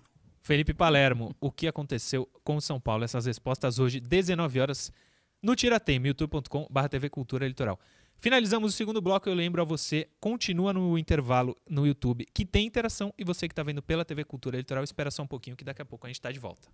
Felipe 0.43 0.75
Palermo, 0.75 1.35
o 1.41 1.51
que 1.51 1.67
aconteceu 1.67 2.29
com 2.43 2.57
o 2.57 2.61
São 2.61 2.79
Paulo? 2.79 3.03
Essas 3.03 3.25
respostas 3.25 3.79
hoje, 3.79 3.99
19 3.99 4.59
horas, 4.59 4.91
no 5.41 5.55
Tiratema, 5.55 6.05
youtube.com.br 6.05 6.87
TV 6.87 7.09
Cultura 7.09 7.47
Litoral. 7.47 7.79
Finalizamos 8.19 8.75
o 8.75 8.77
segundo 8.77 9.01
bloco. 9.01 9.27
Eu 9.27 9.33
lembro 9.33 9.59
a 9.59 9.65
você, 9.65 10.07
continua 10.19 10.71
no 10.71 10.95
intervalo 10.95 11.57
no 11.67 11.87
YouTube, 11.87 12.27
que 12.31 12.45
tem 12.45 12.67
interação, 12.67 13.11
e 13.17 13.23
você 13.23 13.47
que 13.47 13.53
está 13.53 13.63
vendo 13.63 13.81
pela 13.81 14.05
TV 14.05 14.23
Cultura 14.23 14.57
Litoral, 14.57 14.83
espera 14.83 15.09
só 15.09 15.23
um 15.23 15.27
pouquinho, 15.27 15.57
que 15.57 15.65
daqui 15.65 15.81
a 15.81 15.85
pouco 15.85 16.05
a 16.05 16.09
gente 16.09 16.19
está 16.19 16.31
de 16.31 16.39
volta. 16.39 16.69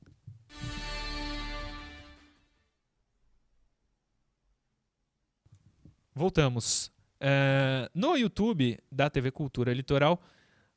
Voltamos. 6.16 6.92
Uh, 7.22 7.90
no 7.94 8.18
YouTube 8.18 8.78
da 8.92 9.10
TV 9.10 9.32
Cultura 9.32 9.74
Litoral, 9.74 10.22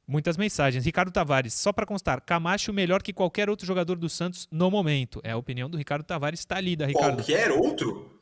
muitas 0.07 0.37
mensagens. 0.37 0.85
Ricardo 0.85 1.11
Tavares, 1.11 1.55
só 1.55 1.73
para 1.73 1.85
constar, 1.85 2.21
Camacho 2.23 2.73
melhor 2.73 3.03
que 3.03 3.13
qualquer 3.13 3.51
outro 3.51 3.67
jogador 3.67 3.97
do 3.97 4.09
Santos 4.09 4.47
no 4.51 4.71
momento. 4.71 5.21
É 5.25 5.33
a 5.33 5.37
opinião 5.37 5.69
do 5.69 5.77
Ricardo 5.77 6.05
Tavares, 6.05 6.41
está 6.41 6.61
lida, 6.61 6.87
Ricardo. 6.87 7.17
Qualquer 7.17 7.51
outro? 7.51 8.21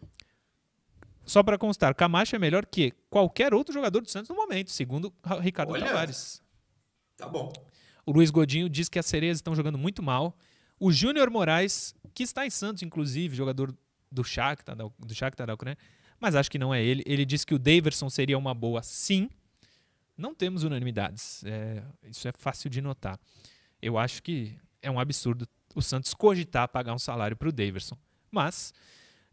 Só 1.24 1.42
para 1.42 1.56
constar, 1.56 1.94
Camacho 1.94 2.36
é 2.36 2.38
melhor 2.38 2.66
que 2.66 2.92
qualquer 3.08 3.54
outro 3.54 3.72
jogador 3.72 4.00
do 4.00 4.10
Santos 4.10 4.28
no 4.28 4.36
momento, 4.36 4.70
segundo 4.70 5.12
Ricardo 5.40 5.72
Olha, 5.72 5.86
Tavares. 5.86 6.42
Tá 7.16 7.28
bom. 7.28 7.52
O 8.06 8.12
Luiz 8.12 8.30
Godinho 8.30 8.68
diz 8.68 8.88
que 8.88 8.98
as 8.98 9.06
sereias 9.06 9.38
estão 9.38 9.54
jogando 9.54 9.78
muito 9.78 10.02
mal. 10.02 10.36
O 10.78 10.92
Júnior 10.92 11.30
Moraes, 11.30 11.94
que 12.12 12.22
está 12.22 12.44
em 12.44 12.50
Santos, 12.50 12.82
inclusive, 12.82 13.34
jogador 13.34 13.74
do 14.10 14.22
Shakhtar, 14.22 14.76
do 14.76 15.14
Shakhtar 15.14 15.46
da 15.46 15.54
Ucrânia, 15.54 15.78
mas 16.24 16.34
acho 16.34 16.50
que 16.50 16.58
não 16.58 16.72
é 16.72 16.82
ele. 16.82 17.02
Ele 17.04 17.22
disse 17.22 17.44
que 17.46 17.54
o 17.54 17.58
Daverson 17.58 18.08
seria 18.08 18.38
uma 18.38 18.54
boa, 18.54 18.82
sim. 18.82 19.28
Não 20.16 20.34
temos 20.34 20.64
unanimidades. 20.64 21.44
É, 21.44 21.82
isso 22.10 22.26
é 22.26 22.32
fácil 22.32 22.70
de 22.70 22.80
notar. 22.80 23.20
Eu 23.82 23.98
acho 23.98 24.22
que 24.22 24.56
é 24.80 24.90
um 24.90 24.98
absurdo 24.98 25.46
o 25.74 25.82
Santos 25.82 26.14
cogitar 26.14 26.66
pagar 26.68 26.94
um 26.94 26.98
salário 26.98 27.36
para 27.36 27.46
o 27.46 27.52
Daverson. 27.52 27.94
Mas 28.30 28.72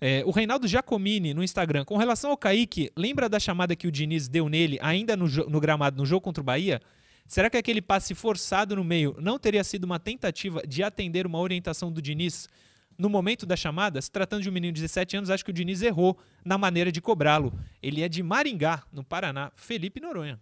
é, 0.01 0.21
o 0.25 0.31
Reinaldo 0.31 0.67
Giacomini 0.67 1.33
no 1.33 1.41
Instagram, 1.41 1.85
com 1.85 1.95
relação 1.95 2.31
ao 2.31 2.37
Kaique, 2.37 2.91
lembra 2.93 3.29
da 3.29 3.39
chamada 3.39 3.73
que 3.73 3.87
o 3.87 3.91
Diniz 3.91 4.27
deu 4.27 4.49
nele 4.49 4.77
ainda 4.81 5.15
no, 5.15 5.27
no 5.27 5.61
gramado 5.61 5.95
no 5.95 6.05
jogo 6.05 6.21
contra 6.21 6.41
o 6.41 6.43
Bahia? 6.43 6.81
Será 7.25 7.49
que 7.49 7.55
aquele 7.55 7.81
passe 7.81 8.13
forçado 8.13 8.75
no 8.75 8.83
meio 8.83 9.15
não 9.17 9.39
teria 9.39 9.63
sido 9.63 9.85
uma 9.85 9.97
tentativa 9.97 10.61
de 10.67 10.83
atender 10.83 11.25
uma 11.25 11.39
orientação 11.39 11.89
do 11.89 12.01
Diniz 12.01 12.49
no 12.97 13.09
momento 13.09 13.45
da 13.45 13.55
chamada, 13.55 14.01
se 14.01 14.11
tratando 14.11 14.43
de 14.43 14.49
um 14.49 14.51
menino 14.51 14.73
de 14.73 14.81
17 14.81 15.17
anos, 15.17 15.29
acho 15.29 15.43
que 15.43 15.51
o 15.51 15.53
Diniz 15.53 15.81
errou 15.81 16.17
na 16.43 16.57
maneira 16.57 16.91
de 16.91 17.01
cobrá-lo. 17.01 17.53
Ele 17.81 18.01
é 18.01 18.09
de 18.09 18.21
Maringá, 18.21 18.83
no 18.91 19.03
Paraná. 19.03 19.51
Felipe 19.55 19.99
Noronha. 19.99 20.39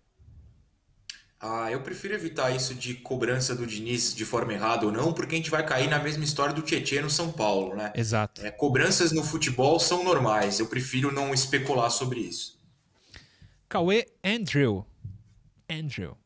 Ah, 1.42 1.72
eu 1.72 1.80
prefiro 1.82 2.14
evitar 2.14 2.54
isso 2.54 2.76
de 2.76 2.96
cobrança 2.96 3.56
do 3.56 3.66
Diniz 3.66 4.14
de 4.14 4.26
forma 4.26 4.52
errada 4.52 4.86
ou 4.86 4.92
não, 4.92 5.14
porque 5.14 5.36
a 5.36 5.38
gente 5.38 5.50
vai 5.50 5.66
cair 5.66 5.90
na 5.90 5.98
mesma 5.98 6.26
história 6.26 6.54
do 6.54 6.62
Tietchan 6.62 7.04
no 7.04 7.10
São 7.10 7.32
Paulo, 7.32 7.76
né? 7.78 7.94
Exato. 7.96 8.46
É, 8.46 8.52
cobranças 8.52 9.14
no 9.14 9.24
futebol 9.24 9.80
são 9.80 10.04
normais. 10.04 10.60
Eu 10.60 10.68
prefiro 10.68 11.14
não 11.14 11.34
especular 11.34 11.90
sobre 11.92 12.20
isso. 12.20 12.60
Cauê 13.70 14.06
Andrew. 14.22 14.86
Andrew. 15.70 16.18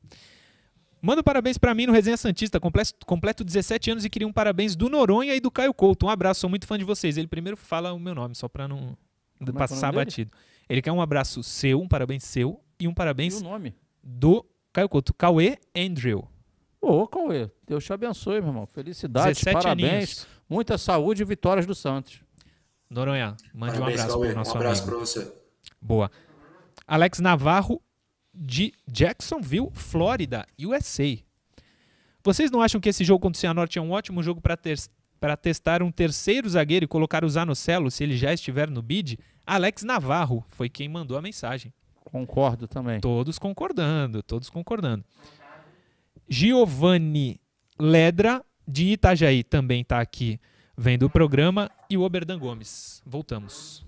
Manda 1.05 1.19
um 1.19 1.23
parabéns 1.23 1.57
para 1.57 1.75
mim 1.75 1.85
no 1.85 1.91
Resenha 1.91 2.15
Santista. 2.15 2.61
Completo, 2.61 3.05
completo 3.05 3.43
17 3.43 3.91
anos 3.91 4.05
e 4.05 4.09
queria 4.09 4.25
um 4.25 4.31
parabéns 4.31 4.73
do 4.73 4.87
Noronha 4.87 5.35
e 5.35 5.41
do 5.41 5.51
Caio 5.51 5.73
Couto. 5.73 6.05
Um 6.05 6.09
abraço, 6.09 6.39
sou 6.39 6.49
muito 6.49 6.65
fã 6.65 6.77
de 6.77 6.85
vocês. 6.85 7.17
Ele 7.17 7.27
primeiro 7.27 7.57
fala 7.57 7.91
o 7.91 7.99
meu 7.99 8.15
nome, 8.15 8.33
só 8.35 8.47
para 8.47 8.69
não 8.69 8.97
Como 9.37 9.51
é 9.51 9.53
é 9.53 9.53
passar 9.53 9.93
é 9.93 9.97
batido. 9.97 10.31
Ele 10.69 10.81
quer 10.81 10.93
um 10.93 11.01
abraço 11.01 11.43
seu, 11.43 11.81
um 11.81 11.89
parabéns 11.89 12.23
seu 12.23 12.63
e 12.79 12.87
um 12.87 12.93
parabéns 12.93 13.33
e 13.33 13.41
o 13.41 13.43
nome? 13.43 13.75
do 14.01 14.45
Caio 14.71 14.87
Couto. 14.87 15.13
Cauê 15.13 15.57
Andrew. 15.75 16.25
Ô, 16.79 17.05
Cauê, 17.05 17.51
Deus 17.67 17.83
te 17.83 17.91
abençoe, 17.91 18.39
meu 18.39 18.51
irmão. 18.51 18.65
Felicidades, 18.65 19.43
parabéns. 19.43 19.91
Aninhos. 19.91 20.27
Muita 20.49 20.77
saúde 20.77 21.21
e 21.21 21.25
vitórias 21.25 21.65
do 21.65 21.75
Santos. 21.75 22.21
Noronha, 22.89 23.35
mande 23.53 23.73
parabéns, 23.73 23.99
um 23.99 24.03
abraço 24.03 24.19
para 24.19 24.31
o 24.31 24.35
nosso 24.35 24.51
Um 24.51 24.55
abraço 24.55 24.85
para 24.85 24.97
você. 24.97 25.33
Boa. 25.81 26.09
Alex 26.87 27.19
Navarro 27.19 27.81
de 28.33 28.73
Jacksonville, 28.87 29.69
Flórida, 29.73 30.45
USA. 30.59 31.17
Vocês 32.23 32.49
não 32.49 32.61
acham 32.61 32.79
que 32.79 32.89
esse 32.89 33.03
jogo 33.03 33.19
contra 33.19 33.37
o 33.37 33.39
Cianorte 33.39 33.77
é 33.77 33.81
um 33.81 33.91
ótimo 33.91 34.23
jogo 34.23 34.41
para 34.41 34.55
ter, 34.55 34.79
testar 35.41 35.83
um 35.83 35.91
terceiro 35.91 36.49
zagueiro 36.49 36.85
e 36.85 36.87
colocar 36.87 37.23
o 37.23 37.29
Zanocelo 37.29 37.91
se 37.91 38.03
ele 38.03 38.15
já 38.15 38.33
estiver 38.33 38.69
no 38.69 38.81
bid? 38.81 39.19
Alex 39.45 39.83
Navarro 39.83 40.43
foi 40.49 40.69
quem 40.69 40.87
mandou 40.87 41.17
a 41.17 41.21
mensagem. 41.21 41.73
Concordo 42.03 42.67
também. 42.67 42.99
Todos 43.01 43.37
concordando, 43.37 44.23
todos 44.23 44.49
concordando. 44.49 45.03
Giovanni 46.29 47.39
Ledra, 47.77 48.43
de 48.67 48.93
Itajaí, 48.93 49.43
também 49.43 49.81
está 49.81 49.99
aqui 49.99 50.39
vendo 50.77 51.03
o 51.03 51.09
programa. 51.09 51.69
E 51.89 51.97
o 51.97 52.01
Oberdan 52.01 52.39
Gomes. 52.39 53.01
Voltamos. 53.05 53.85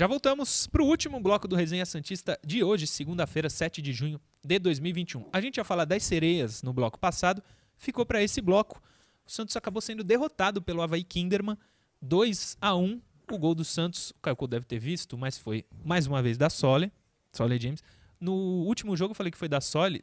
Já 0.00 0.06
voltamos 0.06 0.66
para 0.66 0.82
o 0.82 0.86
último 0.86 1.20
bloco 1.20 1.46
do 1.46 1.54
Resenha 1.54 1.84
Santista 1.84 2.40
de 2.42 2.64
hoje, 2.64 2.86
segunda-feira, 2.86 3.50
7 3.50 3.82
de 3.82 3.92
junho 3.92 4.18
de 4.42 4.58
2021. 4.58 5.26
A 5.30 5.42
gente 5.42 5.58
ia 5.58 5.62
falar 5.62 5.84
das 5.84 6.02
sereias 6.02 6.62
no 6.62 6.72
bloco 6.72 6.98
passado, 6.98 7.42
ficou 7.76 8.06
para 8.06 8.22
esse 8.22 8.40
bloco. 8.40 8.82
O 9.26 9.30
Santos 9.30 9.54
acabou 9.56 9.82
sendo 9.82 10.02
derrotado 10.02 10.62
pelo 10.62 10.80
Havaí 10.80 11.04
Kinderman, 11.04 11.54
2 12.00 12.56
a 12.62 12.74
1 12.74 12.98
O 13.30 13.36
gol 13.36 13.54
do 13.54 13.62
Santos, 13.62 14.12
o 14.12 14.14
Caio 14.22 14.38
deve 14.48 14.64
ter 14.64 14.78
visto, 14.78 15.18
mas 15.18 15.36
foi 15.36 15.66
mais 15.84 16.06
uma 16.06 16.22
vez 16.22 16.38
da 16.38 16.48
Sole, 16.48 16.90
Sole 17.30 17.60
James. 17.60 17.82
No 18.18 18.32
último 18.32 18.96
jogo 18.96 19.10
eu 19.10 19.14
falei 19.14 19.30
que 19.30 19.36
foi 19.36 19.50
da 19.50 19.60
Sole, 19.60 20.02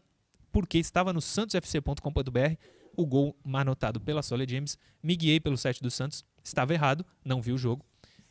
porque 0.52 0.78
estava 0.78 1.12
no 1.12 1.22
santosfc.com.br 1.22 2.56
o 2.96 3.04
gol 3.04 3.36
anotado 3.52 4.00
pela 4.00 4.22
Sole 4.22 4.46
James. 4.48 4.78
Me 5.02 5.16
guiei 5.16 5.40
pelo 5.40 5.58
site 5.58 5.82
do 5.82 5.90
Santos, 5.90 6.24
estava 6.44 6.72
errado, 6.72 7.04
não 7.26 7.42
vi 7.42 7.52
o 7.52 7.58
jogo. 7.58 7.84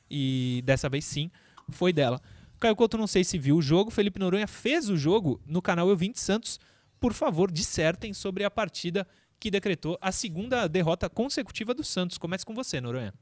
E 0.08 0.62
dessa 0.64 0.88
vez 0.88 1.04
sim, 1.04 1.28
foi 1.70 1.92
dela. 1.92 2.20
Caio 2.58 2.76
Couto 2.76 2.96
não 2.96 3.06
sei 3.06 3.22
se 3.22 3.38
viu 3.38 3.56
o 3.56 3.62
jogo, 3.62 3.90
Felipe 3.90 4.18
Noronha 4.18 4.46
fez 4.46 4.88
o 4.88 4.96
jogo 4.96 5.40
no 5.46 5.60
canal 5.60 5.88
Eu 5.88 5.96
Vim 5.96 6.10
de 6.10 6.20
Santos. 6.20 6.58
Por 6.98 7.12
favor, 7.12 7.50
dissertem 7.50 8.14
sobre 8.14 8.44
a 8.44 8.50
partida 8.50 9.06
que 9.38 9.50
decretou 9.50 9.98
a 10.00 10.10
segunda 10.10 10.66
derrota 10.66 11.10
consecutiva 11.10 11.74
do 11.74 11.84
Santos. 11.84 12.16
Comece 12.16 12.44
com 12.44 12.54
você, 12.54 12.80
Noronha. 12.80 13.12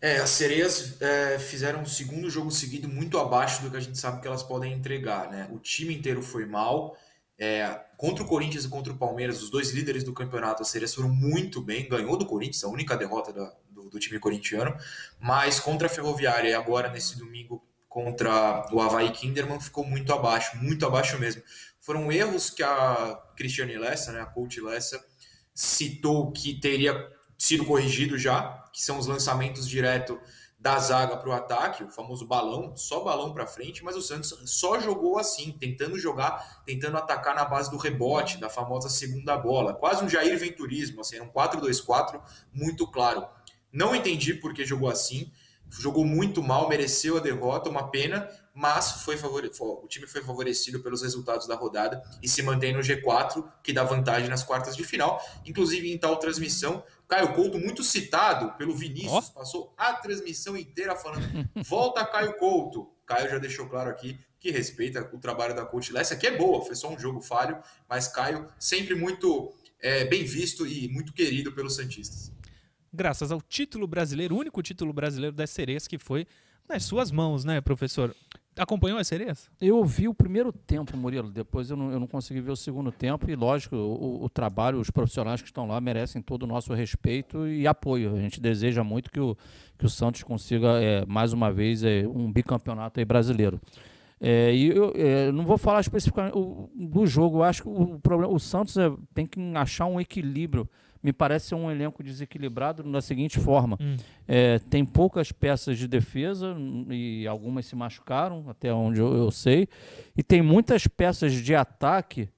É, 0.00 0.16
as 0.16 0.30
sereias 0.30 1.00
é, 1.00 1.38
fizeram 1.38 1.82
um 1.82 1.86
segundo 1.86 2.28
jogo 2.28 2.50
seguido 2.50 2.88
muito 2.88 3.18
abaixo 3.18 3.62
do 3.62 3.70
que 3.70 3.76
a 3.76 3.80
gente 3.80 3.96
sabe 3.98 4.20
que 4.20 4.26
elas 4.26 4.42
podem 4.42 4.72
entregar, 4.72 5.30
né? 5.30 5.48
O 5.52 5.58
time 5.58 5.94
inteiro 5.94 6.22
foi 6.22 6.44
mal. 6.44 6.96
É, 7.38 7.68
contra 7.96 8.24
o 8.24 8.26
Corinthians 8.26 8.64
e 8.64 8.68
contra 8.68 8.92
o 8.92 8.96
Palmeiras, 8.96 9.42
os 9.42 9.50
dois 9.50 9.70
líderes 9.70 10.02
do 10.02 10.12
campeonato, 10.12 10.62
as 10.62 10.68
sereias 10.68 10.94
foram 10.94 11.08
muito 11.08 11.60
bem. 11.60 11.88
Ganhou 11.88 12.16
do 12.16 12.26
Corinthians, 12.26 12.64
a 12.64 12.68
única 12.68 12.96
derrota 12.96 13.32
da, 13.32 13.54
do, 13.92 13.98
time 13.98 14.18
corintiano. 14.18 14.76
Mas 15.20 15.60
contra 15.60 15.86
a 15.86 15.90
Ferroviária 15.90 16.48
e 16.48 16.54
agora 16.54 16.88
nesse 16.88 17.18
domingo 17.18 17.62
contra 17.88 18.66
o 18.72 18.80
Havaí 18.80 19.10
Kinderman 19.10 19.60
ficou 19.60 19.84
muito 19.84 20.12
abaixo, 20.12 20.56
muito 20.56 20.86
abaixo 20.86 21.18
mesmo. 21.18 21.42
Foram 21.78 22.10
erros 22.10 22.48
que 22.48 22.62
a 22.62 23.20
Cristiane 23.36 23.76
Lessa, 23.76 24.12
né, 24.12 24.20
a 24.20 24.26
coach 24.26 24.60
Lessa, 24.60 25.04
citou 25.54 26.32
que 26.32 26.58
teria 26.58 27.10
sido 27.36 27.64
corrigido 27.66 28.16
já, 28.16 28.64
que 28.72 28.82
são 28.82 28.98
os 28.98 29.06
lançamentos 29.06 29.68
direto 29.68 30.18
da 30.62 30.78
zaga 30.78 31.16
para 31.16 31.28
o 31.28 31.32
ataque, 31.32 31.82
o 31.82 31.88
famoso 31.88 32.24
balão, 32.24 32.76
só 32.76 33.00
balão 33.02 33.32
para 33.32 33.48
frente, 33.48 33.82
mas 33.82 33.96
o 33.96 34.00
Santos 34.00 34.32
só 34.46 34.78
jogou 34.78 35.18
assim, 35.18 35.50
tentando 35.50 35.98
jogar, 35.98 36.62
tentando 36.64 36.96
atacar 36.96 37.34
na 37.34 37.44
base 37.44 37.68
do 37.68 37.76
rebote, 37.76 38.38
da 38.38 38.48
famosa 38.48 38.88
segunda 38.88 39.36
bola, 39.36 39.74
quase 39.74 40.04
um 40.04 40.08
Jair 40.08 40.38
Venturismo, 40.38 41.00
assim, 41.00 41.20
um 41.20 41.28
4-2-4 41.28 42.22
muito 42.54 42.86
claro. 42.86 43.26
Não 43.72 43.94
entendi 43.94 44.34
por 44.34 44.52
que 44.52 44.64
jogou 44.64 44.88
assim, 44.88 45.32
jogou 45.80 46.04
muito 46.04 46.42
mal, 46.42 46.68
mereceu 46.68 47.16
a 47.16 47.20
derrota, 47.20 47.70
uma 47.70 47.90
pena, 47.90 48.28
mas 48.54 49.02
foi 49.02 49.16
favore... 49.16 49.50
o 49.58 49.86
time 49.88 50.06
foi 50.06 50.22
favorecido 50.22 50.80
pelos 50.80 51.02
resultados 51.02 51.46
da 51.46 51.54
rodada 51.54 52.02
e 52.22 52.28
se 52.28 52.42
mantém 52.42 52.72
no 52.72 52.80
G4, 52.80 53.44
que 53.62 53.72
dá 53.72 53.82
vantagem 53.82 54.28
nas 54.28 54.42
quartas 54.42 54.76
de 54.76 54.84
final. 54.84 55.20
Inclusive, 55.46 55.90
em 55.90 55.96
tal 55.96 56.16
transmissão, 56.16 56.84
Caio 57.08 57.32
Couto, 57.34 57.58
muito 57.58 57.82
citado 57.82 58.52
pelo 58.58 58.74
Vinícius, 58.74 59.30
oh. 59.30 59.32
passou 59.32 59.74
a 59.76 59.94
transmissão 59.94 60.56
inteira 60.56 60.94
falando: 60.96 61.26
volta 61.64 62.04
Caio 62.04 62.36
Couto. 62.36 62.90
Caio 63.06 63.30
já 63.30 63.38
deixou 63.38 63.66
claro 63.66 63.90
aqui 63.90 64.18
que 64.38 64.50
respeita 64.50 65.08
o 65.12 65.18
trabalho 65.18 65.54
da 65.54 65.64
Coach 65.64 65.92
Lessa, 65.92 66.16
que 66.16 66.26
é 66.26 66.36
boa, 66.36 66.64
foi 66.64 66.74
só 66.74 66.90
um 66.90 66.98
jogo 66.98 67.20
falho, 67.20 67.62
mas 67.88 68.08
Caio 68.08 68.48
sempre 68.58 68.94
muito 68.94 69.54
é, 69.80 70.04
bem 70.04 70.24
visto 70.24 70.66
e 70.66 70.88
muito 70.88 71.12
querido 71.12 71.52
pelos 71.52 71.76
Santistas. 71.76 72.32
Graças 72.94 73.32
ao 73.32 73.40
título 73.40 73.86
brasileiro, 73.86 74.34
o 74.34 74.38
único 74.38 74.62
título 74.62 74.92
brasileiro 74.92 75.34
das 75.34 75.48
sereias 75.48 75.88
que 75.88 75.98
foi 75.98 76.26
nas 76.68 76.84
suas 76.84 77.10
mãos, 77.10 77.42
né, 77.42 77.60
professor? 77.60 78.14
Acompanhou 78.54 78.98
as 78.98 79.08
sereias? 79.08 79.50
Eu 79.58 79.82
vi 79.82 80.08
o 80.08 80.12
primeiro 80.12 80.52
tempo, 80.52 80.94
Murilo. 80.94 81.30
Depois 81.30 81.70
eu 81.70 81.76
não, 81.76 81.90
eu 81.90 81.98
não 81.98 82.06
consegui 82.06 82.42
ver 82.42 82.50
o 82.50 82.56
segundo 82.56 82.92
tempo. 82.92 83.30
E, 83.30 83.34
lógico, 83.34 83.74
o, 83.76 84.24
o, 84.24 84.28
trabalho, 84.28 84.78
os 84.78 84.90
profissionais 84.90 85.40
que 85.40 85.48
estão 85.48 85.66
lá 85.66 85.80
merecem 85.80 86.20
todo 86.20 86.42
o 86.42 86.46
nosso 86.46 86.74
respeito 86.74 87.46
e 87.46 87.66
apoio. 87.66 88.14
A 88.14 88.20
gente 88.20 88.38
deseja 88.38 88.84
muito 88.84 89.10
que 89.10 89.18
o, 89.18 89.34
que 89.78 89.86
o 89.86 89.88
Santos 89.88 90.22
consiga, 90.22 90.82
é, 90.82 91.06
mais 91.06 91.32
uma 91.32 91.50
vez, 91.50 91.82
é, 91.82 92.06
um 92.06 92.30
bicampeonato 92.30 93.02
brasileiro. 93.06 93.58
É, 94.20 94.54
e 94.54 94.68
eu 94.68 94.92
é, 94.94 95.32
não 95.32 95.46
vou 95.46 95.56
falar 95.56 95.80
especificamente 95.80 96.34
do 96.74 97.06
jogo. 97.06 97.38
Eu 97.38 97.44
acho 97.44 97.62
que 97.62 97.68
o, 97.70 97.98
problema, 98.00 98.30
o 98.30 98.38
Santos 98.38 98.76
é, 98.76 98.92
tem 99.14 99.26
que 99.26 99.40
achar 99.56 99.86
um 99.86 99.98
equilíbrio 99.98 100.68
me 101.02 101.12
parece 101.12 101.48
ser 101.48 101.54
um 101.54 101.70
elenco 101.70 102.02
desequilibrado 102.02 102.82
da 102.82 103.00
seguinte 103.00 103.40
forma: 103.40 103.76
hum. 103.80 103.96
é, 104.28 104.58
tem 104.58 104.84
poucas 104.84 105.32
peças 105.32 105.76
de 105.76 105.88
defesa 105.88 106.56
e 106.90 107.26
algumas 107.26 107.66
se 107.66 107.74
machucaram, 107.74 108.44
até 108.48 108.72
onde 108.72 109.00
eu, 109.00 109.14
eu 109.14 109.30
sei, 109.30 109.68
e 110.16 110.22
tem 110.22 110.40
muitas 110.40 110.86
peças 110.86 111.32
de 111.32 111.54
ataque 111.54 112.28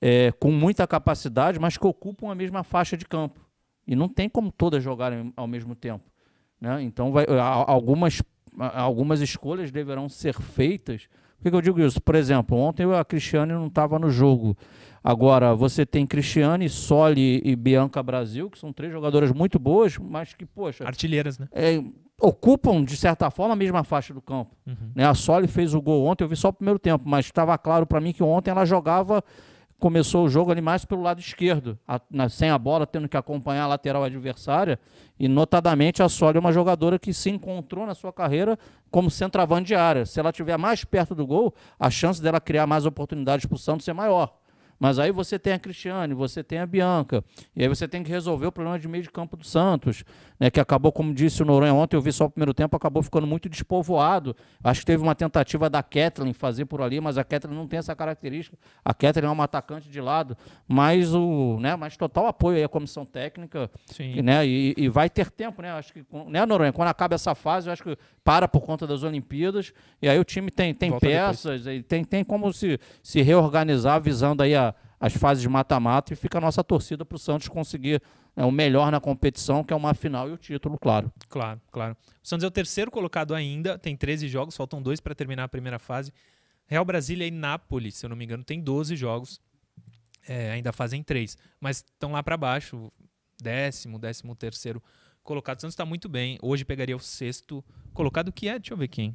é, 0.00 0.30
com 0.32 0.52
muita 0.52 0.86
capacidade, 0.86 1.58
mas 1.58 1.78
que 1.78 1.86
ocupam 1.86 2.30
a 2.30 2.34
mesma 2.34 2.62
faixa 2.62 2.96
de 2.96 3.06
campo. 3.06 3.40
E 3.86 3.96
não 3.96 4.08
tem 4.08 4.28
como 4.28 4.52
todas 4.52 4.82
jogarem 4.82 5.32
ao 5.36 5.46
mesmo 5.46 5.74
tempo. 5.74 6.04
Né? 6.60 6.82
Então, 6.82 7.10
vai, 7.10 7.26
algumas, 7.66 8.22
algumas 8.58 9.20
escolhas 9.20 9.70
deverão 9.70 10.08
ser 10.08 10.34
feitas. 10.34 11.08
Por 11.38 11.50
que 11.50 11.56
eu 11.56 11.60
digo 11.60 11.80
isso? 11.80 12.00
Por 12.00 12.14
exemplo, 12.14 12.56
ontem 12.56 12.90
a 12.92 13.04
Cristiane 13.04 13.52
não 13.52 13.66
estava 13.66 13.98
no 13.98 14.10
jogo. 14.10 14.56
Agora, 15.04 15.54
você 15.54 15.84
tem 15.84 16.06
Cristiane, 16.06 16.66
Soli 16.66 17.42
e 17.44 17.54
Bianca 17.54 18.02
Brasil, 18.02 18.48
que 18.48 18.58
são 18.58 18.72
três 18.72 18.90
jogadoras 18.90 19.30
muito 19.32 19.58
boas, 19.58 19.98
mas 19.98 20.32
que, 20.32 20.46
poxa. 20.46 20.82
Artilheiras, 20.86 21.38
né? 21.38 21.46
É, 21.52 21.78
ocupam, 22.18 22.82
de 22.82 22.96
certa 22.96 23.30
forma, 23.30 23.52
a 23.52 23.56
mesma 23.56 23.84
faixa 23.84 24.14
do 24.14 24.22
campo. 24.22 24.56
Uhum. 24.66 24.92
Né? 24.94 25.04
A 25.06 25.12
Soli 25.12 25.46
fez 25.46 25.74
o 25.74 25.82
gol 25.82 26.06
ontem, 26.06 26.24
eu 26.24 26.28
vi 26.28 26.36
só 26.36 26.48
o 26.48 26.52
primeiro 26.54 26.78
tempo, 26.78 27.06
mas 27.06 27.26
estava 27.26 27.58
claro 27.58 27.86
para 27.86 28.00
mim 28.00 28.14
que 28.14 28.22
ontem 28.22 28.50
ela 28.50 28.64
jogava. 28.64 29.22
Começou 29.78 30.24
o 30.24 30.28
jogo 30.30 30.50
ali 30.50 30.62
mais 30.62 30.86
pelo 30.86 31.02
lado 31.02 31.20
esquerdo, 31.20 31.78
a, 31.86 32.00
na, 32.10 32.30
sem 32.30 32.48
a 32.48 32.56
bola, 32.56 32.86
tendo 32.86 33.06
que 33.06 33.16
acompanhar 33.18 33.64
a 33.64 33.66
lateral 33.66 34.04
adversária. 34.04 34.78
E, 35.20 35.28
notadamente, 35.28 36.02
a 36.02 36.08
Soli 36.08 36.38
é 36.38 36.40
uma 36.40 36.52
jogadora 36.52 36.98
que 36.98 37.12
se 37.12 37.28
encontrou 37.28 37.84
na 37.84 37.94
sua 37.94 38.10
carreira 38.10 38.58
como 38.90 39.10
centroavante 39.10 39.66
de 39.66 39.74
área. 39.74 40.06
Se 40.06 40.18
ela 40.18 40.30
estiver 40.30 40.56
mais 40.56 40.82
perto 40.82 41.14
do 41.14 41.26
gol, 41.26 41.52
a 41.78 41.90
chance 41.90 42.22
dela 42.22 42.40
criar 42.40 42.66
mais 42.66 42.86
oportunidades 42.86 43.44
para 43.44 43.56
o 43.56 43.58
Santos 43.58 43.86
é 43.86 43.92
maior. 43.92 44.34
Mas 44.78 44.98
aí 44.98 45.10
você 45.12 45.38
tem 45.38 45.52
a 45.52 45.58
Cristiane, 45.58 46.14
você 46.14 46.42
tem 46.42 46.58
a 46.58 46.66
Bianca, 46.66 47.24
e 47.54 47.62
aí 47.62 47.68
você 47.68 47.86
tem 47.86 48.02
que 48.02 48.10
resolver 48.10 48.46
o 48.46 48.52
problema 48.52 48.78
de 48.78 48.88
meio 48.88 49.02
de 49.02 49.10
campo 49.10 49.36
do 49.36 49.44
Santos, 49.44 50.04
né, 50.38 50.50
que 50.50 50.60
acabou, 50.60 50.92
como 50.92 51.14
disse 51.14 51.42
o 51.42 51.46
Noronha 51.46 51.72
ontem, 51.72 51.96
eu 51.96 52.00
vi 52.00 52.12
só 52.12 52.26
o 52.26 52.30
primeiro 52.30 52.52
tempo, 52.52 52.76
acabou 52.76 53.02
ficando 53.02 53.26
muito 53.26 53.48
despovoado. 53.48 54.36
Acho 54.62 54.80
que 54.80 54.86
teve 54.86 55.02
uma 55.02 55.14
tentativa 55.14 55.70
da 55.70 55.82
Kathleen 55.82 56.32
fazer 56.32 56.64
por 56.64 56.82
ali, 56.82 57.00
mas 57.00 57.16
a 57.16 57.24
Kathleen 57.24 57.56
não 57.56 57.66
tem 57.66 57.78
essa 57.78 57.94
característica. 57.94 58.56
A 58.84 58.92
Kathleen 58.92 59.28
é 59.28 59.32
uma 59.32 59.44
atacante 59.44 59.88
de 59.88 60.00
lado, 60.00 60.36
mas 60.66 61.14
o, 61.14 61.58
né, 61.60 61.76
mas 61.76 61.96
total 61.96 62.26
apoio 62.26 62.56
aí 62.58 62.64
à 62.64 62.68
comissão 62.68 63.04
técnica, 63.06 63.70
Sim. 63.86 64.22
né, 64.22 64.46
e, 64.46 64.74
e 64.76 64.88
vai 64.88 65.08
ter 65.08 65.30
tempo, 65.30 65.62
né? 65.62 65.70
Acho 65.72 65.92
que, 65.92 66.04
né, 66.26 66.44
Noronha, 66.44 66.72
quando 66.72 66.88
acaba 66.88 67.14
essa 67.14 67.34
fase, 67.34 67.68
eu 67.68 67.72
acho 67.72 67.82
que 67.82 67.96
para 68.24 68.48
por 68.48 68.60
conta 68.62 68.86
das 68.86 69.02
Olimpíadas, 69.02 69.72
e 70.02 70.08
aí 70.08 70.18
o 70.18 70.24
time 70.24 70.50
tem, 70.50 70.74
tem 70.74 70.98
peças, 70.98 71.66
e 71.66 71.82
tem, 71.82 72.04
tem 72.04 72.24
como 72.24 72.52
se, 72.52 72.78
se 73.02 73.22
reorganizar 73.22 74.00
visando 74.00 74.42
aí 74.42 74.54
a 74.54 74.73
as 75.04 75.12
fases 75.12 75.42
de 75.42 75.48
mata-mata 75.50 76.14
e 76.14 76.16
fica 76.16 76.38
a 76.38 76.40
nossa 76.40 76.64
torcida 76.64 77.04
para 77.04 77.16
o 77.16 77.18
Santos 77.18 77.46
conseguir 77.46 78.00
né, 78.34 78.42
o 78.42 78.50
melhor 78.50 78.90
na 78.90 78.98
competição, 78.98 79.62
que 79.62 79.70
é 79.70 79.76
uma 79.76 79.92
final 79.92 80.30
e 80.30 80.32
o 80.32 80.38
título, 80.38 80.78
claro. 80.78 81.12
Claro, 81.28 81.60
claro. 81.70 81.94
O 82.22 82.26
Santos 82.26 82.42
é 82.42 82.46
o 82.46 82.50
terceiro 82.50 82.90
colocado 82.90 83.34
ainda, 83.34 83.78
tem 83.78 83.94
13 83.94 84.28
jogos, 84.28 84.56
faltam 84.56 84.80
dois 84.80 85.00
para 85.00 85.14
terminar 85.14 85.44
a 85.44 85.48
primeira 85.48 85.78
fase. 85.78 86.10
Real 86.66 86.86
Brasília 86.86 87.26
e 87.26 87.30
Nápoles, 87.30 87.96
se 87.96 88.06
eu 88.06 88.08
não 88.08 88.16
me 88.16 88.24
engano, 88.24 88.42
tem 88.42 88.62
12 88.62 88.96
jogos, 88.96 89.42
é, 90.26 90.52
ainda 90.52 90.72
fazem 90.72 91.02
três, 91.02 91.36
mas 91.60 91.84
estão 91.84 92.12
lá 92.12 92.22
para 92.22 92.38
baixo, 92.38 92.90
décimo, 93.42 93.98
décimo 93.98 94.34
terceiro 94.34 94.82
colocado. 95.22 95.58
O 95.58 95.60
Santos 95.60 95.74
está 95.74 95.84
muito 95.84 96.08
bem. 96.08 96.38
Hoje 96.40 96.64
pegaria 96.64 96.96
o 96.96 97.00
sexto 97.00 97.62
colocado, 97.92 98.32
que 98.32 98.48
é, 98.48 98.58
deixa 98.58 98.72
eu 98.72 98.78
ver 98.78 98.88
quem. 98.88 99.14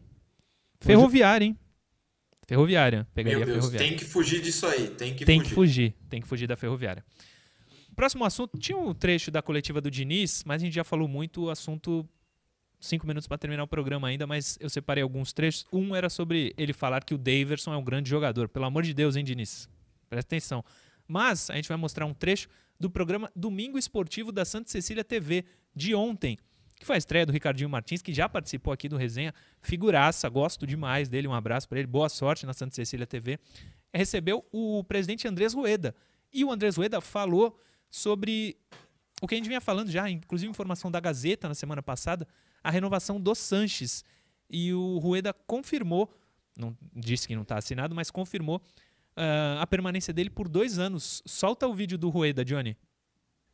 Ferroviário, 0.80 1.46
hein? 1.46 1.58
Ferroviária. 2.50 3.08
Pegaria 3.14 3.38
Meu 3.38 3.46
Deus, 3.46 3.58
ferroviária. 3.60 3.88
tem 3.88 3.96
que 3.96 4.04
fugir 4.04 4.42
disso 4.42 4.66
aí. 4.66 4.88
Tem 4.90 5.14
que 5.14 5.24
tem 5.24 5.38
fugir. 5.38 5.50
que 5.50 5.56
fugir. 5.56 5.96
Tem 6.10 6.20
que 6.20 6.28
fugir 6.28 6.48
da 6.48 6.56
ferroviária. 6.56 7.06
Próximo 7.96 8.26
assunto, 8.26 8.58
tinha 8.58 8.76
um 8.76 8.92
trecho 8.92 9.30
da 9.30 9.40
coletiva 9.40 9.80
do 9.80 9.92
Diniz, 9.92 10.44
mas 10.44 10.60
a 10.60 10.66
gente 10.66 10.74
já 10.74 10.84
falou 10.84 11.08
muito 11.08 11.44
o 11.44 11.50
assunto. 11.52 12.10
Cinco 12.80 13.06
minutos 13.06 13.28
para 13.28 13.38
terminar 13.38 13.62
o 13.62 13.68
programa 13.68 14.08
ainda, 14.08 14.26
mas 14.26 14.58
eu 14.60 14.68
separei 14.68 15.04
alguns 15.04 15.32
trechos. 15.32 15.64
Um 15.72 15.96
era 15.96 16.10
sobre 16.10 16.54
ele 16.58 16.74
falar 16.74 17.04
que 17.04 17.14
o 17.14 17.18
Daverson 17.20 17.72
é 17.72 17.78
um 17.78 17.84
grande 17.84 18.10
jogador. 18.10 18.50
Pelo 18.50 18.66
amor 18.66 18.82
de 18.82 18.96
Deus, 18.96 19.16
hein, 19.16 19.24
Diniz? 19.24 19.70
Presta 20.10 20.28
atenção. 20.36 20.64
Mas 21.08 21.52
a 21.52 21.56
gente 21.56 21.68
vai 21.68 21.78
mostrar 21.78 22.06
um 22.08 22.14
trecho 22.16 22.48
do 22.80 22.90
programa 22.90 23.30
Domingo 23.36 23.78
Esportivo 23.78 24.32
da 24.32 24.44
Santa 24.44 24.72
Cecília 24.72 25.04
TV 25.04 25.44
de 25.76 25.94
ontem, 25.94 26.38
que 26.80 26.86
foi 26.86 26.96
a 26.96 26.98
estreia 26.98 27.26
do 27.26 27.32
Ricardinho 27.34 27.70
Martins, 27.70 28.02
que 28.02 28.14
já 28.14 28.30
participou 28.30 28.72
aqui 28.72 28.88
do 28.88 28.96
Resenha. 28.96 29.34
Figuraça, 29.62 30.30
gosto 30.30 30.66
demais 30.66 31.10
dele, 31.10 31.28
um 31.28 31.34
abraço 31.34 31.68
para 31.68 31.78
ele, 31.78 31.88
boa 31.88 32.08
sorte 32.08 32.46
na 32.46 32.54
Santa 32.54 32.74
Cecília 32.74 33.06
TV. 33.06 33.38
Recebeu 33.94 34.46
o 34.50 34.82
presidente 34.86 35.28
Andrés 35.28 35.54
Rueda. 35.54 35.94
E 36.32 36.46
o 36.46 36.52
Andrés 36.52 36.78
Rueda 36.78 37.02
falou 37.02 37.60
sobre 37.92 38.58
o 39.22 39.28
que 39.28 39.36
a 39.36 39.38
gente 39.38 39.50
vinha 39.50 39.60
falando 39.60 39.92
já, 39.92 40.10
inclusive 40.10 40.50
informação 40.50 40.90
da 40.90 41.02
Gazeta 41.02 41.50
na 41.50 41.56
semana 41.56 41.84
passada, 41.84 42.26
a 42.64 42.72
renovação 42.72 43.20
do 43.20 43.36
Sanches. 43.36 44.06
E 44.50 44.74
o 44.74 45.00
Rueda 45.00 45.34
confirmou, 45.34 46.10
não 46.58 46.78
disse 46.96 47.28
que 47.28 47.36
não 47.36 47.44
está 47.44 47.58
assinado, 47.58 47.94
mas 47.94 48.10
confirmou 48.10 48.58
uh, 49.18 49.60
a 49.60 49.68
permanência 49.68 50.14
dele 50.14 50.30
por 50.30 50.48
dois 50.48 50.80
anos. 50.80 51.22
Solta 51.26 51.68
o 51.68 51.74
vídeo 51.74 51.98
do 51.98 52.10
Rueda, 52.10 52.46
Johnny. 52.46 52.78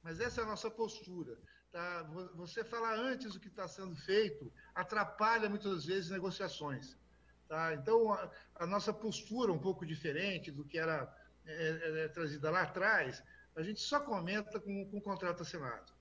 Mas 0.03 0.19
essa 0.19 0.41
é 0.41 0.43
a 0.43 0.47
nossa 0.47 0.69
postura. 0.69 1.36
Tá? 1.76 2.05
Você 2.36 2.63
falar 2.63 2.95
antes 2.95 3.34
do 3.34 3.39
que 3.41 3.49
está 3.49 3.67
sendo 3.67 3.97
feito 3.97 4.49
atrapalha 4.73 5.49
muitas 5.49 5.84
vezes 5.84 6.09
negociações. 6.09 6.97
Tá? 7.49 7.73
Então, 7.73 8.13
a, 8.13 8.32
a, 8.55 8.65
nossa 8.65 8.93
postura 8.93 9.51
um 9.51 9.59
pouco 9.59 9.86
diferente 9.86 10.51
do 10.51 10.63
que 10.63 10.80
era 10.80 11.13
é, 11.45 11.51
é, 11.51 12.05
é, 12.05 12.07
trazida 12.07 12.49
lá 12.49 12.61
atrás, 12.61 13.21
a 13.57 13.61
gente 13.61 13.82
só 13.82 13.99
comenta 13.99 14.57
com, 14.57 14.89
com 14.89 14.99
o 14.99 15.01
contrato 15.01 15.41
assinado. 15.41 15.91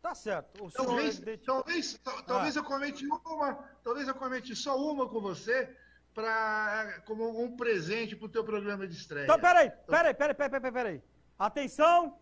Tá 0.00 0.14
certo. 0.14 0.70
talvez, 0.70 1.20
é... 1.26 1.36
talvez, 1.38 2.00
talvez 2.24 2.56
ah. 2.56 2.60
eu 2.60 2.64
comente 2.64 3.04
uma, 3.04 3.54
talvez 3.82 4.06
eu 4.06 4.14
comente 4.14 4.54
só 4.54 4.80
uma 4.80 5.08
com 5.08 5.20
você 5.20 5.68
para 6.14 7.02
como 7.06 7.42
um 7.42 7.56
presente 7.56 8.14
para 8.14 8.26
o 8.26 8.28
teu 8.28 8.44
programa 8.44 8.86
de 8.86 8.94
estreia. 8.94 9.24
Então, 9.24 9.40
peraí, 9.40 9.68
peraí, 9.84 10.14
peraí, 10.14 10.34
peraí, 10.36 10.60
peraí, 10.60 10.72
peraí. 10.72 11.02
Atenção, 11.36 12.16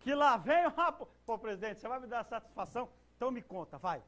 que 0.00 0.14
lá 0.14 0.36
vem 0.36 0.66
o 0.66 1.06
Pô, 1.26 1.38
presidente, 1.38 1.80
você 1.80 1.88
vai 1.88 2.00
me 2.00 2.06
dar 2.06 2.24
satisfação? 2.24 2.88
Então 3.16 3.30
me 3.30 3.42
conta, 3.42 3.78
vai. 3.78 4.02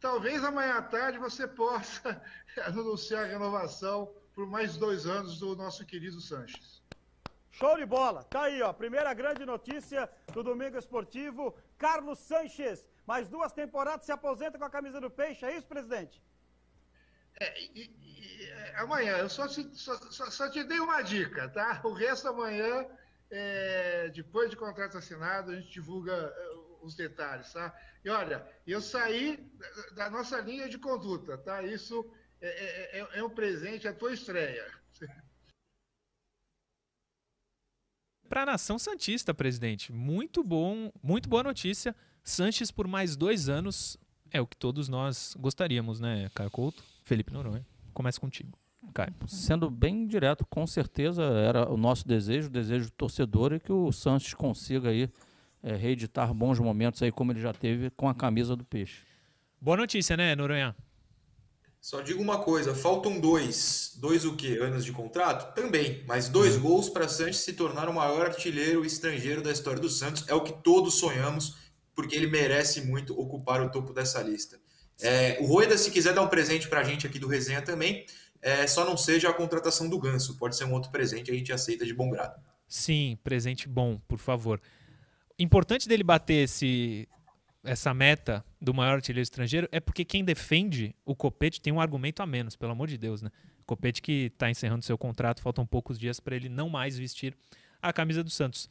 Talvez 0.00 0.42
amanhã 0.42 0.78
à 0.78 0.82
tarde 0.82 1.18
você 1.18 1.46
possa 1.46 2.20
anunciar 2.66 3.24
a 3.24 3.28
renovação 3.28 4.12
por 4.34 4.46
mais 4.46 4.76
dois 4.76 5.06
anos 5.06 5.38
do 5.38 5.54
nosso 5.54 5.84
querido 5.84 6.20
Sanches. 6.20 6.82
Show 7.50 7.76
de 7.76 7.84
bola. 7.84 8.24
Tá 8.24 8.42
aí, 8.44 8.62
ó. 8.62 8.72
Primeira 8.72 9.12
grande 9.12 9.44
notícia 9.44 10.08
do 10.32 10.42
Domingo 10.42 10.78
Esportivo. 10.78 11.54
Carlos 11.76 12.18
Sanches, 12.18 12.86
mais 13.06 13.28
duas 13.28 13.52
temporadas, 13.52 14.06
se 14.06 14.12
aposenta 14.12 14.58
com 14.58 14.64
a 14.64 14.70
camisa 14.70 15.00
do 15.00 15.10
Peixe. 15.10 15.44
É 15.44 15.56
isso, 15.56 15.66
presidente? 15.66 16.22
É, 17.38 17.60
e, 17.60 17.90
e, 18.04 18.44
é, 18.50 18.76
amanhã, 18.80 19.18
eu 19.18 19.28
só 19.28 19.46
te, 19.46 19.68
só, 19.76 19.94
só, 20.10 20.30
só 20.30 20.50
te, 20.50 20.62
dei 20.64 20.80
uma 20.80 21.02
dica, 21.02 21.48
tá? 21.48 21.80
O 21.84 21.92
resto 21.92 22.28
amanhã, 22.28 22.86
é, 23.30 24.08
depois 24.08 24.50
de 24.50 24.56
contrato 24.56 24.98
assinado, 24.98 25.52
a 25.52 25.54
gente 25.54 25.70
divulga 25.70 26.12
é, 26.12 26.50
os 26.82 26.94
detalhes, 26.94 27.52
tá? 27.52 27.74
E 28.04 28.10
olha, 28.10 28.46
eu 28.66 28.80
saí 28.80 29.38
da, 29.94 30.10
nossa 30.10 30.40
linha 30.40 30.68
de 30.68 30.78
conduta, 30.78 31.38
tá? 31.38 31.62
Isso 31.62 32.10
é, 32.40 32.98
é, 32.98 33.18
é 33.18 33.24
um 33.24 33.30
presente 33.30 33.86
à 33.86 33.92
tua 33.92 34.12
estreia. 34.12 34.66
Para 38.28 38.42
a 38.42 38.46
nação 38.46 38.78
Santista, 38.78 39.34
presidente. 39.34 39.92
Muito 39.92 40.44
bom, 40.44 40.92
muito 41.02 41.28
boa 41.28 41.42
notícia. 41.42 41.94
Sanches 42.22 42.70
por 42.70 42.86
mais 42.86 43.16
dois 43.16 43.48
anos 43.48 43.96
é 44.30 44.40
o 44.40 44.46
que 44.46 44.56
todos 44.56 44.88
nós 44.88 45.34
gostaríamos, 45.38 45.98
né, 45.98 46.30
Caio 46.34 46.50
Couto? 46.50 46.82
Felipe 47.04 47.32
Noronha. 47.32 47.66
Começa 47.92 48.20
contigo. 48.20 48.56
Caio. 48.92 49.14
Sendo 49.26 49.70
bem 49.70 50.06
direto, 50.06 50.44
com 50.46 50.66
certeza 50.66 51.22
era 51.22 51.70
o 51.70 51.76
nosso 51.76 52.06
desejo, 52.06 52.48
o 52.48 52.50
desejo 52.50 52.86
do 52.86 52.92
torcedor, 52.92 53.52
é 53.52 53.58
que 53.58 53.72
o 53.72 53.92
Sanches 53.92 54.34
consiga 54.34 54.88
aí 54.88 55.08
é, 55.62 55.76
reeditar 55.76 56.32
bons 56.34 56.58
momentos 56.58 57.02
aí, 57.02 57.12
como 57.12 57.32
ele 57.32 57.40
já 57.40 57.52
teve 57.52 57.90
com 57.90 58.08
a 58.08 58.14
camisa 58.14 58.56
do 58.56 58.64
Peixe. 58.64 59.02
Boa 59.60 59.76
notícia, 59.76 60.16
né, 60.16 60.34
Noronha? 60.34 60.74
Só 61.80 62.02
digo 62.02 62.22
uma 62.22 62.38
coisa, 62.38 62.74
faltam 62.74 63.18
dois. 63.18 63.96
Dois 63.98 64.26
o 64.26 64.36
quê? 64.36 64.58
Anos 64.60 64.84
de 64.84 64.92
contrato? 64.92 65.54
Também. 65.54 66.04
Mas 66.06 66.28
dois 66.28 66.56
uhum. 66.56 66.62
gols 66.62 66.90
para 66.90 67.08
Santos 67.08 67.38
se 67.38 67.54
tornar 67.54 67.88
o 67.88 67.94
maior 67.94 68.26
artilheiro 68.26 68.84
estrangeiro 68.84 69.42
da 69.42 69.50
história 69.50 69.80
do 69.80 69.88
Santos. 69.88 70.28
É 70.28 70.34
o 70.34 70.42
que 70.42 70.52
todos 70.62 70.94
sonhamos, 70.94 71.56
porque 71.94 72.14
ele 72.14 72.26
merece 72.26 72.82
muito 72.82 73.18
ocupar 73.18 73.62
o 73.62 73.70
topo 73.70 73.94
dessa 73.94 74.22
lista. 74.22 74.58
É, 75.00 75.38
o 75.40 75.46
Rueda, 75.46 75.78
se 75.78 75.90
quiser 75.90 76.12
dar 76.12 76.20
um 76.20 76.28
presente 76.28 76.68
para 76.68 76.80
a 76.80 76.84
gente 76.84 77.06
aqui 77.06 77.18
do 77.18 77.26
Resenha 77.26 77.62
também, 77.62 78.04
é, 78.42 78.66
só 78.66 78.84
não 78.84 78.96
seja 78.96 79.28
a 79.28 79.34
contratação 79.34 79.88
do 79.88 79.98
Ganso. 79.98 80.36
Pode 80.36 80.56
ser 80.56 80.64
um 80.64 80.72
outro 80.72 80.90
presente, 80.90 81.30
a 81.30 81.34
gente 81.34 81.52
aceita 81.52 81.84
de 81.84 81.94
bom 81.94 82.10
grado. 82.10 82.40
Sim, 82.66 83.18
presente 83.22 83.68
bom, 83.68 84.00
por 84.06 84.18
favor. 84.18 84.60
Importante 85.38 85.88
dele 85.88 86.04
bater 86.04 86.44
esse, 86.44 87.08
essa 87.64 87.92
meta 87.92 88.44
do 88.60 88.72
maior 88.72 88.94
artilheiro 88.94 89.22
estrangeiro 89.22 89.68
é 89.72 89.80
porque 89.80 90.04
quem 90.04 90.24
defende 90.24 90.94
o 91.04 91.14
Copete 91.14 91.60
tem 91.60 91.72
um 91.72 91.80
argumento 91.80 92.22
a 92.22 92.26
menos, 92.26 92.56
pelo 92.56 92.72
amor 92.72 92.88
de 92.88 92.96
Deus, 92.96 93.22
né? 93.22 93.30
Copete 93.66 94.02
que 94.02 94.26
está 94.32 94.50
encerrando 94.50 94.84
seu 94.84 94.98
contrato, 94.98 95.42
faltam 95.42 95.64
poucos 95.66 95.98
dias 95.98 96.18
para 96.18 96.34
ele 96.34 96.48
não 96.48 96.68
mais 96.68 96.98
vestir 96.98 97.36
a 97.80 97.92
camisa 97.92 98.22
do 98.22 98.30
Santos. 98.30 98.68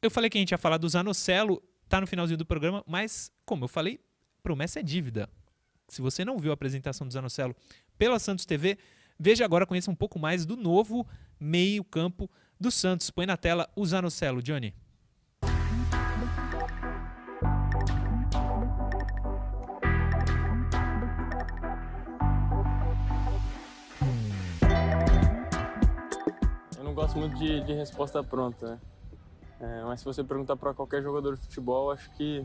Eu 0.00 0.10
falei 0.10 0.30
que 0.30 0.38
a 0.38 0.40
gente 0.40 0.52
ia 0.52 0.58
falar 0.58 0.78
do 0.78 0.88
Zanocelo, 0.88 1.62
tá 1.88 2.00
no 2.00 2.06
finalzinho 2.06 2.38
do 2.38 2.46
programa, 2.46 2.84
mas 2.86 3.32
como 3.44 3.64
eu 3.64 3.68
falei, 3.68 3.98
promessa 4.42 4.80
é 4.80 4.82
dívida. 4.82 5.28
Se 5.88 6.00
você 6.00 6.24
não 6.24 6.38
viu 6.38 6.50
a 6.50 6.54
apresentação 6.54 7.06
do 7.06 7.12
Zanocelo 7.12 7.54
pela 7.98 8.18
Santos 8.18 8.46
TV, 8.46 8.78
veja 9.18 9.44
agora, 9.44 9.66
conheça 9.66 9.90
um 9.90 9.94
pouco 9.94 10.18
mais 10.18 10.46
do 10.46 10.56
novo 10.56 11.06
meio-campo 11.40 12.30
do 12.60 12.70
Santos. 12.70 13.10
Põe 13.10 13.26
na 13.26 13.36
tela 13.36 13.68
o 13.74 13.84
Zanocelo, 13.84 14.42
Johnny. 14.42 14.74
gosto 26.98 27.16
muito 27.16 27.36
de, 27.36 27.60
de 27.60 27.72
resposta 27.74 28.24
pronta, 28.24 28.70
né? 28.72 28.78
É, 29.60 29.82
mas 29.84 30.00
se 30.00 30.04
você 30.04 30.22
perguntar 30.24 30.56
para 30.56 30.74
qualquer 30.74 31.00
jogador 31.00 31.36
de 31.36 31.42
futebol, 31.42 31.90
acho 31.90 32.10
que 32.12 32.44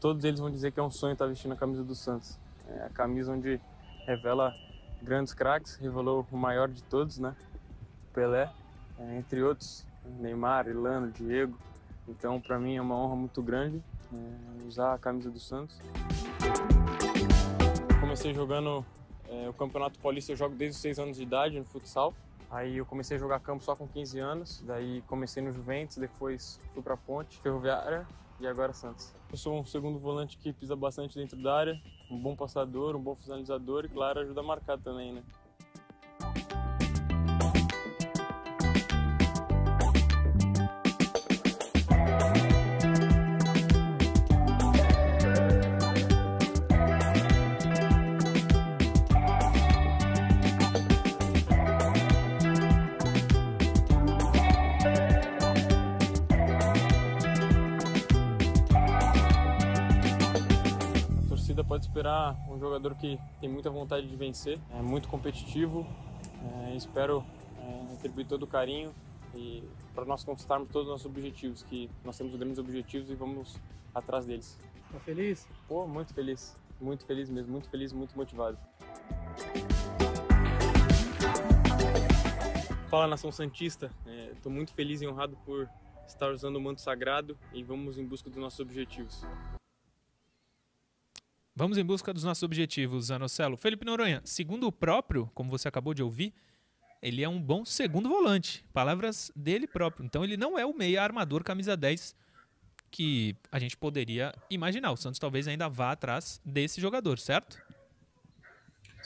todos 0.00 0.24
eles 0.24 0.38
vão 0.38 0.50
dizer 0.50 0.72
que 0.72 0.78
é 0.78 0.82
um 0.82 0.90
sonho 0.90 1.12
estar 1.12 1.26
vestindo 1.26 1.52
a 1.52 1.56
camisa 1.56 1.82
do 1.82 1.94
Santos. 1.94 2.36
É 2.68 2.84
a 2.84 2.90
camisa 2.90 3.32
onde 3.32 3.60
revela 4.04 4.52
grandes 5.06 5.32
craques, 5.32 5.76
revelou 5.76 6.26
o 6.32 6.36
maior 6.36 6.68
de 6.68 6.82
todos, 6.82 7.16
né? 7.16 7.34
Pelé, 8.12 8.50
é, 8.98 9.16
entre 9.16 9.40
outros, 9.40 9.86
Neymar, 10.18 10.66
Ilano, 10.66 11.12
Diego. 11.12 11.56
Então, 12.08 12.40
para 12.40 12.58
mim 12.58 12.74
é 12.74 12.82
uma 12.82 12.96
honra 12.96 13.14
muito 13.14 13.40
grande 13.40 13.80
é, 14.12 14.66
usar 14.66 14.94
a 14.94 14.98
camisa 14.98 15.30
do 15.30 15.38
Santos. 15.38 15.80
Comecei 18.00 18.34
jogando 18.34 18.84
é, 19.28 19.48
o 19.48 19.52
Campeonato 19.52 19.96
Paulista, 20.00 20.32
eu 20.32 20.36
jogo 20.36 20.56
desde 20.56 20.74
os 20.74 20.82
6 20.82 20.98
anos 20.98 21.16
de 21.16 21.22
idade 21.22 21.56
no 21.56 21.64
futsal. 21.64 22.12
Aí 22.50 22.76
eu 22.78 22.86
comecei 22.86 23.16
a 23.16 23.20
jogar 23.20 23.38
campo 23.38 23.62
só 23.62 23.76
com 23.76 23.86
15 23.86 24.18
anos, 24.18 24.64
daí 24.66 25.02
comecei 25.06 25.42
no 25.42 25.52
Juventus, 25.52 25.98
depois 25.98 26.60
fui 26.74 26.82
para 26.82 26.96
Ponte, 26.96 27.38
Ferroviária 27.38 28.06
e 28.40 28.46
agora 28.46 28.72
Santos. 28.72 29.14
Eu 29.30 29.36
sou 29.36 29.58
um 29.58 29.64
segundo 29.64 29.98
volante 29.98 30.36
que 30.36 30.52
pisa 30.52 30.76
bastante 30.76 31.18
dentro 31.18 31.36
da 31.36 31.54
área, 31.54 31.80
um 32.10 32.18
bom 32.18 32.36
passador, 32.36 32.94
um 32.94 33.02
bom 33.02 33.16
finalizador 33.16 33.84
e 33.84 33.88
claro, 33.88 34.20
ajuda 34.20 34.40
a 34.40 34.44
marcar 34.44 34.78
também, 34.78 35.12
né? 35.12 35.22
Esperar 61.74 62.36
um 62.48 62.58
jogador 62.58 62.94
que 62.94 63.18
tem 63.40 63.48
muita 63.48 63.68
vontade 63.70 64.06
de 64.06 64.14
vencer, 64.14 64.58
é 64.70 64.80
muito 64.80 65.08
competitivo. 65.08 65.84
É, 66.68 66.76
espero 66.76 67.24
é, 67.58 67.92
retribuir 67.92 68.26
todo 68.26 68.44
o 68.44 68.46
carinho 68.46 68.94
e 69.34 69.64
para 69.94 70.04
nós 70.04 70.22
conquistarmos 70.22 70.68
todos 70.68 70.86
os 70.86 70.92
nossos 70.92 71.06
objetivos, 71.06 71.62
que 71.64 71.90
nós 72.04 72.16
temos 72.16 72.34
grandes 72.36 72.58
objetivos 72.58 73.10
e 73.10 73.14
vamos 73.14 73.56
atrás 73.94 74.26
deles. 74.26 74.58
Tá 74.92 75.00
feliz? 75.00 75.48
Pô, 75.66 75.86
muito 75.86 76.14
feliz, 76.14 76.56
muito 76.80 77.04
feliz 77.04 77.28
mesmo, 77.28 77.52
muito 77.52 77.68
feliz, 77.68 77.92
muito 77.92 78.16
motivado. 78.16 78.56
Fala 82.88 83.08
nação 83.08 83.32
santista, 83.32 83.90
estou 84.32 84.52
é, 84.52 84.54
muito 84.54 84.72
feliz 84.72 85.02
e 85.02 85.08
honrado 85.08 85.36
por 85.44 85.68
estar 86.06 86.30
usando 86.30 86.56
o 86.56 86.60
manto 86.60 86.80
sagrado 86.80 87.36
e 87.52 87.62
vamos 87.64 87.98
em 87.98 88.06
busca 88.06 88.30
dos 88.30 88.38
nossos 88.38 88.60
objetivos. 88.60 89.24
Vamos 91.58 91.78
em 91.78 91.84
busca 91.84 92.12
dos 92.12 92.22
nossos 92.22 92.42
objetivos, 92.42 93.10
Anocelo. 93.10 93.56
Felipe 93.56 93.82
Noronha, 93.82 94.20
segundo 94.26 94.66
o 94.66 94.72
próprio, 94.72 95.30
como 95.32 95.48
você 95.48 95.66
acabou 95.66 95.94
de 95.94 96.02
ouvir, 96.02 96.34
ele 97.00 97.24
é 97.24 97.28
um 97.28 97.40
bom 97.40 97.64
segundo 97.64 98.10
volante. 98.10 98.62
Palavras 98.74 99.32
dele 99.34 99.66
próprio. 99.66 100.04
Então 100.04 100.22
ele 100.22 100.36
não 100.36 100.58
é 100.58 100.66
o 100.66 100.76
meia 100.76 101.02
armador 101.02 101.42
camisa 101.42 101.74
10 101.74 102.14
que 102.90 103.34
a 103.50 103.58
gente 103.58 103.74
poderia 103.74 104.34
imaginar. 104.50 104.92
O 104.92 104.98
Santos 104.98 105.18
talvez 105.18 105.48
ainda 105.48 105.66
vá 105.66 105.92
atrás 105.92 106.42
desse 106.44 106.78
jogador, 106.78 107.18
certo? 107.18 107.56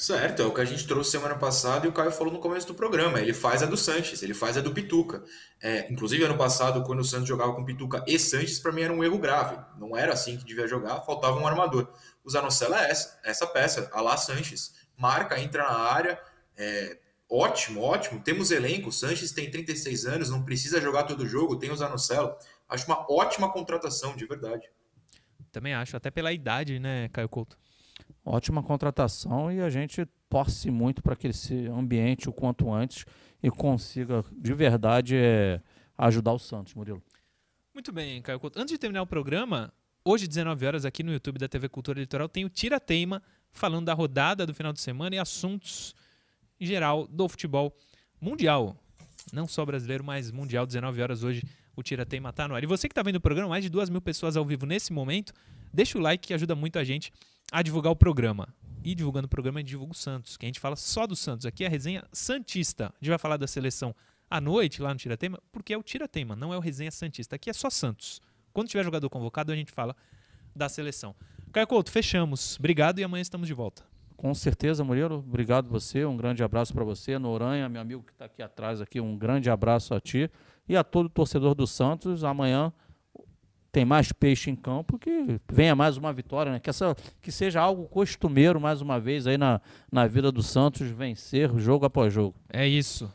Certo, 0.01 0.41
é 0.41 0.47
o 0.47 0.51
que 0.51 0.63
a 0.63 0.65
gente 0.65 0.87
trouxe 0.87 1.11
semana 1.11 1.35
passada 1.35 1.85
e 1.85 1.89
o 1.91 1.93
Caio 1.93 2.11
falou 2.11 2.33
no 2.33 2.39
começo 2.39 2.67
do 2.67 2.73
programa. 2.73 3.21
Ele 3.21 3.35
faz 3.35 3.63
a 3.63 3.67
do 3.67 3.77
Sanches, 3.77 4.23
ele 4.23 4.33
faz 4.33 4.57
a 4.57 4.63
do 4.63 4.73
Pituca. 4.73 5.23
É, 5.63 5.93
inclusive, 5.93 6.25
ano 6.25 6.39
passado, 6.39 6.83
quando 6.85 7.01
o 7.01 7.05
Santos 7.05 7.29
jogava 7.29 7.53
com 7.53 7.63
Pituca 7.63 8.03
e 8.07 8.19
Sanches, 8.19 8.59
para 8.59 8.73
mim 8.73 8.81
era 8.81 8.93
um 8.95 9.05
erro 9.05 9.19
grave. 9.19 9.59
Não 9.79 9.95
era 9.95 10.15
assim 10.15 10.39
que 10.39 10.45
devia 10.45 10.67
jogar, 10.67 11.03
faltava 11.03 11.39
um 11.39 11.47
armador. 11.47 11.87
O 12.31 12.33
Zanocella 12.33 12.81
é 12.87 12.91
essa, 12.93 13.20
essa 13.24 13.45
peça, 13.45 13.91
a 13.93 14.01
lá 14.01 14.16
Sanches. 14.16 14.76
Marca, 14.97 15.41
entra 15.41 15.64
na 15.64 15.76
área, 15.76 16.22
é, 16.57 16.97
ótimo, 17.28 17.81
ótimo. 17.81 18.20
Temos 18.20 18.53
elenco, 18.53 18.91
o 18.91 18.93
Sanches 18.93 19.33
tem 19.33 19.51
36 19.51 20.07
anos, 20.07 20.31
não 20.31 20.45
precisa 20.45 20.81
jogar 20.81 21.03
todo 21.03 21.26
jogo, 21.26 21.59
tem 21.59 21.72
o 21.72 21.76
Zanocella. 21.76 22.39
Acho 22.68 22.87
uma 22.87 23.05
ótima 23.11 23.51
contratação, 23.51 24.14
de 24.14 24.24
verdade. 24.26 24.70
Também 25.51 25.74
acho, 25.74 25.97
até 25.97 26.09
pela 26.09 26.33
idade, 26.33 26.78
né, 26.78 27.09
Caio 27.09 27.28
Couto? 27.28 27.59
Ótima 28.24 28.62
contratação 28.62 29.51
e 29.51 29.61
a 29.61 29.68
gente 29.68 30.07
torce 30.28 30.70
muito 30.70 31.03
para 31.03 31.16
que 31.16 31.26
esse 31.26 31.66
ambiente 31.66 32.28
o 32.28 32.33
quanto 32.33 32.72
antes 32.72 33.07
e 33.43 33.51
consiga 33.51 34.24
de 34.31 34.55
verdade 34.55 35.16
é, 35.16 35.61
ajudar 35.99 36.33
o 36.33 36.39
Santos, 36.39 36.74
Murilo. 36.74 37.03
Muito 37.74 37.91
bem, 37.91 38.22
Caio 38.22 38.39
Couto. 38.39 38.61
Antes 38.61 38.70
de 38.70 38.78
terminar 38.78 39.03
o 39.03 39.07
programa, 39.07 39.72
Hoje, 40.03 40.27
19 40.27 40.67
horas, 40.67 40.85
aqui 40.87 41.03
no 41.03 41.13
YouTube 41.13 41.39
da 41.39 41.47
TV 41.47 41.69
Cultura 41.69 42.01
Litoral, 42.01 42.27
tem 42.27 42.43
o 42.43 42.49
Tira 42.49 42.81
Teima, 42.81 43.23
falando 43.53 43.85
da 43.85 43.93
rodada 43.93 44.47
do 44.47 44.55
final 44.55 44.73
de 44.73 44.81
semana 44.81 45.15
e 45.15 45.19
assuntos 45.19 45.95
em 46.59 46.65
geral 46.65 47.07
do 47.07 47.29
futebol 47.29 47.77
mundial. 48.19 48.75
Não 49.31 49.47
só 49.47 49.63
brasileiro, 49.67 50.03
mas 50.03 50.31
mundial. 50.31 50.65
19 50.65 51.03
horas 51.03 51.23
hoje, 51.23 51.43
o 51.77 51.83
Tira 51.83 52.07
Teima 52.07 52.33
tá 52.33 52.49
no 52.49 52.55
ar. 52.55 52.63
E 52.63 52.67
você 52.67 52.89
que 52.89 52.93
está 52.93 53.03
vendo 53.03 53.17
o 53.17 53.21
programa, 53.21 53.51
mais 53.51 53.63
de 53.63 53.69
duas 53.69 53.91
mil 53.91 54.01
pessoas 54.01 54.39
ao 54.39 54.45
vivo 54.45 54.65
nesse 54.65 54.91
momento, 54.91 55.35
deixa 55.71 55.99
o 55.99 56.01
like 56.01 56.29
que 56.29 56.33
ajuda 56.33 56.55
muito 56.55 56.79
a 56.79 56.85
gente 56.85 57.13
a 57.53 57.61
divulgar 57.61 57.93
o 57.93 57.97
programa. 57.97 58.49
E 58.83 58.95
divulgando 58.95 59.27
o 59.27 59.29
programa, 59.29 59.59
a 59.59 59.61
gente 59.61 59.69
divulga 59.69 59.93
o 59.93 59.95
Santos, 59.95 60.39
que 60.39 60.47
a 60.47 60.49
gente 60.49 60.61
fala 60.61 60.77
só 60.77 61.07
do 61.07 61.15
Santos. 61.15 61.45
Aqui 61.45 61.63
é 61.63 61.67
a 61.67 61.71
resenha 61.71 62.03
Santista. 62.11 62.87
A 62.87 63.05
gente 63.05 63.11
vai 63.11 63.19
falar 63.19 63.37
da 63.37 63.47
seleção 63.47 63.95
à 64.31 64.41
noite 64.41 64.81
lá 64.81 64.95
no 64.95 64.99
Tira 64.99 65.19
Teima, 65.19 65.39
porque 65.53 65.75
é 65.75 65.77
o 65.77 65.83
Tira 65.83 66.09
Teima, 66.09 66.35
não 66.35 66.55
é 66.55 66.57
o 66.57 66.61
resenha 66.61 66.91
Santista. 66.91 67.37
Aqui 67.37 67.51
é 67.51 67.53
só 67.53 67.69
Santos. 67.69 68.23
Quando 68.53 68.69
tiver 68.69 68.85
jogador 68.85 69.09
convocado, 69.09 69.53
a 69.53 69.57
gente 69.57 69.73
fala 69.73 69.97
da 70.55 70.69
seleção. 70.69 71.15
Caio 71.53 71.67
Couto, 71.67 71.91
fechamos. 71.91 72.57
Obrigado 72.59 72.99
e 72.99 73.05
amanhã 73.05 73.23
estamos 73.23 73.47
de 73.47 73.55
volta. 73.55 73.83
Com 74.17 74.35
certeza, 74.35 74.85
Murilo. 74.85 75.25
Obrigado 75.27 75.69
você. 75.69 76.05
Um 76.05 76.17
grande 76.17 76.45
abraço 76.45 76.75
para 76.75 76.85
você. 76.85 77.19
Noranha, 77.19 77.69
meu 77.69 77.81
amigo 77.81 78.03
que 78.03 78.13
está 78.13 78.27
aqui 78.27 78.43
atrás, 78.43 78.81
aqui, 78.81 79.01
um 79.01 79.17
grande 79.17 79.49
abraço 79.49 79.95
a 79.95 80.01
ti 80.01 80.31
e 80.69 80.77
a 80.77 80.85
todo 80.85 81.09
torcedor 81.09 81.55
do 81.55 81.67
Santos. 81.67 82.23
Amanhã 82.23 82.73
tem 83.73 83.85
mais 83.85 84.13
peixe 84.13 84.51
em 84.51 84.57
campo, 84.57 84.99
que 84.99 85.41
venha 85.51 85.75
mais 85.75 85.97
uma 85.97 86.13
vitória, 86.13 86.53
né? 86.53 86.61
Que, 86.61 86.69
essa, 86.69 86.95
que 87.23 87.33
seja 87.33 87.61
algo 87.61 87.89
costumeiro 87.89 88.61
mais 88.61 88.81
uma 88.81 89.01
vez 89.01 89.27
aí 89.27 89.39
na, 89.39 89.61
na 89.91 90.07
vida 90.07 90.31
do 90.31 90.43
Santos 90.43 90.89
vencer 90.89 91.57
jogo 91.59 91.87
após 91.87 92.13
jogo. 92.13 92.37
É 92.49 92.67
isso. 92.67 93.11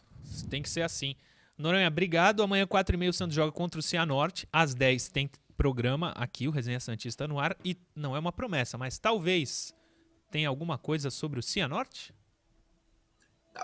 Tem 0.50 0.62
que 0.62 0.70
ser 0.70 0.82
assim. 0.82 1.16
Noronha, 1.58 1.88
obrigado. 1.88 2.44
Amanhã, 2.44 2.66
4h30, 2.68 3.10
o 3.10 3.14
Santos 3.14 3.36
joga 3.36 3.52
contra 3.52 3.80
o 3.80 3.84
Cianorte. 3.84 4.48
Às 4.52 4.74
10 4.74 5.10
tem 5.10 5.30
programa 5.56 6.12
aqui, 6.16 6.48
o 6.48 6.52
Resenha 6.52 6.80
Santista 6.80 7.28
no 7.28 7.40
ar. 7.40 7.56
E 7.64 7.78
não 7.96 8.16
é 8.16 8.20
uma 8.20 8.32
promessa, 8.32 8.78
mas 8.78 9.00
talvez 9.00 9.74
tenha 10.30 10.50
alguma 10.50 10.78
coisa 10.78 11.10
sobre 11.10 11.40
o 11.40 11.44
Cianorte? 11.44 12.14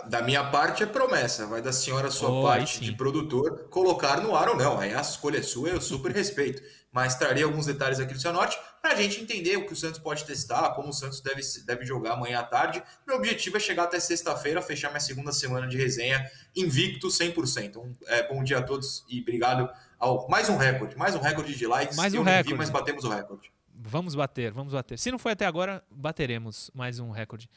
Da 0.08 0.22
minha 0.22 0.42
parte 0.50 0.84
é 0.84 0.86
promessa, 0.86 1.46
vai 1.46 1.62
da 1.62 1.74
senhora 1.74 2.10
sua 2.10 2.30
oh, 2.30 2.44
parte 2.44 2.80
de 2.80 2.94
produtor 2.94 3.68
colocar 3.70 4.22
no 4.22 4.34
ar 4.34 4.48
ou 4.48 4.56
não. 4.56 4.80
Aí 4.80 4.94
a 4.94 5.02
escolha 5.02 5.40
é 5.40 5.44
sua, 5.44 5.68
eu 5.68 5.82
super 5.82 6.14
respeito. 6.14 6.64
Mas 6.92 7.16
trarei 7.16 7.44
alguns 7.44 7.66
detalhes 7.66 8.00
aqui 8.00 8.14
do 8.14 8.20
Cianorte 8.20 8.60
para 8.82 8.94
a 8.94 8.96
gente 8.96 9.22
entender 9.22 9.56
o 9.56 9.66
que 9.66 9.72
o 9.72 9.76
Santos 9.76 10.00
pode 10.00 10.26
testar, 10.26 10.72
como 10.72 10.90
o 10.90 10.94
Santos 10.94 11.22
deve, 11.22 11.42
deve 11.66 11.86
jogar 11.86 12.14
amanhã 12.14 12.40
à 12.40 12.44
tarde. 12.44 12.84
Meu 13.08 13.16
objetivo 13.16 13.56
é 13.56 13.60
chegar 13.60 13.84
até 13.84 14.00
sexta-feira, 14.00 14.62
fechar 14.62 14.90
minha 14.90 15.00
segunda 15.00 15.32
semana 15.32 15.68
de 15.68 15.78
resenha 15.78 16.30
invicto 16.56 17.08
100%. 17.08 17.78
Um, 17.78 17.94
é, 18.08 18.28
bom 18.28 18.44
dia 18.44 18.58
a 18.58 18.62
todos 18.62 19.06
e 19.08 19.22
obrigado 19.22 19.70
ao 19.98 20.28
mais 20.28 20.50
um 20.50 20.58
recorde, 20.58 20.98
mais 20.98 21.16
um 21.16 21.20
recorde 21.22 21.56
de 21.56 21.66
likes. 21.66 21.96
Mais 21.96 22.14
um 22.14 22.18
eu 22.18 22.24
recorde. 22.24 22.50
Vi, 22.50 22.58
mas 22.58 22.70
batemos 22.70 23.04
o 23.06 23.10
recorde. 23.10 23.52
Vamos 23.74 24.14
bater, 24.14 24.52
vamos 24.52 24.74
bater. 24.74 25.00
Se 25.00 25.10
não 25.12 25.18
foi 25.18 25.32
até 25.32 25.46
agora, 25.46 25.84
bateremos 25.90 26.70
mais 26.74 27.00
um 27.00 27.10
recorde. 27.10 27.50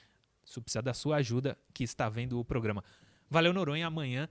Isso 0.45 0.61
precisa 0.62 0.82
da 0.82 0.95
sua 0.95 1.16
ajuda 1.16 1.59
que 1.72 1.82
está 1.82 2.09
vendo 2.09 2.39
o 2.39 2.45
programa. 2.45 2.85
Valeu, 3.28 3.53
Noronha. 3.53 3.87
Amanhã 3.87 4.28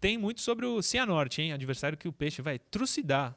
tem 0.00 0.16
muito 0.16 0.40
sobre 0.40 0.64
o 0.66 0.80
Cianorte, 0.80 1.42
hein? 1.42 1.52
Adversário 1.52 1.98
que 1.98 2.08
o 2.08 2.12
Peixe 2.12 2.40
vai 2.40 2.58
trucidar, 2.58 3.36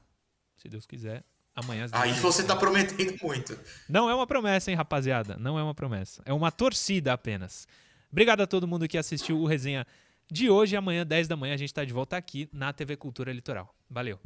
se 0.57 0.67
Deus 0.67 0.85
quiser. 0.85 1.23
Amanhã. 1.55 1.87
Aí 1.91 2.13
você 2.13 2.43
está 2.43 2.55
prometendo 2.55 3.17
muito. 3.21 3.57
Não 3.89 4.07
é 4.07 4.13
uma 4.13 4.27
promessa, 4.27 4.69
hein, 4.69 4.77
rapaziada? 4.77 5.37
Não 5.39 5.57
é 5.57 5.63
uma 5.63 5.73
promessa. 5.73 6.21
É 6.23 6.31
uma 6.31 6.51
torcida 6.51 7.13
apenas. 7.13 7.67
Obrigado 8.11 8.41
a 8.41 8.47
todo 8.47 8.67
mundo 8.67 8.87
que 8.87 8.97
assistiu 8.97 9.39
o 9.39 9.47
resenha 9.47 9.85
de 10.31 10.51
hoje. 10.51 10.75
Amanhã, 10.75 11.03
10 11.03 11.27
da 11.27 11.35
manhã, 11.35 11.55
a 11.55 11.57
gente 11.57 11.69
está 11.69 11.83
de 11.83 11.91
volta 11.91 12.15
aqui 12.15 12.47
na 12.53 12.71
TV 12.71 12.95
Cultura 12.95 13.33
Litoral. 13.33 13.73
Valeu. 13.89 14.19